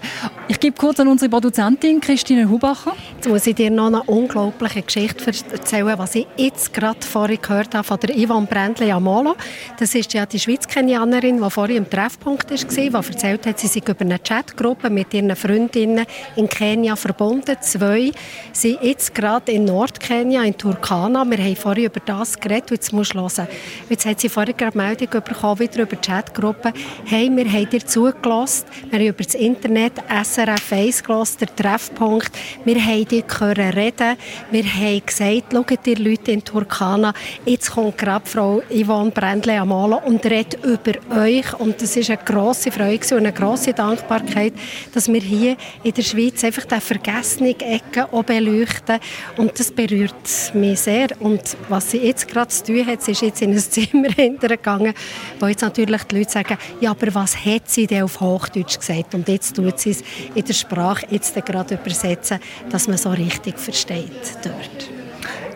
Ich 0.47 0.59
gebe 0.59 0.75
kurz 0.75 0.99
an 0.99 1.07
unsere 1.07 1.29
Produzentin 1.29 2.01
Christine 2.01 2.49
Hubacher. 2.49 2.93
Jetzt 3.15 3.29
muss 3.29 3.47
ich 3.47 3.55
dir 3.55 3.69
noch 3.69 3.87
eine 3.87 4.03
unglaubliche 4.03 4.81
Geschichte 4.81 5.31
erzählen, 5.51 5.97
was 5.97 6.15
ich 6.15 6.27
jetzt 6.37 6.73
gerade 6.73 7.01
vorhin 7.05 7.39
gehört 7.41 7.75
habe 7.75 7.83
von 7.83 7.99
der 7.99 8.15
Yvonne 8.15 8.47
Brändli 8.47 8.91
Amolo. 8.91 9.35
Das 9.79 9.95
ist 9.95 10.13
ja 10.13 10.25
die 10.25 10.39
Schweiz-Kenianerin, 10.39 11.41
die 11.41 11.49
vorhin 11.49 11.77
im 11.77 11.89
Treffpunkt 11.89 12.19
war, 12.37 13.01
die 13.01 13.09
erzählt 13.09 13.45
hat, 13.45 13.59
sie 13.59 13.67
sei 13.67 13.79
über 13.79 14.01
eine 14.01 14.19
Chatgruppe 14.19 14.89
mit 14.89 15.13
ihren 15.13 15.35
Freundinnen 15.35 16.05
in 16.35 16.47
Kenia 16.47 16.95
verbunden. 16.95 17.57
Zwei 17.61 18.11
sind 18.53 18.81
jetzt 18.81 19.15
gerade 19.15 19.51
in 19.51 19.65
Nordkenia, 19.65 20.43
in 20.43 20.57
Turkana. 20.57 21.25
Wir 21.25 21.37
haben 21.37 21.55
vorhin 21.55 21.85
über 21.85 21.99
das 22.05 22.39
geredet, 22.39 22.71
jetzt 22.71 22.93
musst 22.93 23.13
du 23.13 23.19
hören. 23.19 23.47
Jetzt 23.89 24.05
hat 24.05 24.19
sie 24.19 24.29
vorhin 24.29 24.55
gerade 24.55 24.77
Meldung 24.77 25.09
bekommen, 25.09 25.59
wieder 25.59 25.83
über 25.83 25.95
die 25.95 26.07
Chatgruppe. 26.07 26.73
Hey, 27.05 27.29
wir 27.33 27.51
haben 27.51 27.69
dir 27.69 27.85
zugelassen, 27.85 28.65
wir 28.89 28.99
haben 28.99 29.07
über 29.07 29.23
das 29.23 29.35
Internet 29.35 29.93
SRF 30.07 30.71
1 30.71 31.03
gelassen, 31.03 31.37
der 31.39 31.55
Treffpunkt. 31.55 32.31
Wir 32.65 32.83
haben 32.83 33.07
dich 33.07 33.23
hören 33.39 33.69
reden. 33.71 34.17
Wir 34.51 34.63
haben 34.63 35.01
gesagt, 35.05 35.53
schaut 35.53 35.87
ihr 35.87 35.97
Leute 35.97 36.31
in 36.31 36.43
Turkana, 36.43 37.13
jetzt 37.45 37.71
kommt 37.71 37.97
gerade 37.97 38.25
Frau 38.25 38.61
Yvonne 38.69 39.11
Brändle 39.11 39.59
Amalo 39.59 40.01
und 40.05 40.25
redet 40.25 40.63
über 40.63 40.93
euch. 41.23 41.59
Und 41.59 41.81
das 41.81 41.95
ist 41.95 42.08
eine 42.09 42.19
grosse 42.23 42.71
Freude 42.71 43.15
und 43.15 43.25
eine 43.25 43.33
grosse 43.33 43.73
Dankbarkeit, 43.73 44.53
dass 44.93 45.11
wir 45.11 45.21
hier 45.21 45.57
in 45.83 45.93
der 45.93 46.01
Schweiz 46.01 46.43
einfach 46.43 46.65
diese 46.65 46.81
vergessene 46.81 47.49
Ecke 47.59 48.07
beleuchten. 48.25 48.99
Und 49.37 49.59
das 49.59 49.71
berührt 49.71 50.13
mich 50.53 50.79
sehr. 50.79 51.09
Und 51.19 51.57
was 51.67 51.91
sie 51.91 51.99
jetzt 51.99 52.27
gerade 52.27 52.49
zu 52.49 52.65
tun 52.65 52.85
hat, 52.85 53.01
sie 53.01 53.11
ist 53.11 53.21
jetzt 53.21 53.41
in 53.41 53.51
ein 53.51 53.59
Zimmer 53.59 54.09
hintergegangen, 54.09 54.93
wo 55.39 55.47
jetzt 55.47 55.61
natürlich 55.61 56.03
die 56.03 56.17
Leute 56.17 56.31
sagen, 56.31 56.57
ja, 56.81 56.91
aber 56.91 57.13
was 57.13 57.35
hat 57.45 57.69
sie 57.69 57.87
denn 57.87 58.03
auf 58.03 58.19
Hochdeutsch 58.19 58.79
gesagt? 58.79 59.15
Und 59.15 59.27
jetzt 59.27 59.55
tut 59.55 59.79
sie 59.79 59.91
es 59.91 60.03
in 60.33 60.43
der 60.43 60.53
Sprache 60.53 61.07
jetzt 61.09 61.33
gerade 61.45 61.75
übersetzen, 61.75 62.39
dass 62.69 62.87
man 62.87 62.97
so 62.97 63.09
richtig 63.09 63.57
versteht 63.57 64.11
dort. 64.43 64.98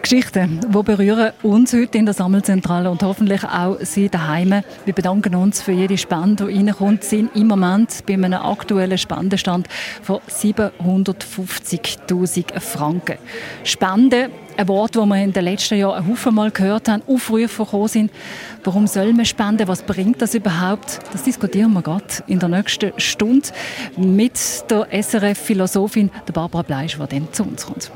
Geschichten, 0.03 0.59
die 0.61 0.83
berühren 0.83 1.31
uns 1.43 1.71
heute 1.71 1.97
in 1.97 2.05
der 2.05 2.13
Sammelzentrale 2.13 2.91
und 2.91 3.01
hoffentlich 3.03 3.45
auch 3.45 3.77
Sie 3.79 4.09
daheim. 4.09 4.61
Wir 4.83 4.93
bedanken 4.93 5.33
uns 5.33 5.61
für 5.61 5.71
jede 5.71 5.97
Spende, 5.97 6.47
die 6.47 6.57
reinkommt. 6.57 7.03
Wir 7.03 7.09
sind 7.09 7.33
im 7.37 7.47
Moment 7.47 8.05
bei 8.05 8.15
einem 8.15 8.33
aktuellen 8.33 8.97
Spendenstand 8.97 9.69
von 10.01 10.19
750'000 10.29 12.59
Franken. 12.59 13.15
Spenden, 13.63 14.29
ein 14.57 14.67
Wort, 14.67 14.97
das 14.97 15.05
wir 15.05 15.23
in 15.23 15.31
den 15.31 15.45
letzten 15.45 15.77
Jahren 15.77 16.03
ein 16.03 16.09
Haufen 16.09 16.35
Mal 16.35 16.51
gehört 16.51 16.89
haben, 16.89 17.01
Aufrufe 17.07 17.63
gekommen 17.63 17.87
sind. 17.87 18.11
Warum 18.65 18.87
soll 18.87 19.13
man 19.13 19.23
spenden? 19.23 19.69
Was 19.69 19.83
bringt 19.83 20.21
das 20.21 20.35
überhaupt? 20.35 20.99
Das 21.13 21.23
diskutieren 21.23 21.71
wir 21.71 21.81
gerade 21.81 22.03
in 22.27 22.39
der 22.39 22.49
nächsten 22.49 22.91
Stunde 22.97 23.47
mit 23.95 24.69
der 24.69 24.85
SRF-Philosophin 24.91 26.11
Barbara 26.33 26.63
Bleisch, 26.63 26.97
die 26.97 27.07
dann 27.07 27.31
zu 27.31 27.43
uns 27.43 27.65
kommt. 27.65 27.89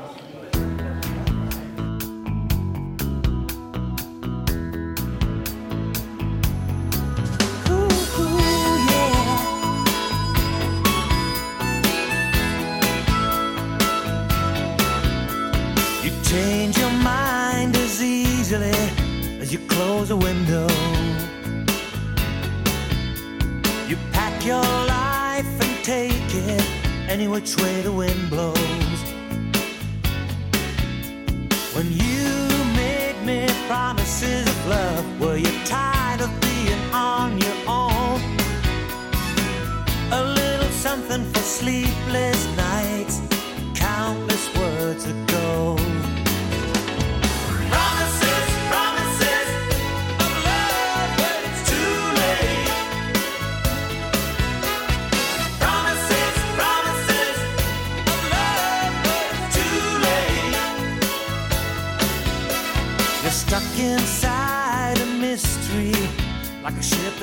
Which 27.38 27.56
way 27.62 27.80
the 27.82 27.92
wind 27.92 28.30
blows. 28.30 29.00
When 31.76 31.86
you 31.92 32.26
made 32.74 33.16
me 33.24 33.46
promises 33.68 34.44
of 34.54 34.66
love, 34.66 35.20
were 35.20 35.36
you 35.36 35.52
tired 35.64 36.20
of 36.20 36.30
being 36.40 36.82
on 36.92 37.38
your 37.38 37.58
own? 37.68 38.18
A 40.20 40.22
little 40.40 40.72
something 40.86 41.24
for 41.32 41.44
sleepless 41.58 42.37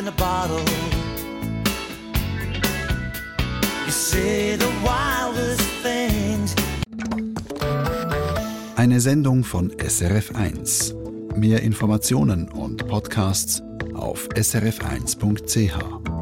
in 0.06 0.10
a 0.10 0.18
bottle. 0.18 0.60
You 3.86 3.92
say 3.92 4.56
the 4.56 4.70
wildest 4.84 5.62
things. 5.82 6.56
Eine 8.76 9.00
Sendung 9.00 9.44
von 9.44 9.72
SRF1. 9.72 10.94
Mehr 11.36 11.64
Informationen 11.64 12.50
und 12.50 12.88
Podcasts 12.88 13.64
auf 13.96 14.28
srf1.ch. 14.36 16.15